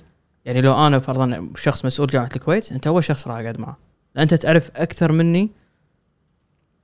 [0.45, 3.77] يعني لو أنا فرضا شخص مسؤول جامعة الكويت أنت أول شخص راح أقعد معه.
[4.19, 5.51] أنت تعرف أكثر مني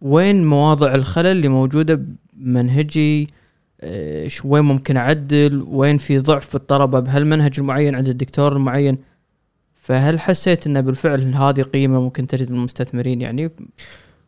[0.01, 2.02] وين مواضع الخلل اللي موجودة
[2.32, 3.28] بمنهجي
[4.44, 8.98] وين ممكن أعدل وين في ضعف بالطلبه بهالمنهج المعين عند الدكتور المعين.
[9.83, 13.51] فهل حسيت انه بالفعل هذه قيمة ممكن تجد من المستثمرين يعني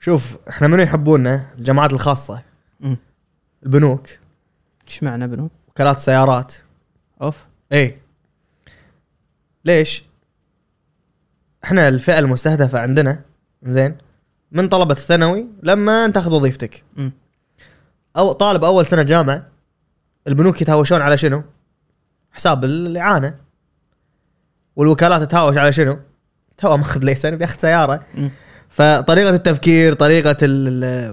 [0.00, 2.42] شوف إحنا منو يحبونا الجامعات الخاصة
[2.80, 2.96] مم.
[3.62, 4.08] البنوك
[4.88, 6.54] إيش معنى بنو؟ وكالات السيارات
[7.22, 7.98] أوف اي
[9.64, 10.04] ليش؟
[11.64, 13.20] إحنا الفئة المستهدفة عندنا
[13.62, 13.96] زين
[14.52, 17.12] من طلبة الثانوي لما انت تاخذ وظيفتك مم.
[18.16, 19.46] أو طالب أول سنة جامعة
[20.28, 21.42] البنوك يتهاوشون على شنو؟
[22.32, 23.43] حساب الإعانة
[24.76, 25.98] والوكالات تتهاوش على شنو؟
[26.58, 28.00] تو ماخذ license بياخذ سيارة.
[28.68, 30.36] فطريقة التفكير طريقة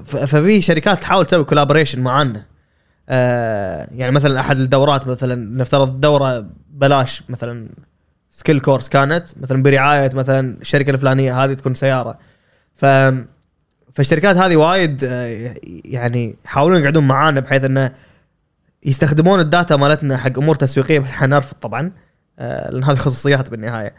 [0.04, 2.46] ففي شركات تحاول تسوي collaboration معانا
[3.10, 7.70] آه يعني مثلا أحد الدورات مثلا نفترض دورة بلاش مثلا
[8.32, 12.18] skill course كانت مثلا برعاية مثلا الشركة الفلانية هذه تكون سيارة
[12.76, 12.86] ف
[13.94, 15.54] فالشركات هذه وايد آه،
[15.86, 17.92] يعني يحاولون يقعدون معانا بحيث إنه
[18.86, 21.92] يستخدمون ال data مالتنا حق أمور تسويقية بس إحنا نرفض طبعا
[22.42, 23.94] لأن هذه خصوصيات بالنهاية.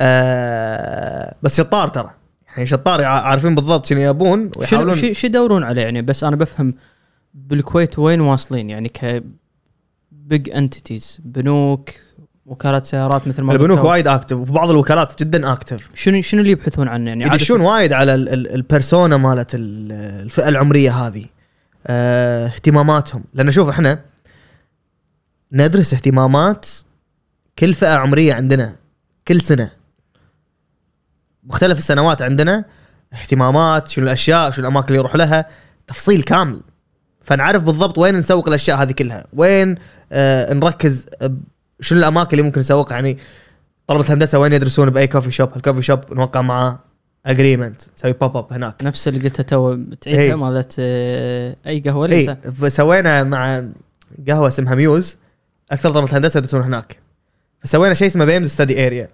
[0.00, 2.10] آه بس شطار ترى.
[2.48, 4.96] يعني شطار عارفين بالضبط شنو يبون شنو ويحاولون.
[4.96, 6.74] شو شو يدورون عليه يعني بس أنا بفهم
[7.34, 9.22] بالكويت وين واصلين؟ يعني ك
[10.12, 11.90] big entities بنوك
[12.46, 13.84] وكالات سيارات مثل ما البنوك.
[13.84, 17.92] وايد active وفي بعض الوكالات جدا active شنو شنو اللي يبحثون عنه؟ يعني يدشون وايد
[17.92, 19.92] على ال- ال- ال persona مالت ال-
[20.22, 21.24] الفئة العمرية هذه.
[21.86, 23.24] آه، اهتماماتهم.
[23.34, 23.98] لأن شوف إحنا
[25.52, 26.66] ندرس اهتمامات
[27.58, 28.76] كل فئة عمرية عندنا
[29.28, 29.70] كل سنة.
[31.44, 32.64] مختلف السنوات عندنا
[33.12, 35.46] اهتمامات شنو الأشياء شنو الأماكن اللي يروح لها
[35.86, 36.62] تفصيل كامل.
[37.22, 39.26] فنعرف بالضبط وين نسوق الأشياء هذه كلها.
[39.32, 39.74] وين
[40.12, 41.06] آه نركز
[41.80, 43.18] شنو الأماكن اللي ممكن نسوق يعني
[43.86, 46.78] طلبة الهندسة وين يدرسون بأي coffee shop ال coffee shop نوقع معاه
[47.26, 48.84] agreement نسوي pop-up هناك.
[48.84, 49.94] نفس اللي قلتها تو إيه.
[50.00, 53.64] تعيدها مالت آه، أي قهوة اي فسوينا مع
[54.28, 55.16] قهوة اسمها ميوز.
[55.70, 57.03] أكثر طلبة الهندسة يدرسون هناك.
[57.64, 59.08] فسوينا شيء اسمه BAIMS study area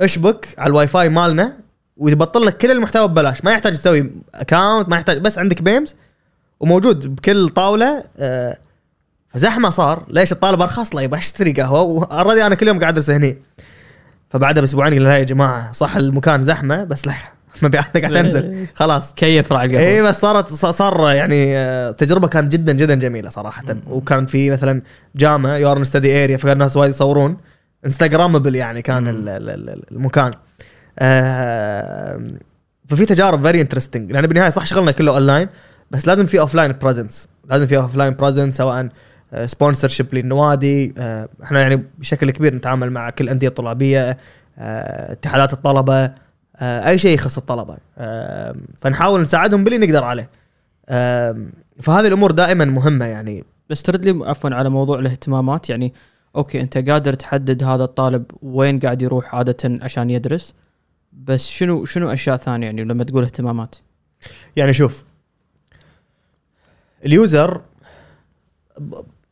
[0.00, 1.56] اشبك على الواي فاي مالنا
[1.96, 3.44] ويبطل لك كل المحتوى ببلاش.
[3.44, 5.94] ما يحتاج تسوي account ما يحتاج بس عندك BAIMS
[6.60, 8.04] وموجود بكل طاولة.
[8.18, 8.58] آه،
[9.28, 10.04] فزحمه صار.
[10.08, 11.80] ليش الطالب أرخص؟ له يبغى أشتري قهوة.
[11.82, 13.38] و already أنا كل يوم قاعد ادرس هني.
[14.30, 17.14] فبعدها بأسبوعين قلنا لا يا جماعة صح المكان زحمة بس لا
[17.62, 19.14] مبيعاتنا قاعد تنزل خلاص.
[19.14, 23.64] كيف راعي القهوه اي بس صارت صار يعني آه، تجربة كانت جدا جدا جميلة صراحة.
[23.90, 24.82] وكان في مثلا
[25.16, 27.36] جامعة يورن study area فكان الناس وايد يصورون.
[27.86, 30.32] Instagrammable يعني كان ال- ال- ال- المكان.
[30.98, 32.24] آه،
[32.88, 35.48] ففي تجارب very interesting لأن بالنهاية صح شغلنا كله اونلاين
[35.90, 38.88] بس لازم في offline presence لازم في offline presence سواء
[39.46, 40.94] sponsorship للنوادي.
[40.98, 44.16] آه، إحنا يعني بشكل كبير نتعامل مع كل الانديه الطلابيه
[44.58, 45.94] آه، اتحادات الطلبة.
[46.04, 46.14] آه،
[46.60, 47.76] أي شيء يخص الطلبة.
[47.98, 50.30] آه، فنحاول نساعدهم باللي نقدر عليه.
[50.88, 51.46] آه،
[51.80, 53.44] فهذه الأمور دائما مهمة يعني.
[53.70, 55.70] بس ترد لي عفوا على موضوع الاهتمامات.
[55.70, 55.94] يعني
[56.36, 60.54] أوكي أنت قادر تحدد هذا الطالب وين قاعد يروح عادة عشان يدرس
[61.12, 63.74] بس شنو شنو أشياء ثانية يعني لما تقول اهتمامات؟
[64.56, 65.04] يعني شوف
[67.06, 67.62] ال user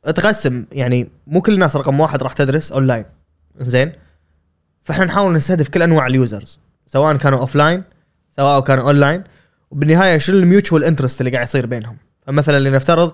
[0.05, 3.05] اتقسم يعني مو كل الناس رقم واحد راح تدرس أونلاين.
[3.57, 3.93] زين؟
[4.82, 6.59] فإحنا نحاول نستهدف كل أنواع ال users.
[6.87, 7.83] سواء كانوا offline
[8.37, 9.25] سواء كانوا اونلاين
[9.71, 11.97] وبالنهاية شنو ال mutual interest اللي قاعد يصير بينهم؟
[12.27, 13.13] فمثلا لنفترض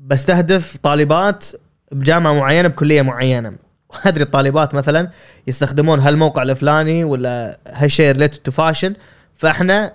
[0.00, 1.44] بستهدف طالبات
[1.92, 3.52] بجامعة معينة بكلية معينة.
[3.88, 5.10] وادري الطالبات مثلا
[5.46, 8.94] يستخدمون هالموقع الفلاني ولا هالشيء related to fashion
[9.34, 9.92] فإحنا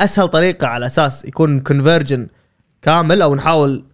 [0.00, 2.28] أسهل طريقة على أساس يكون conversion
[2.82, 3.84] كامل أو نحاول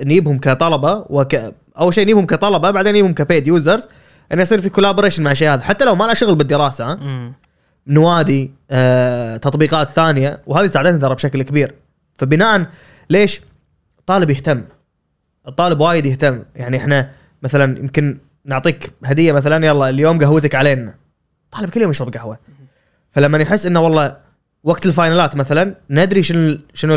[0.00, 1.34] نجيبهم كطلبة وك
[1.78, 3.88] أول شيء نجيبهم كطلبة بعدين نجيبهم ك paid users
[4.32, 5.62] إنه يصير في collaboration مع الشيء هذا.
[5.62, 7.32] حتى لو ما له شغل بالدراسة ها
[7.86, 11.74] نوادي آه، تطبيقات ثانية وهذه ساعدتنا ترى بشكل كبير.
[12.14, 12.66] فبناء
[13.10, 13.40] ليش؟
[14.06, 14.64] طالب يهتم.
[15.48, 16.42] الطالب وايد يهتم.
[16.56, 17.10] يعني إحنا
[17.42, 20.94] مثلا يمكن نعطيك هدية مثلا يلا اليوم قهوتك علينا.
[21.50, 22.38] طالب كل يوم يشرب قهوة.
[23.10, 24.16] فلما يحس إنه والله
[24.64, 26.94] وقت الفاينلات مثلا ندري شنو شنو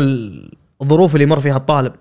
[0.82, 1.92] الظروف اللي يمر فيها الطالب.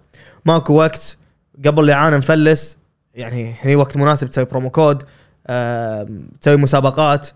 [0.45, 1.17] ماكو وقت
[1.65, 2.77] قبل الاعانه مفلس.
[3.13, 5.03] يعني هني وقت مناسب تسوي promo code
[6.41, 7.29] تسوي مسابقات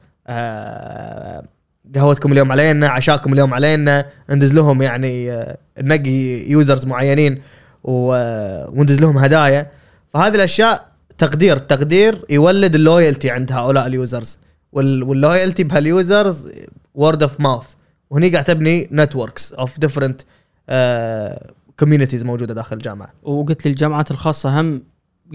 [1.95, 7.41] قهوتكم اليوم علينا عشاكم اليوم علينا ندز لهم يعني آه، ننقي users معينين
[7.88, 9.72] آه، وندز لهم هدايا.
[10.14, 10.86] فهذه الأشياء
[11.18, 14.38] تقدير التقدير يولد ال loyalty عند هؤلاء ال users
[14.72, 16.49] وال- وال loyalty بهال users
[16.95, 17.67] word of mouth
[18.10, 20.21] وهني قاعد تبني networks of different
[21.80, 23.10] communities موجودة داخل الجامعة.
[23.23, 24.81] وقلت لي الجامعات الخاصة هم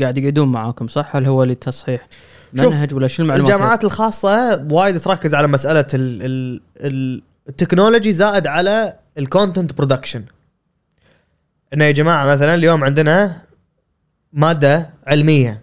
[0.00, 2.18] قاعد يقعدون معاكم صح؟ هل هو لتصحيح شوف،
[2.54, 8.12] منهج ولا شنو المعلومات؟ الجامعات الخاصة وايد تركز على مسألة ال ال ال ال technology
[8.12, 10.24] زائد على ال content production
[11.74, 13.42] إنه يا جماعة مثلا اليوم عندنا
[14.32, 15.62] مادة علمية.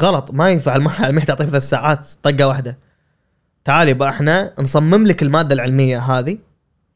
[0.00, 2.76] غلط ما ينفع الماده العلميه تعطيك ثلاث ساعات طقة واحدة.
[3.64, 6.38] تعال يبا إحنا نصمم لك المادة العلمية هذه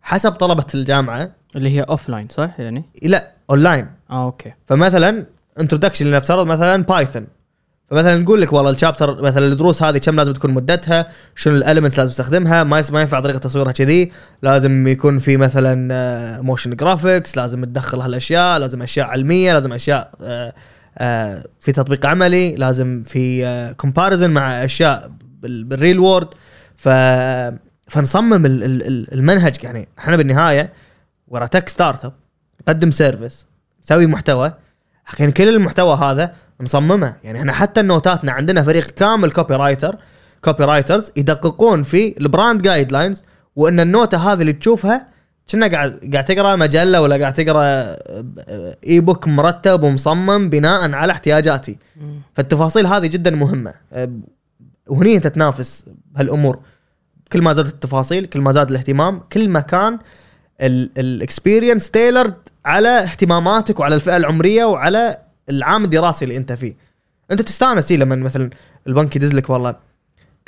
[0.02, 1.32] حسب طلبة الجامعة.
[1.56, 4.55] اللي هي offline صح؟ يعني؟ لا اونلاين آه okay.
[4.66, 5.26] فمثلا
[5.60, 7.26] introduction لنفترض مثلا Python
[7.90, 11.06] فمثلا نقول لك والله ال chapter مثلا الدروس هذه كم لازم تكون مدتها؟
[11.36, 14.12] شنو ال elements لازم تستخدمها؟ ما ما ينفع طريقة تصويرها كذي.
[14.42, 20.52] لازم يكون في مثلا motion graphics لازم تدخل هالأشياء لازم أشياء علمية لازم أشياء آه،
[20.98, 25.10] آه، في تطبيق عملي لازم في comparison مع أشياء
[25.42, 26.28] بال- بال real world
[26.76, 26.88] ف
[27.88, 29.88] فنصمم ال- ال- ال- المنهج يعني.
[29.98, 30.72] إحنا بالنهاية
[31.28, 32.12] we're a tech startup
[32.60, 33.47] نقدم service
[33.84, 34.52] نسوي محتوى.
[35.04, 37.16] حقين كل المحتوى هذا مصممة.
[37.24, 39.97] يعني إحنا حتى النوتاتنا عندنا فريق كامل copywriter
[40.44, 43.22] copywriters يدققون في ال brand guidelines
[43.56, 45.06] وإن النوتة هذه اللي تشوفها
[45.50, 47.96] كنا قاعد قاعد تقرأ مجلة ولا قاعد تقرأ
[48.86, 51.78] e-book مرتب ومصمم بناء على احتياجاتي.
[52.34, 53.74] فالتفاصيل هذه جدا مهمة.
[53.92, 54.10] أه،
[54.88, 55.84] وهني أنت تنافس
[56.14, 56.58] بهالأمور.
[57.32, 59.98] كل ما زادت التفاصيل كل ما زاد الاهتمام كل ما كان
[60.60, 62.32] ال experience tailored
[62.64, 65.18] على اهتماماتك وعلى الفئة العمرية وعلى
[65.51, 66.74] العام الدراسي اللي انت فيه.
[67.31, 68.51] انت تستانس جي لما مثلا
[68.86, 69.77] البنك يدز لك والله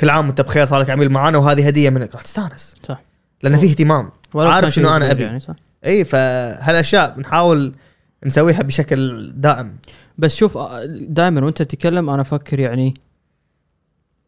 [0.01, 2.15] كل عام وانت بخير صار لك عميل معانا وهذه هدية منك.
[2.15, 2.75] راح تستانس.
[2.83, 3.03] صح.
[3.43, 4.11] لأن في اهتمام.
[4.35, 5.23] عارف شنو صغير أبي.
[5.23, 5.55] يعني صح.
[5.85, 7.75] اي فهالأشياء بنحاول
[8.27, 9.77] نسويها بشكل دائم.
[10.19, 10.59] بس شوف
[11.09, 12.95] دائما وأنت تتكلم أنا أفكر يعني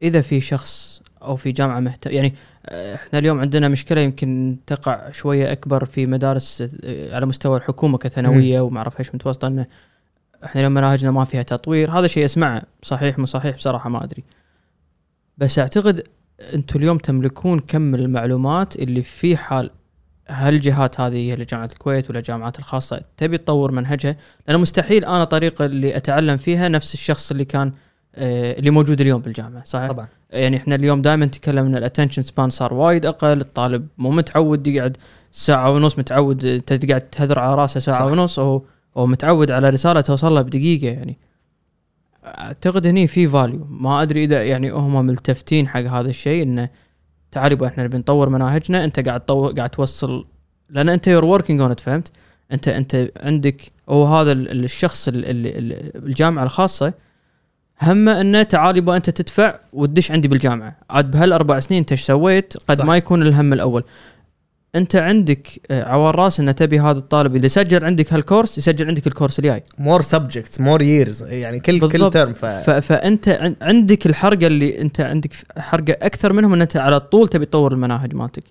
[0.03, 2.35] إذا في شخص أو في جامعة مهتم يعني
[2.67, 7.99] آه، إحنا اليوم عندنا مشكلة يمكن تقع شوية أكبر في مدارس آه، على مستوى الحكومة
[7.99, 9.67] كثانوية وما أعرف إيش متوسطه انه
[10.45, 11.91] إحنا اليوم مناهجنا ما فيها تطوير.
[11.91, 12.63] هذا شيء أسمعه.
[12.83, 14.25] صحيح مو صحيح؟ بصراحة ما أدري.
[15.39, 16.05] بس أعتقد
[16.41, 19.71] أنتم اليوم تملكون كم المعلومات اللي في حال
[20.29, 24.17] هالجهات هذه هي جامعة الكويت ولا الجامعات الخاصة تبي تطور منهجها؟
[24.49, 27.73] لأنه مستحيل أنا طريقة اللي أتعلم فيها نفس الشخص اللي كان
[28.17, 30.07] آه، اللي موجود اليوم بالجامعة صحيح؟ طبعا.
[30.31, 34.67] يعني إحنا اليوم دائما نتكلم إن ال attention span صار وايد أقل الطالب مو متعود
[34.67, 34.97] يقعد
[35.33, 38.13] ساعة ونص متعود أنت تقعد تهذر على راسه ساعة صح.
[38.13, 38.63] ونص هو
[38.97, 41.19] هو متعود على رسالة توصل له بدقيقة يعني.
[42.25, 46.69] أعتقد هني في value ما أدري إذا يعني هم ملتفتين حق هذا الشيء إنه
[47.31, 50.27] تعال يبا إحنا نبي نطور مناهجنا أنت قاعد تطور قاعد توصل
[50.71, 52.13] لأن أنت you're working on فهمت؟
[52.53, 56.93] أنت أنت عندك هو هذا ال- الشخص ال- ال- ال- الجامعة الخاصة
[57.83, 60.77] همه إنه تعال يبا أنت تدفع وتدش عندي بالجامعة.
[60.91, 62.79] عاد بهالأربع سنين أنت إيش سويت؟ قد.
[62.79, 62.85] صح.
[62.85, 63.85] ما يكون الهم الأول.
[64.75, 69.07] انت عندك آه، عوار رأس ان تبي هذا الطالب اللي سجل عندك هالكورس يسجل عندك
[69.07, 69.63] الكورس الجاي.
[69.79, 72.13] more subjects more years يعني كل كل بالضبط.
[72.15, 72.45] ترم ف...
[72.47, 72.71] ف...
[72.71, 77.45] فانت عن- عندك الحرقة اللي انت عندك حرقة أكثر منهم إن أنت على طول تبي
[77.47, 78.45] تطور المناهج مالتك.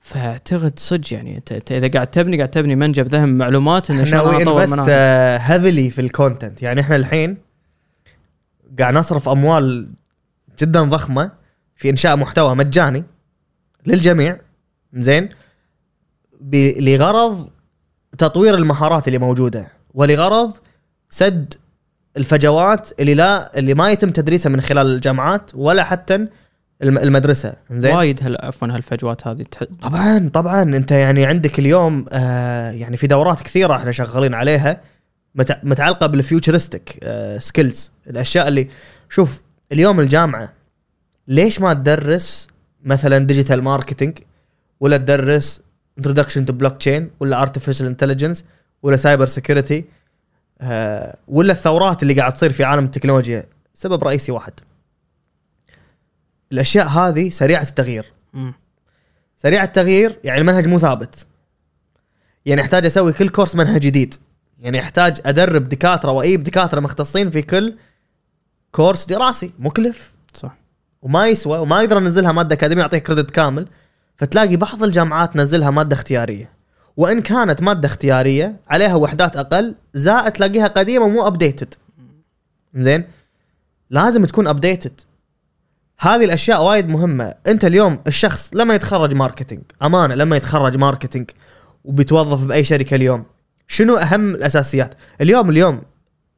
[0.00, 4.06] فاعتقد صدق يعني انت, أنت إذا قاعد تبني قاعد تبني منجا بذهم معلومات إن إحنا
[4.10, 4.78] شلون we invest
[5.40, 7.36] heavily في ال content يعني إحنا الحين
[8.78, 9.88] قاعد نصرف أموال
[10.60, 11.30] جدا ضخمة
[11.76, 13.04] في إنشاء محتوى مجاني
[13.86, 14.36] للجميع.
[14.94, 15.28] زين؟
[16.78, 17.48] لغرض
[18.18, 20.52] تطوير المهارات اللي موجودة ولغرض
[21.10, 21.54] سد
[22.16, 26.14] الفجوات اللي لا اللي ما يتم تدريسها من خلال الجامعات ولا حتى
[26.82, 27.54] الم- المدرسة.
[27.70, 29.64] زين؟ وايد هال عفوا هالفجوات هذه تح...
[29.82, 30.62] طبعا طبعا.
[30.62, 34.80] انت يعني عندك اليوم آه يعني في دورات كثيرة إحنا شغالين عليها
[35.42, 38.68] متع- متعلقة بال futuristic آه skills الأشياء اللي
[39.10, 39.42] شوف
[39.72, 40.52] اليوم الجامعة
[41.28, 42.48] ليش ما تدرس
[42.84, 44.18] مثلا digital marketing
[44.84, 45.62] ولا تدرس
[45.98, 48.44] introduction to blockchain ولا artificial intelligence
[48.82, 49.28] ولا سايبر
[50.60, 54.52] آه ولا الثورات اللي قاعد تصير في عالم التكنولوجيا سبب رئيسي واحد.
[56.52, 58.12] الأشياء هذه سريعة التغيير.
[58.32, 58.54] مم.
[59.36, 61.26] سريع التغيير يعني المنهج مو ثابت.
[62.46, 64.14] يعني أحتاج أسوي كل كورس منهج جديد.
[64.60, 67.76] يعني أحتاج أدرب دكاترة واجيب دكاترة مختصين في كل
[68.72, 70.12] كورس دراسي مكلف.
[70.34, 70.56] صح.
[71.02, 73.68] وما يسوى وما أقدر انزلها مادة أكاديمية اعطيك credit كامل.
[74.16, 76.52] فتلاقي بعض الجامعات تنزلها مادة اختيارية.
[76.96, 81.74] وإن كانت مادة اختيارية عليها وحدات أقل زائد تلاقيها قديمة مو updated
[82.74, 83.04] زين؟
[83.90, 85.00] لازم تكون updated
[85.98, 87.34] هذه الأشياء وايد مهمة.
[87.46, 91.30] أنت اليوم الشخص لما يتخرج marketing أمانة لما يتخرج marketing
[91.84, 93.24] وبيتوظف بأي شركة اليوم
[93.68, 95.82] شنو أهم الأساسيات؟ اليوم اليوم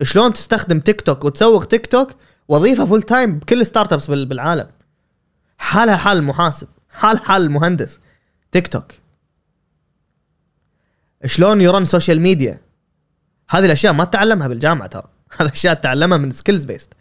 [0.03, 2.11] شلون تستخدم تيك توك وتسوق تيك توك
[2.49, 4.67] وظيفة full time بكل startups بال- بالعالم
[5.59, 8.01] حالها حال المحاسب حال حال المهندس
[8.53, 8.93] تيك توك.
[11.25, 12.61] شلون ي run social media
[13.51, 15.03] هذه الأشياء ما تتعلمها بالجامعة ترى.
[15.39, 16.93] هذه الأشياء تتعلمها من skills based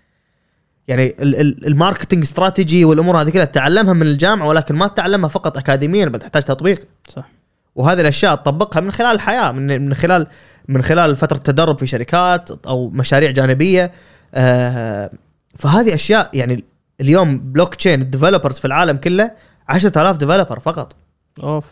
[0.88, 5.30] يعني ال- ال- ال marketing strategy والأمور هذه كلها تتعلمها من الجامعة ولكن ما تتعلمها
[5.30, 6.88] فقط اكاديميا بل تحتاج تطبيق.
[7.16, 7.30] صح.
[7.76, 10.28] وهذه الأشياء تطبقها من خلال الحياة من من خلال
[10.68, 13.92] من خلال فترة تدرب في شركات أو مشاريع جانبية.
[14.34, 15.12] آه
[15.56, 16.64] فهذه أشياء يعني
[17.02, 19.32] اليوم blockchain ال developers في العالم كله
[19.70, 20.96] 10000 developer فقط.
[21.44, 21.66] أوف.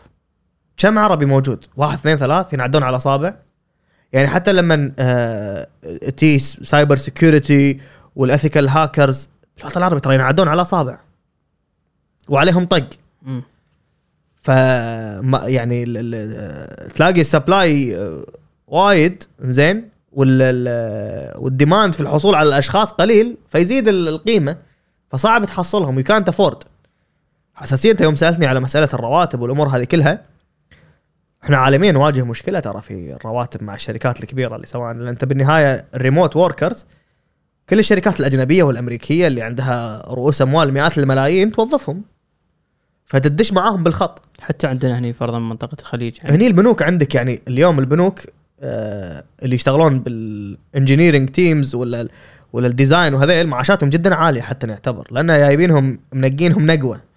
[0.78, 3.36] كم عربي موجود؟ واحد اثنين ثلاث ينعدون على اصابع
[4.14, 5.68] يعني حتى لما IT
[6.18, 7.82] cyber security وال
[8.15, 9.30] ethical hackers
[9.61, 10.99] الوطن العربي ترى ينعدون على اصابع
[12.30, 12.88] وعليهم طق.
[14.41, 18.26] ف يعني ال- تلاقي ال supply آه،
[18.68, 19.90] وايد زين.
[20.11, 24.57] وال ال- وال demand في الحصول على الأشخاص قليل فيزيد ال- القيمة.
[25.10, 25.95] فصعب تحصلهم.
[25.98, 26.64] وي كانت افورد
[27.62, 30.22] انت يوم سألتني على مسألة الرواتب والأمور هذه كلها
[31.44, 36.01] إحنا عالميا نواجه مشكلة ترى في الرواتب مع الشركات الكبيرة اللي سواء انت بالنهاية ال
[36.01, 36.86] remote workers
[37.70, 42.02] كل الشركات الأجنبية والأمريكية اللي عندها رؤوس أموال مئات الملايين توظفهم.
[43.06, 44.22] فتدش معاهم بالخط.
[44.42, 46.36] حتى عندنا هنا فرضا منطقة الخليج يعني.
[46.36, 48.20] هني البنوك عندك يعني اليوم البنوك
[48.62, 52.08] آه اللي يشتغلون بال engineering teams ولا
[52.54, 57.12] ولا ال design وهذيل معاشاتهم جدا عالية حتى نعتبر لأن جايبينهم منقينهم نقوة.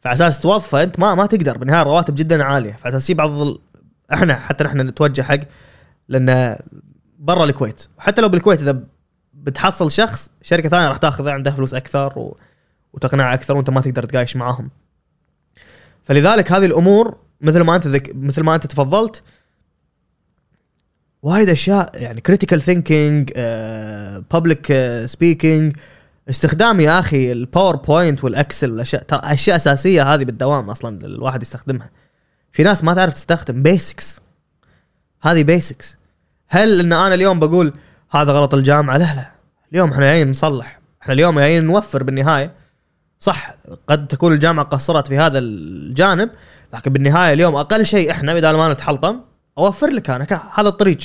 [0.00, 2.72] فعلى أساس توظفه أنت ما ما تقدر بالنهاية الرواتب جدا عالية.
[2.72, 3.58] فعلى أساس بعض ال...
[4.12, 5.40] إحنا حتى نحن نتوجه حق
[6.08, 6.56] لأن
[7.18, 7.86] برا الكويت.
[7.98, 8.82] حتى لو بالكويت إذا
[9.34, 12.36] بتحصل شخص شركة ثانية راح تأخذ عنده فلوس أكثر و...
[12.92, 14.70] وتقنعه أكثر وأنت ما تقدر تقايش معاهم.
[16.04, 18.12] فلذلك هذه الأمور مثل ما أنت ذك...
[18.14, 19.22] مثل ما أنت تفضلت
[21.22, 23.30] وايد أشياء يعني critical thinking
[24.30, 24.72] public
[25.06, 25.76] speaking
[26.28, 29.02] استخدام يا أخي ال PowerPoint وال Excel والأشياء.
[29.02, 31.90] ترى أشياء أساسية هذه بالدوام أصلا الواحد يستخدمها.
[32.52, 34.20] في ناس ما تعرف تستخدم basics
[35.22, 35.96] هذه basics
[36.48, 37.72] هل إن أنا اليوم بقول
[38.10, 39.30] هذا غلط الجامعة؟ لا لا.
[39.72, 40.80] اليوم إحنا جايين نصلح.
[41.02, 42.54] إحنا اليوم جايين نوفر بالنهاية.
[43.20, 43.54] صح
[43.86, 46.30] قد تكون الجامعة قصرت في هذا الجانب
[46.74, 49.20] لكن بالنهاية اليوم أقل شيء إحنا بدل ما نتحلطم
[49.58, 50.98] أوفر لك أنا هذا الطريق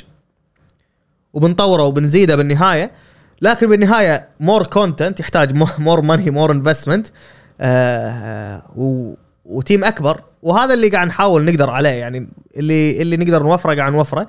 [1.34, 2.92] وبنطوره وبنزيده بالنهاية.
[3.41, 7.07] لكن بالنهاية more content يحتاج more money more investment
[9.45, 10.22] و team أكبر.
[10.41, 14.28] وهذا اللي قاعد نحاول نقدر عليه يعني اللي اللي نقدر نوفره قاعد نوفره.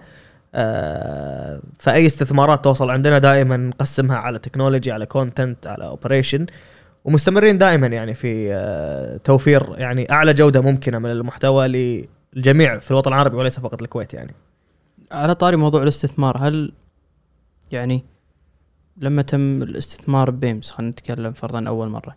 [0.55, 6.47] آه، فأي استثمارات توصل عندنا دائما نقسمها على technology على content على operation
[7.05, 11.69] ومستمرين دائما يعني في آه، توفير يعني أعلى جودة ممكنة من المحتوى
[12.35, 14.35] للجميع في الوطن العربي وليس فقط الكويت يعني.
[15.13, 16.73] على طاري موضوع الاستثمار هل
[17.71, 18.05] يعني
[18.99, 22.17] لما تم الاستثمار ببيمس خلينا نتكلم فرضا أول مرة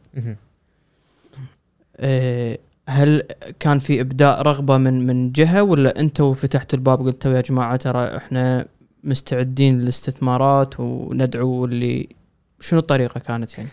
[2.00, 3.24] إيه، هل
[3.60, 8.18] كان في إبداء رغبة من من جهة ولا أنتوا فتحتوا الباب قلتوا يا جماعة ترى
[8.18, 8.66] إحنا
[9.04, 12.10] مستعدين للاستثمارات وندعو اللي
[12.60, 13.70] شنو الطريقة كانت يعني؟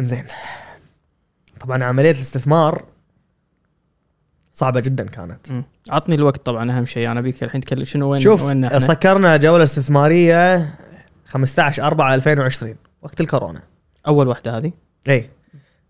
[0.00, 0.24] إنزين
[1.60, 2.84] طبعا عملية الاستثمار
[4.52, 5.64] صعبة جدا كانت مم.
[5.90, 9.64] عطني الوقت طبعا أهم شيء أنا بيك الحين تكلم شنو وين شوف وين؟ سكرنا جولة
[9.64, 10.70] استثمارية
[11.30, 13.62] 15 4 2020 وقت الكورونا.
[14.06, 14.72] أول واحدة هذه؟
[15.08, 15.30] اي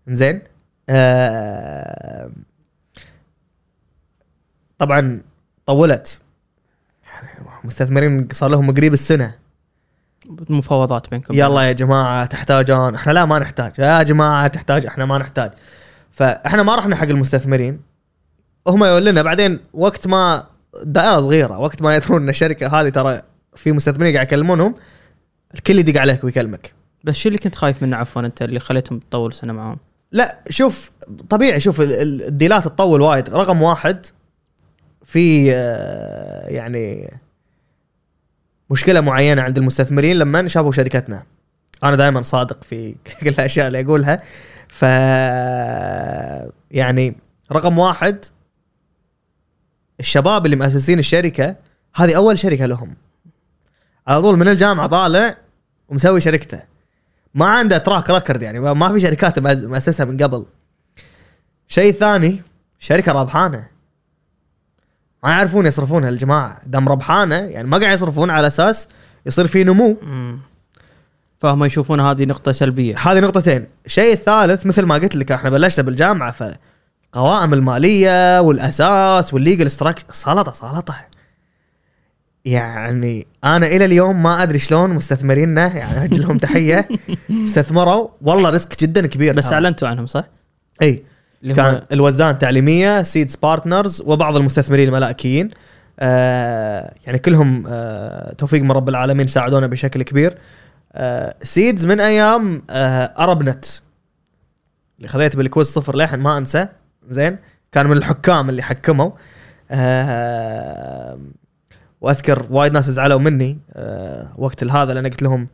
[0.07, 0.41] زين
[0.89, 2.31] آه
[4.77, 5.21] طبعا
[5.65, 6.21] طولت.
[7.63, 9.35] مستثمرين صار لهم قريب السنة.
[10.49, 11.33] مفاوضات بينكم.
[11.33, 12.95] يلا يا جماعة تحتاجون.
[12.95, 13.73] إحنا لا ما نحتاج.
[13.79, 14.85] يا جماعة تحتاج.
[14.85, 15.51] إحنا ما نحتاج.
[16.11, 17.79] فإحنا ما رحنا حق المستثمرين.
[18.67, 20.47] هم يقول لنا بعدين وقت ما
[20.83, 23.21] دائرة صغيرة وقت ما يدرون ان الشركة هذه ترى
[23.55, 24.75] في مستثمرين قاعد يكلمونهم.
[25.55, 26.73] الكل يدق عليك ويكلمك.
[27.03, 29.77] بس شو اللي كنت خايف منه عفوا أنت اللي خليتهم تطول سنة معاهم؟
[30.11, 30.91] لا شوف
[31.29, 33.29] طبيعي شوف ال- ال- الديلات تطول وايد.
[33.29, 34.05] رقم واحد
[35.03, 37.13] في آه، يعني
[38.69, 41.23] مشكلة معينة عند المستثمرين لما شافوا شركتنا.
[41.83, 44.17] أنا دائما صادق في كل الأشياء اللي أقولها.
[44.67, 44.81] ف
[46.71, 47.15] يعني
[47.51, 48.25] رقم واحد
[49.99, 51.55] الشباب اللي مؤسسين الشركة
[51.95, 52.95] هذه أول شركة لهم.
[54.07, 55.37] على طول من الجامعة طالع
[55.89, 56.59] ومسوي شركته.
[57.35, 60.45] ما عنده تراك ريكورد يعني ما- في شركات مؤس- مؤسسها من قبل.
[61.67, 62.41] شيء ثاني
[62.79, 63.67] شركة ربحانة.
[65.23, 66.61] ما يعرفون يصرفونها الجماعة.
[66.65, 68.87] دام ربحانة يعني ما قاعد يصرفون على أساس
[69.25, 69.97] يصير في نمو.
[71.39, 72.97] فهم يشوفون هذه نقطة سلبية.
[72.97, 73.67] هذه نقطتين.
[73.85, 80.05] الشيء الثالث مثل ما قلت لك إحنا بلشنا بالجامعة فالقوائم المالية والأساس وال legal structure
[80.11, 80.95] سلطة سلطة.
[82.45, 86.87] يعني أنا إلى اليوم ما أدري شلون مستثمريننا يعني أجل لهم تحية.
[87.45, 88.07] استثمروا.
[88.21, 89.33] والله risk جدا كبير.
[89.35, 89.53] بس.
[89.53, 90.23] أعلنتوا عنهم صح؟
[90.81, 91.03] إي.
[91.55, 95.49] كان هو الوزان التعليميه Seeds Partners وبعض المستثمرين الملائكيين.
[95.99, 100.37] آه يعني كلهم آه توفيق من رب العالمين ساعدونا بشكل كبير.
[100.93, 103.65] آه Seeds من أيام آه ArabNet
[104.97, 106.67] اللي خذيت بال quiz صفر للحين ما أنسى.
[107.09, 107.37] زين.
[107.71, 109.11] كان من الحكام اللي حكموا.
[109.71, 111.19] آه
[112.01, 115.47] وأذكر وايد ناس زعلوا مني آه وقت هذا لأن قلت لهم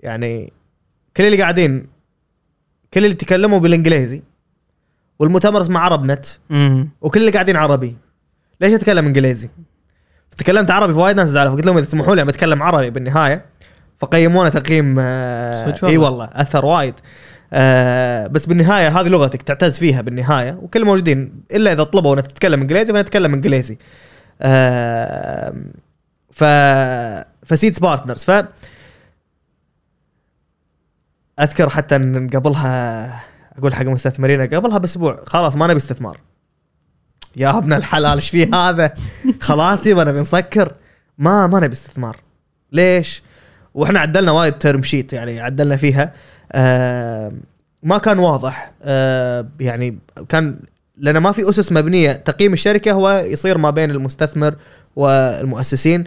[0.00, 0.52] يعني
[1.16, 1.86] كل اللي قاعدين
[2.94, 4.22] كل اللي تكلموا بالإنجليزي
[5.18, 6.26] والمؤتمر اسمه عرب نت.
[7.00, 7.96] وكل اللي قاعدين عربي
[8.60, 9.48] ليش أتكلم إنجليزي؟
[10.38, 13.44] تكلمت عربي فوايد ناس زعلوا فقلت لهم إذا تسمحوا لي بتكلم عربي بالنهاية
[13.96, 15.98] فقيمونا تقييم آه اي والله.
[15.98, 16.94] والله أثر وايد
[17.52, 22.60] آه بس بالنهاية هذه لغتك تعتز فيها بالنهاية وكل موجودين إلا إذا طلبوا إنك تتكلم
[22.60, 23.78] إنجليزي فنتكلم إنجليزي آه
[26.30, 26.44] ف
[27.46, 28.44] ف Seeds Partners ف
[31.40, 33.24] أذكر حتى إن قبلها
[33.58, 36.20] أقول حق المستثمرين قبلها بأسبوع خلاص ما نبي استثمار.
[37.36, 38.94] يا ابن الحلال إيش في هذا؟
[39.40, 40.72] خلاص يبا نبي نسكر.
[41.18, 42.16] ما ما نبي استثمار.
[42.72, 43.22] ليش؟
[43.74, 46.12] وإحنا عدلنا وايد term sheet يعني عدلنا فيها.
[46.52, 47.32] آه
[47.82, 48.72] ما كان واضح.
[48.82, 49.98] آه يعني
[50.28, 50.60] كان
[50.96, 52.12] لأن ما في أسس مبنية.
[52.12, 54.56] تقييم الشركة هو يصير ما بين المستثمر
[54.96, 56.04] والمؤسسين.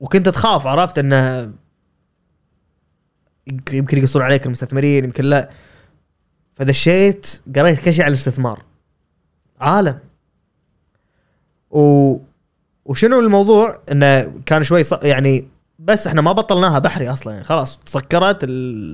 [0.00, 1.52] وكنت تخاف عرفت إنه
[3.72, 5.50] يمكن يقصون عليك المستثمرين يمكن لا.
[6.56, 8.64] فدشيت قريت كل شيء عن الاستثمار.
[9.60, 9.98] عالم.
[11.70, 12.16] و
[12.84, 14.82] وشنو الموضوع؟ إنه كان شوي.
[15.02, 15.48] يعني
[15.82, 18.44] بس إحنا ما بطلناها بحري أصلا يعني خلاص تسكرت.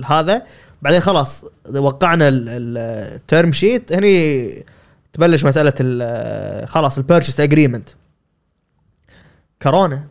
[0.07, 0.43] هذا.
[0.83, 1.45] بعدين خلاص
[1.77, 4.65] وقعنا ال term sheet هني
[5.13, 7.89] تبلش مسألة ال- خلاص ال purchase agreement
[9.63, 10.07] كورونا.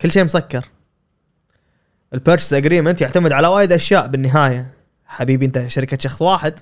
[0.00, 0.64] كل شيء مسكر.
[2.14, 4.70] ال purchase agreement يعتمد على وايد أشياء بالنهاية.
[5.06, 6.60] حبيبي أنت شركة شخص واحد.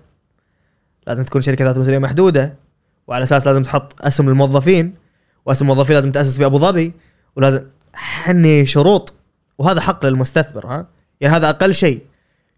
[1.07, 2.55] لازم تكون شركة ذات مسؤولية محدودة.
[3.07, 4.95] وعلى أساس لازم تحط اسم الموظفين.
[5.47, 6.93] واسم الموظفين لازم تأسس في أبو ظبي.
[7.37, 9.15] ولازم حني شروط
[9.59, 10.87] وهذا حق للمستثمر ها؟
[11.21, 12.03] يعني هذا أقل شيء.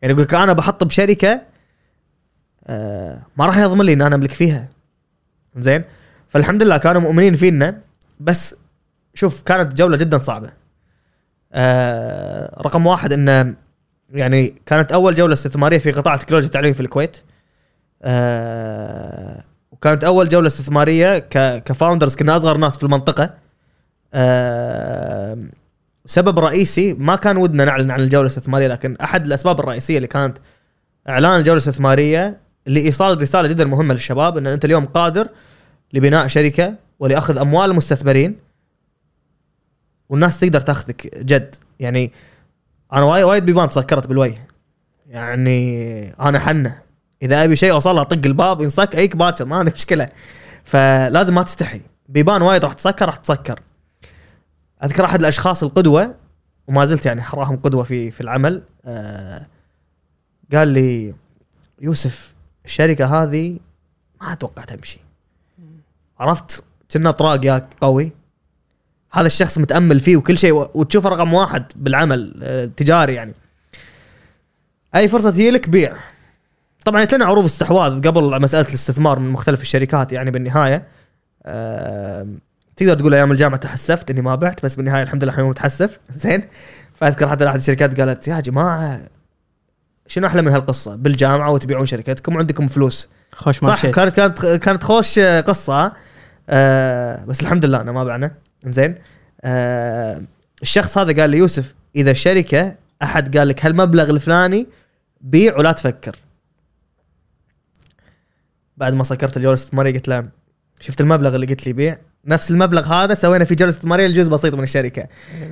[0.03, 1.43] يعني يقول لك أنا بحط بشركة
[2.67, 4.69] آه ما راح يضمن لي ان أنا أملك فيها.
[5.57, 5.85] زين؟
[6.29, 7.81] فالحمد لله كانوا مؤمنين فينا
[8.21, 8.55] بس
[9.15, 10.51] شوف كانت جولة جدا صعبة.
[11.53, 13.55] آه رقم واحد انه
[14.11, 17.17] يعني كانت أول جولة استثمارية في قطاع تكنولوجيا التعليم في الكويت.
[18.03, 21.19] آه وكانت أول جولة استثمارية
[21.59, 23.44] كفاوندرز كنا أصغر ناس في المنطقة.
[26.07, 30.39] سبب رئيسي ما كان ودنا نعلن عن الجولة الاستثمارية لكن أحد الأسباب الرئيسية اللي كانت
[31.09, 35.29] إعلان الجولة الاستثمارية لإيصال رسالة جدا مهمة للشباب إن أنت اليوم قادر
[35.93, 38.37] لبناء شركة ولأخذ أموال المستثمرين
[40.09, 41.55] والناس تقدر تأخذك جد.
[41.81, 42.13] يعني
[42.93, 44.49] أنا وايد وايد بيبان تسكرت بالوجه
[45.09, 46.79] يعني أنا حنة.
[47.23, 50.09] إذا أبي شيء أوصل أطق الباب ينصك أيك باكر ما عندي مشكلة.
[50.65, 51.81] فلازم ما تستحي.
[52.09, 53.61] بيبان وايد راح تسكر راح تسكر
[54.85, 56.15] أذكر أحد الأشخاص القدوة
[56.69, 59.47] وما زلت يعني حراهم قدوة في في العمل آه
[60.53, 61.15] قال لي
[61.81, 62.35] يوسف
[62.65, 63.59] الشركة هذه
[64.21, 65.01] ما أتوقع تمشي
[66.21, 68.13] عرفت؟ كنا طراق ياك قوي.
[69.13, 73.35] هذا الشخص متأمل فيه وكل شيء وتشوفه رقم واحد بالعمل آه، تجاري يعني.
[74.95, 75.97] أي فرصة تجي لك بيع.
[76.85, 80.89] طبعا لنا عروض استحواذ قبل مسألة الاستثمار من مختلف الشركات يعني بالنهاية.
[82.77, 85.99] تقدر تقول أيام الجامعة تحسفت إني ما بعت بس بالنهاية الحمد لله الحين متحسف.
[86.25, 86.45] زين.
[86.95, 89.01] فأذكر حتى احد الشركات قالت يا جماعة
[90.07, 93.09] شنو أحلى من هالقصة؟ بالجامعة وتبيعون شركتكم وعندكم فلوس.
[93.33, 93.87] خوش ما صح.
[93.87, 95.93] كانت كانت كانت خوش قصة.
[96.49, 98.35] آه بس الحمد لله أنا ما بعنا.
[98.65, 98.95] زين.
[99.43, 100.23] آه
[100.63, 104.67] الشخص هذا قال لي يوسف إذا الشركة أحد قال لك هالمبلغ الفلاني
[105.21, 106.17] بيع ولا تفكر.
[108.77, 110.29] بعد ما سكرت الجوله الاستثماريه قلت له
[110.81, 114.55] شفت المبلغ اللي قلت لي بيع؟ نفس المبلغ هذا سوينا في جوله استثماريه لجزء بسيط
[114.55, 115.07] من الشركة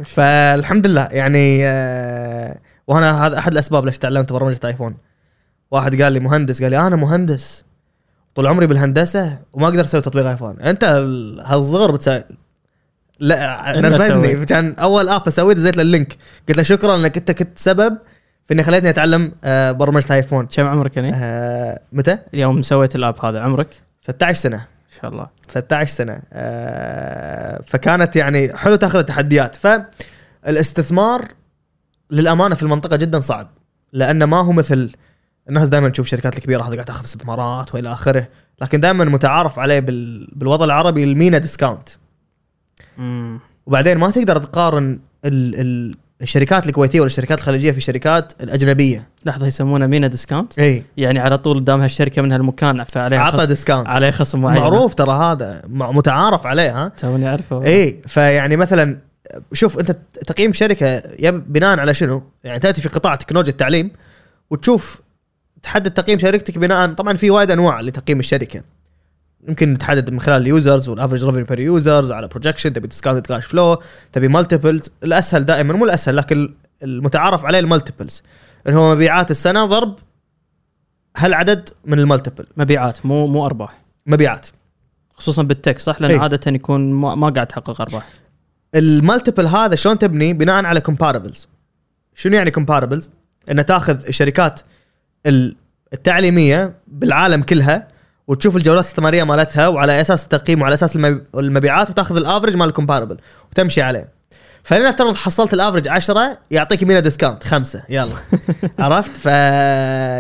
[0.05, 4.95] فالحمد لله يعني آه وأنا هذا أحد الأسباب ليش تعلمت برمجة آيفون
[5.71, 7.65] واحد قال لي مهندس قال لي أنا مهندس
[8.35, 12.23] طول عمري بالهندسة وما أقدر أسوي تطبيق آيفون أنت ال- هالصغر بتسوي
[13.21, 14.47] لا نرفزني.
[14.47, 16.17] كان أول app اسويه دزيت له ال link
[16.49, 17.99] قلت له شكرا انك أنت كنت سبب
[18.47, 23.04] في إني خليتني أتعلم آه، برمجة آيفون كم عمرك يعني؟ آه، متى؟ اليوم سويت ال
[23.04, 23.69] app هذا عمرك؟
[24.03, 25.27] 16 سنة ان شاء الله.
[25.49, 26.23] 13 سنة.
[26.33, 29.57] آه، فكانت يعني حلو تاخذ التحديات.
[29.57, 31.29] فالاستثمار
[32.11, 33.51] للأمانة في المنطقة جدا صعب
[33.93, 34.93] لأنه ما هو مثل
[35.49, 38.29] الناس دائما تشوف الشركات الكبيرة هذه قاعدة تاخذ استثمارات وإلى آخره
[38.61, 40.29] لكن دائما متعارف عليه بال...
[40.33, 41.89] بالوضع العربي ال MENA discount
[42.99, 43.41] مم.
[43.67, 45.61] وبعدين ما تقدر تقارن ال...
[45.61, 45.97] ال...
[46.23, 49.09] الشركات الكويتية ولا الشركات الخليجية في الشركات الأجنبية.
[49.27, 50.83] لحظة يسمونه MENA discount إي.
[50.97, 55.13] يعني على طول قدام هالشركة من هالمكان فعليه عطى discount عليه خصم معين معروف ترى
[55.13, 58.99] هذا متعارف عليه ها؟ توني أعرفه إي فيعني مثلا
[59.53, 59.97] شوف أنت
[60.27, 63.91] تقييم شركة بناء على شنو؟ يعني تأتي في قطاع تكنولوجيا التعليم
[64.51, 65.01] وتشوف
[65.63, 68.63] تحدد تقييم شركتك بناء طبعا في وايد أنواع لتقييم الشركة.
[69.49, 73.27] يمكن تحدد من خلال ال users وال average revenue per users على projection تبي discount
[73.27, 73.83] cash flow
[74.13, 78.23] تبي multiples الأسهل دائما مو الأسهل لكن المتعارف عليه ال multiples
[78.67, 79.99] اللي هو مبيعات السنة ضرب
[81.17, 83.83] هالعدد من ال multiple مبيعات مو مو أرباح.
[84.07, 84.47] مبيعات.
[85.17, 86.19] خصوصا بال tech صح؟ لأن إي.
[86.19, 88.09] عادة يكون ما, ما قاعد تحقق أرباح.
[88.75, 91.49] ال multiple هذا شلون تبني؟ بناء على comparables
[92.15, 93.11] شنو يعني comparables
[93.51, 94.61] ان تاخذ الشركات
[95.27, 95.57] ال-
[95.93, 97.89] التعليمية بالعالم كلها
[98.29, 102.69] وتشوف الجولات الاستثماريه مالتها وعلى أساس التقييم وعلى أساس المب- المبيعات وتاخذ ال average مال
[102.69, 103.17] ال comparable
[103.51, 104.09] وتمشي عليه.
[104.65, 108.13] فلنفترض حصلت ال average 10 يعطيك MENA discount خمسة يلا.
[108.79, 109.27] عرفت؟ ف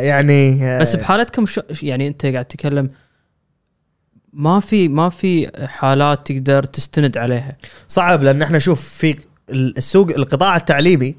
[0.07, 2.91] يعني بس بحالتكم شو يعني أنت قاعد تتكلم
[4.33, 7.57] ما في ما في حالات تقدر تستند عليها.
[7.89, 9.17] صعب لأن إحنا شوف في
[9.51, 11.17] السوق القطاع التعليمي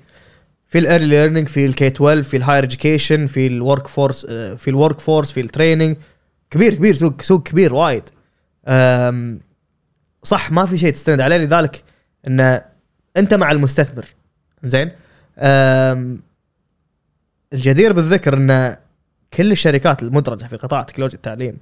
[0.67, 4.25] في ال early learning في ال K 12 في ال higher education في ال workforce
[4.57, 5.97] في ال workforce في ال training
[6.53, 8.03] كبير كبير سوق سوق كبير وايد.
[10.23, 11.83] صح ما في شيء تستند عليه لذلك
[12.27, 12.61] إن
[13.17, 14.05] أنت مع المستثمر.
[14.63, 14.91] زين؟
[17.53, 18.77] الجدير بالذكر إن
[19.33, 21.57] كل الشركات المدرجة في قطاع تكنولوجيا التعليم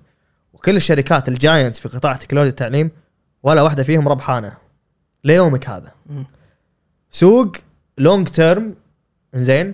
[0.53, 2.91] وكل الشركات ال giants في قطاع تكنولوجيا التعليم
[3.43, 4.57] ولا واحدة فيهم ربحانه
[5.23, 5.91] ليومك هذا.
[7.11, 7.51] سوق
[7.97, 8.75] long term
[9.33, 9.73] زين؟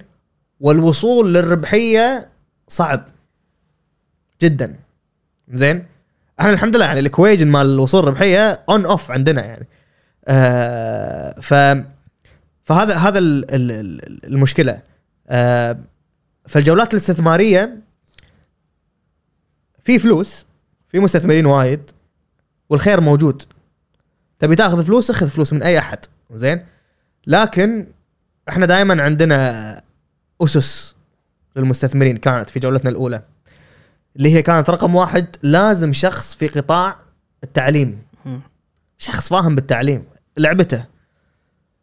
[0.59, 2.29] والوصول للربحية
[2.67, 3.05] صعب
[4.41, 4.75] جدا.
[5.53, 5.85] زين؟
[6.39, 9.67] إحنا الحمد لله يعني ال equation مال الوصول للربحيه on off عندنا يعني.
[10.27, 11.53] آه ف
[12.63, 14.81] فهذا هذا ال- ال- ال- المشكلة.
[15.27, 15.77] آه
[16.47, 17.77] فالجولات الاستثمارية
[19.81, 20.45] في فلوس
[20.87, 21.91] في مستثمرين وايد
[22.69, 23.43] والخير موجود.
[24.39, 25.99] تبي تاخذ فلوس اخذ فلوس من أي أحد.
[26.33, 26.65] زين؟
[27.27, 27.87] لكن
[28.49, 29.81] إحنا دائما عندنا
[30.41, 30.95] أسس
[31.55, 33.21] للمستثمرين كانت في جولتنا الأولى.
[34.17, 36.95] اللي هي كانت رقم واحد لازم شخص في قطاع
[37.43, 38.01] التعليم.
[38.97, 40.03] شخص فاهم بالتعليم
[40.37, 40.85] لعبته.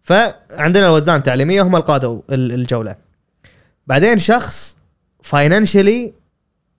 [0.03, 2.97] فعندنا الوزان التعليمية هم اللي قادوا ال- الجولة.
[3.87, 4.77] بعدين شخص
[5.23, 6.13] financially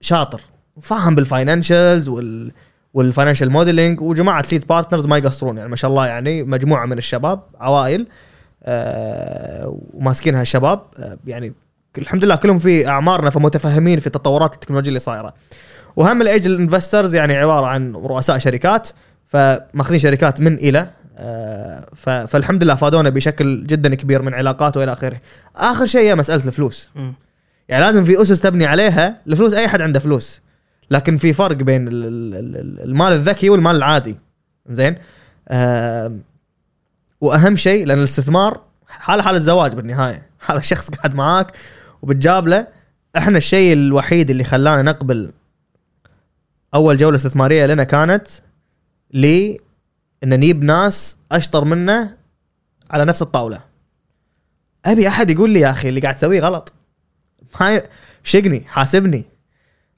[0.00, 0.40] شاطر
[0.82, 2.52] فاهم بال financials وال
[2.94, 5.56] وال financial modeling وجماعة سيت بارتنرز ما يقصرون.
[5.56, 8.06] يعني ما شاء الله يعني مجموعة من الشباب عوائل
[8.62, 11.52] آه وماسكينها الشباب آه يعني
[11.98, 15.34] الحمد لله كلهم في أعمارنا فمتفهمين في التطورات التكنولوجيه اللي صايرة.
[15.96, 18.88] وهم ال angel investors يعني عبارة عن رؤساء شركات
[19.26, 21.86] فماخذين شركات من إلى آه،
[22.26, 25.18] فالحمد لله فادونا بشكل جدا كبير من علاقات والى آخره.
[25.56, 26.90] آخر شيء هي مسألة الفلوس.
[27.68, 30.40] يعني لازم في أسس تبني عليها الفلوس أي حد عنده فلوس.
[30.90, 34.16] لكن في فرق بين ال- ال- ال- المال الذكي والمال العادي.
[34.70, 34.96] زين؟
[35.50, 36.20] آم،
[37.20, 40.26] وأهم شيء لأن الاستثمار حاله حال الزواج بالنهاية.
[40.46, 41.52] هذا الشخص قاعد معاك.
[42.02, 42.66] وبتجاب له
[43.16, 45.32] إحنا الشيء الوحيد اللي خلانا نقبل
[46.74, 48.26] أول جولة استثمارية لنا كانت
[49.10, 49.58] لي
[50.24, 52.16] إن نجيب ناس أشطر منا
[52.90, 53.60] على نفس الطاولة.
[54.84, 56.72] أبي أحد يقول لي يا أخي اللي قاعد تسويه غلط.
[57.60, 57.82] ما
[58.22, 59.24] شقني حاسبني.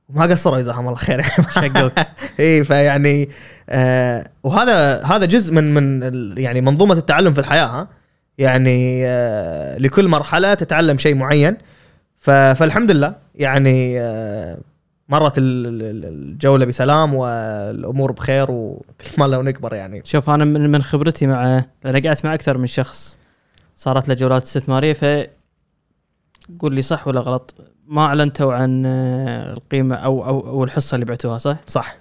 [0.09, 1.23] وما قصروا جزاهم الله خير.
[1.51, 1.93] شقوك.
[2.41, 3.29] اي فيعني
[3.69, 7.89] آه وهذا هذا جزء من من يعني منظومة التعلم في الحياة ها.
[8.39, 11.57] يعني آه لكل مرحلة تتعلم شيء معين.
[12.19, 14.59] فالحمد لله يعني آه
[15.09, 20.03] مرت ال- ال- الجولة بسلام والأمور بخير وكل ما لو نكبر يعني.
[20.05, 23.19] شوف أنا من من خبرتي مع أنا قعدت مع أكثر من شخص.
[23.77, 25.05] صارت له جولات استثماريه ف
[26.59, 27.55] قول لي صح ولا غلط.
[27.87, 31.97] ما أعلنتوا عن آه، القيمة أو أو أو الحصة اللي بعتوها صح؟ صح.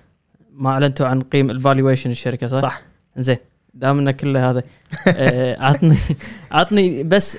[0.54, 2.82] ما أعلنتوا عن قيمة ال valuation الشركة صح؟ صح.
[3.18, 3.38] زين.
[3.74, 4.64] دام انه كله هذا
[5.08, 5.98] آه، عطني
[6.52, 7.38] عطني بس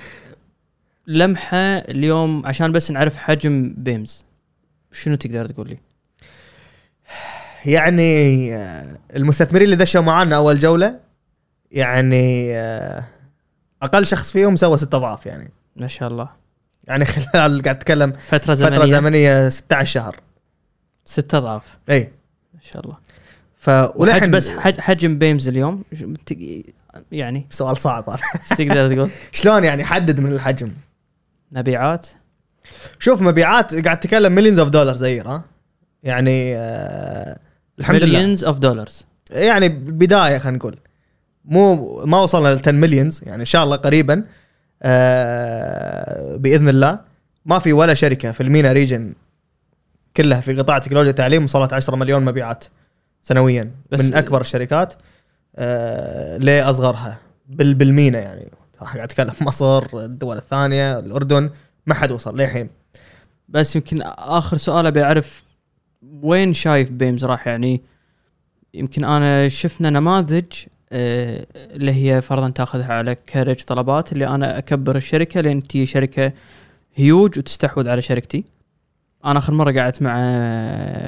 [1.09, 4.25] لمحة اليوم عشان بس نعرف حجم بيمز.
[4.91, 5.77] شنو تقدر تقول لي؟
[7.65, 10.99] يعني آه، المستثمرين اللي دشوا معانا أول جولة
[11.71, 13.03] يعني آه،
[13.81, 15.51] أقل شخص فيهم سوى ست أضعاف يعني.
[15.75, 16.29] ما شاء الله.
[16.87, 18.75] يعني خلال قاعد أتكلم فترة زمنية.
[18.75, 20.15] فتره زمنيه 16 شهر.
[21.05, 21.77] ست أضعاف.
[21.89, 22.11] إي.
[22.53, 22.97] ما شاء الله.
[23.57, 25.83] ف ولحن بس حج حجم بيمز اليوم؟
[27.11, 27.47] يعني.
[27.49, 28.21] سؤال صعب هذا.
[28.49, 30.71] تقدر تقول؟ شلون يعني حدد من الحجم؟
[31.51, 32.07] مبيعات.
[32.99, 35.43] شوف مبيعات قاعد تتكلم millions of dollars here ها؟
[36.03, 37.39] يعني آه
[37.79, 38.19] الحمد لله.
[38.19, 40.79] مليونز اوف دولارز يعني بداية خلينا نقول.
[41.45, 44.23] مو ما وصلنا ل 10 millions يعني إن شاء الله قريبا
[44.83, 46.99] آه بإذن الله.
[47.45, 49.13] ما في ولا شركة في ال MENA region
[50.17, 52.63] كلها في قطاع تكنولوجيا التعليم وصلت 10 مليون مبيعات
[53.23, 53.71] سنويا.
[53.91, 54.93] بس- من أكبر الشركات
[55.55, 57.17] آه لأصغرها
[57.47, 58.51] بال بالمينا يعني.
[58.81, 59.33] أتكلم.
[59.41, 61.49] مصر الدول الثانية الأردن
[61.85, 62.69] ما حد وصل للحين.
[63.49, 65.43] بس يمكن آخر سؤال أبي أعرف
[66.21, 67.81] وين شايف بيمز راح؟ يعني
[68.73, 70.45] يمكن أنا شفنا نماذج
[70.91, 76.33] آه، اللي هي فرضا تأخذها على كارج طلبات اللي أنا أكبر الشركة لين تجي شركة
[76.95, 78.43] هيوج وتستحوذ على شركتي.
[79.25, 80.15] أنا آخر مرة قعدت مع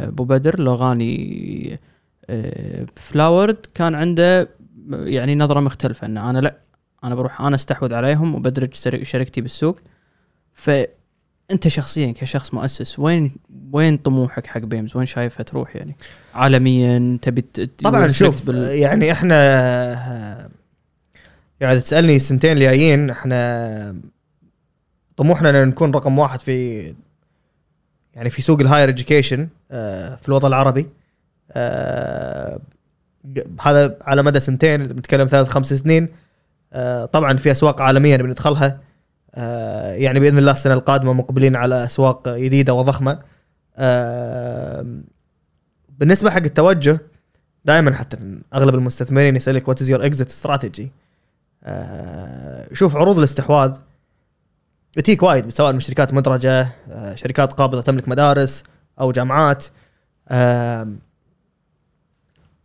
[0.07, 1.79] أبو بدر لوغاني
[2.29, 4.49] آه، فلاورد كان عنده
[4.89, 6.57] يعني نظرة مختلفة إن أنا لا.
[7.03, 8.73] أنا بروح أنا أستحوذ عليهم وبدرج
[9.03, 9.79] شركتي بالسوق.
[10.53, 13.35] فأنت شخصيا كشخص مؤسس وين
[13.71, 15.95] وين طموحك حق بيمز؟ وين شايفها تروح يعني؟
[16.33, 17.41] عالميا تبي
[17.83, 19.35] طبعا شوف بال- يعني إحنا
[21.59, 23.95] يعني تسألني السنتين الجايين إحنا
[25.17, 26.93] طموحنا ان نكون رقم واحد في
[28.13, 29.47] يعني في سوق ال higher education
[30.17, 30.89] في الوطن العربي.
[31.51, 32.59] آه،
[33.61, 36.03] هذا على مدى سنتين بنتكلم ثلاث خمس سنين.
[36.03, 36.09] آه،
[37.13, 38.79] طبعا في أسواق عالميه نبي ندخلها
[39.35, 43.19] آه، يعني بإذن الله السنة القادمة مقبلين على أسواق جديدة وضخمة.
[43.77, 44.85] آه،
[45.89, 46.99] بالنسبة حق التوجه
[47.65, 50.91] دائما حتى أغلب المستثمرين يسألك what is your exit strategy
[52.73, 53.73] شوف عروض الاستحواذ
[54.93, 58.63] تجيك وايد سواء من شركات مدرجة آه، شركات قابضة تملك مدارس
[58.99, 59.65] أو جامعات.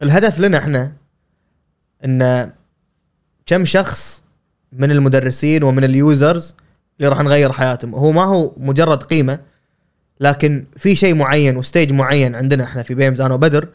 [0.03, 0.93] الهدف لنا إحنا
[2.05, 2.53] إن
[3.47, 4.23] كم شخص
[4.73, 6.55] من المدرسين ومن ال users
[6.98, 7.94] اللي راح نغير حياتهم.
[7.94, 9.39] هو ما هو مجرد قيمة
[10.20, 13.68] لكن في شيء معين و stage معين عندنا إحنا في بيمز أنا وبدر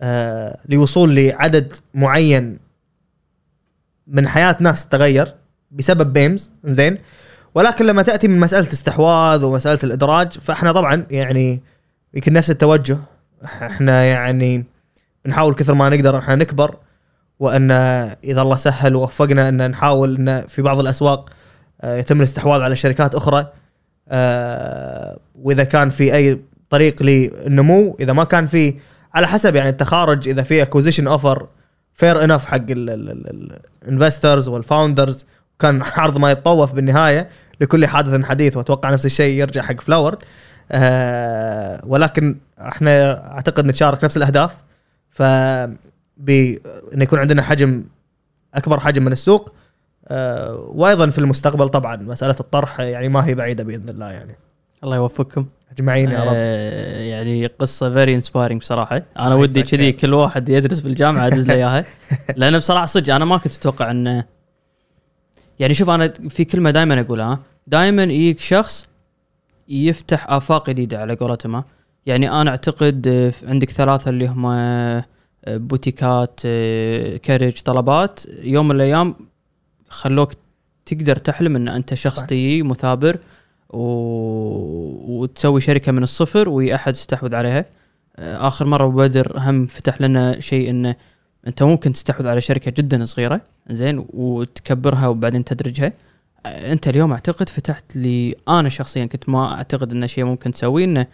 [0.00, 2.58] آه لوصول لعدد معين
[4.06, 5.34] من حياة ناس تغير
[5.70, 6.98] بسبب بيمز زين
[7.54, 11.62] ولكن لما تأتي من مسألة استحواذ ومسألة الإدراج فإحنا طبعا يعني
[12.14, 12.98] يمكن نفس التوجه.
[13.44, 14.66] إحنا يعني
[15.24, 16.76] بنحاول كثر ما نقدر إحنا نكبر.
[17.40, 17.70] وأن
[18.24, 21.30] إذا الله سهل ووفقنا أن نحاول أن في بعض الأسواق
[21.80, 23.46] آه، يتم الاستحواذ على شركات أخرى
[24.08, 26.40] آه، وإذا كان في أي
[26.70, 28.74] طريق للنمو إذا ما كان في
[29.14, 31.46] على حسب يعني التخارج إذا في acquisition offer
[31.94, 35.26] fair enough حق ال investors وال founders
[35.58, 37.28] كان عرض ما يتطوف بالنهاية
[37.60, 40.18] لكل حادث حديث وأتوقع نفس الشيء يرجع حق فلاورد
[40.72, 44.54] آه ولكن إحنا أعتقد نتشارك نفس الأهداف
[45.10, 45.22] ف
[46.16, 46.56] ب-
[46.94, 47.84] انه يكون عندنا حجم
[48.54, 49.52] أكبر حجم من السوق
[50.08, 54.34] آه وأيضا في المستقبل طبعا مسألة الطرح يعني ما هي بعيدة بإذن الله يعني.
[54.84, 55.46] الله يوفقكم.
[55.72, 56.32] أجمعين يا رب.
[56.34, 59.02] آه، يعني قصة very inspiring بصراحة.
[59.18, 59.92] أنا ودي كذي.
[59.92, 61.84] كل واحد يدرس بالجامعة ادز له إياها.
[62.36, 64.24] لأن بصراحة صدق أنا ما كنت أتوقع انه
[65.58, 67.38] يعني شوف أنا في كلمة دائما أقولها.
[67.66, 68.86] دائما يجيك شخص
[69.68, 71.64] يفتح آفاق جديدة على قولتهم.
[72.06, 74.46] يعني أنا أعتقد آه، عندك ثلاثة اللي هم
[75.48, 78.20] بوتيكات آه، كاريدج طلبات.
[78.42, 79.14] يوم من الأيام
[79.88, 80.32] خلوك
[80.86, 82.24] تقدر تحلم إن أنت شخص.
[82.24, 83.18] تي مثابر
[83.70, 83.82] و...
[85.08, 87.64] وتسوي شركة من الصفر وي أحد يستحوذ عليها.
[88.16, 90.96] آه، آخر مرة بدر هم فتح لنا شيء انه
[91.46, 93.40] أنت ممكن تستحوذ على شركة جدا صغيرة
[93.70, 95.92] زين وتكبرها وبعدين تدرجها.
[96.46, 100.84] آه، أنت اليوم أعتقد فتحت لي أنا شخصيا كنت ما أعتقد انه شيء ممكن تسويه
[100.84, 101.06] انه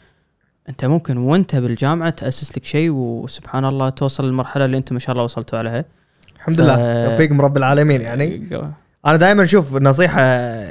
[0.68, 5.12] أنت ممكن وأنت بالجامعة تأسس لك شيء وسبحان الله توصل للمرحلة اللي أنت ما شاء
[5.12, 5.84] الله وصلتوا عليها.
[6.36, 8.48] الحمد ف- لله توفيق من رب العالمين يعني.
[9.06, 10.20] أنا دائما أشوف نصيحة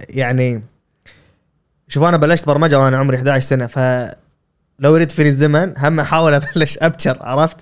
[0.10, 0.64] يعني
[1.88, 3.80] شوف أنا بلشت برمجة وأنا عمري 11 سنة ف
[4.80, 7.58] لو يريد فيني الزمن هم أحاول أبلش أبشر عرفت؟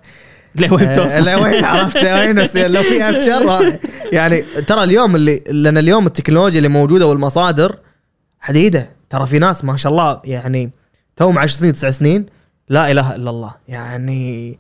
[0.56, 3.80] لوين آه، توصل؟ لوين عرفت؟ وين؟ بس لو في أبشر
[4.18, 7.76] يعني ترى اليوم اللي لأن اليوم التكنولوجيا اللي موجودة والمصادر
[8.40, 8.90] حديدة.
[9.10, 10.72] ترى في ناس ما شاء الله يعني
[11.20, 12.26] توهم 10 سنين 9 سنين.
[12.70, 13.56] لا إله إلا الله.
[13.68, 14.60] يعني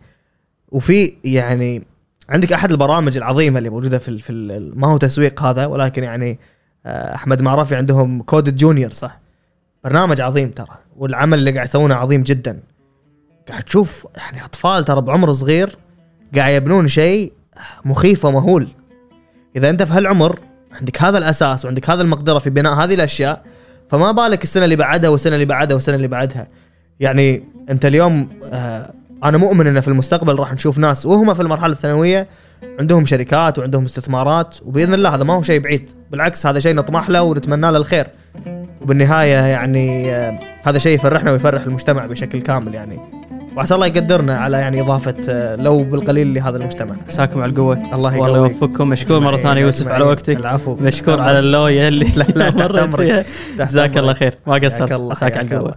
[0.69, 1.83] وفي يعني
[2.29, 4.33] عندك أحد البرامج العظيمة اللي موجودة في في
[4.75, 6.39] ما هو تسويق هذا ولكن يعني
[6.85, 9.19] آه، أحمد معرفي عندهم كود جونيور صح.
[9.83, 12.59] برنامج عظيم ترى والعمل اللي قاعد يسوونه عظيم جدا.
[13.49, 15.77] قاعد تشوف يعني أطفال ترى بعمر صغير
[16.35, 17.33] قاعد يبنون شيء
[17.85, 18.67] مخيف ومهول.
[19.55, 20.39] إذا أنت في هالعمر
[20.71, 23.43] عندك هذا الأساس وعندك هذا المقدرة في بناء هذه الأشياء
[23.89, 26.47] فما بالك السنة اللي بعدها والسنة اللي بعدها والسنة اللي بعدها.
[26.99, 28.93] يعني أنت اليوم آه
[29.23, 32.27] أنا مؤمن إن في المستقبل راح نشوف ناس وهم في المرحلة الثانوية
[32.79, 35.89] عندهم شركات وعندهم استثمارات وبإذن الله هذا ما هو شيء بعيد.
[36.11, 38.07] بالعكس هذا شيء نطمح له ونتمنى له الخير.
[38.81, 43.18] وبالنهاية يعني آه، هذا شيء يفرحنا ويفرح المجتمع بشكل كامل يعني.
[43.55, 46.95] وعسى الله يقدرنا على يعني إضافة آه، لو بالقليل لهذا المجتمع.
[47.07, 47.73] عساكم على القوة.
[47.95, 48.51] الله والله يقويك.
[48.51, 48.89] يوفقكم.
[48.89, 50.03] مشكور مرة ثانية يوسف على.
[50.05, 50.37] وقتك.
[50.37, 50.75] العفو.
[50.81, 52.49] مشكور على اللوية اللي لا، لا،
[52.83, 52.95] أمرك.
[52.95, 53.25] فيها.
[53.59, 54.13] جزاك الله.
[54.13, 54.33] خير.
[54.47, 54.91] ما قصرت.
[54.91, 55.75] عساك على القوة.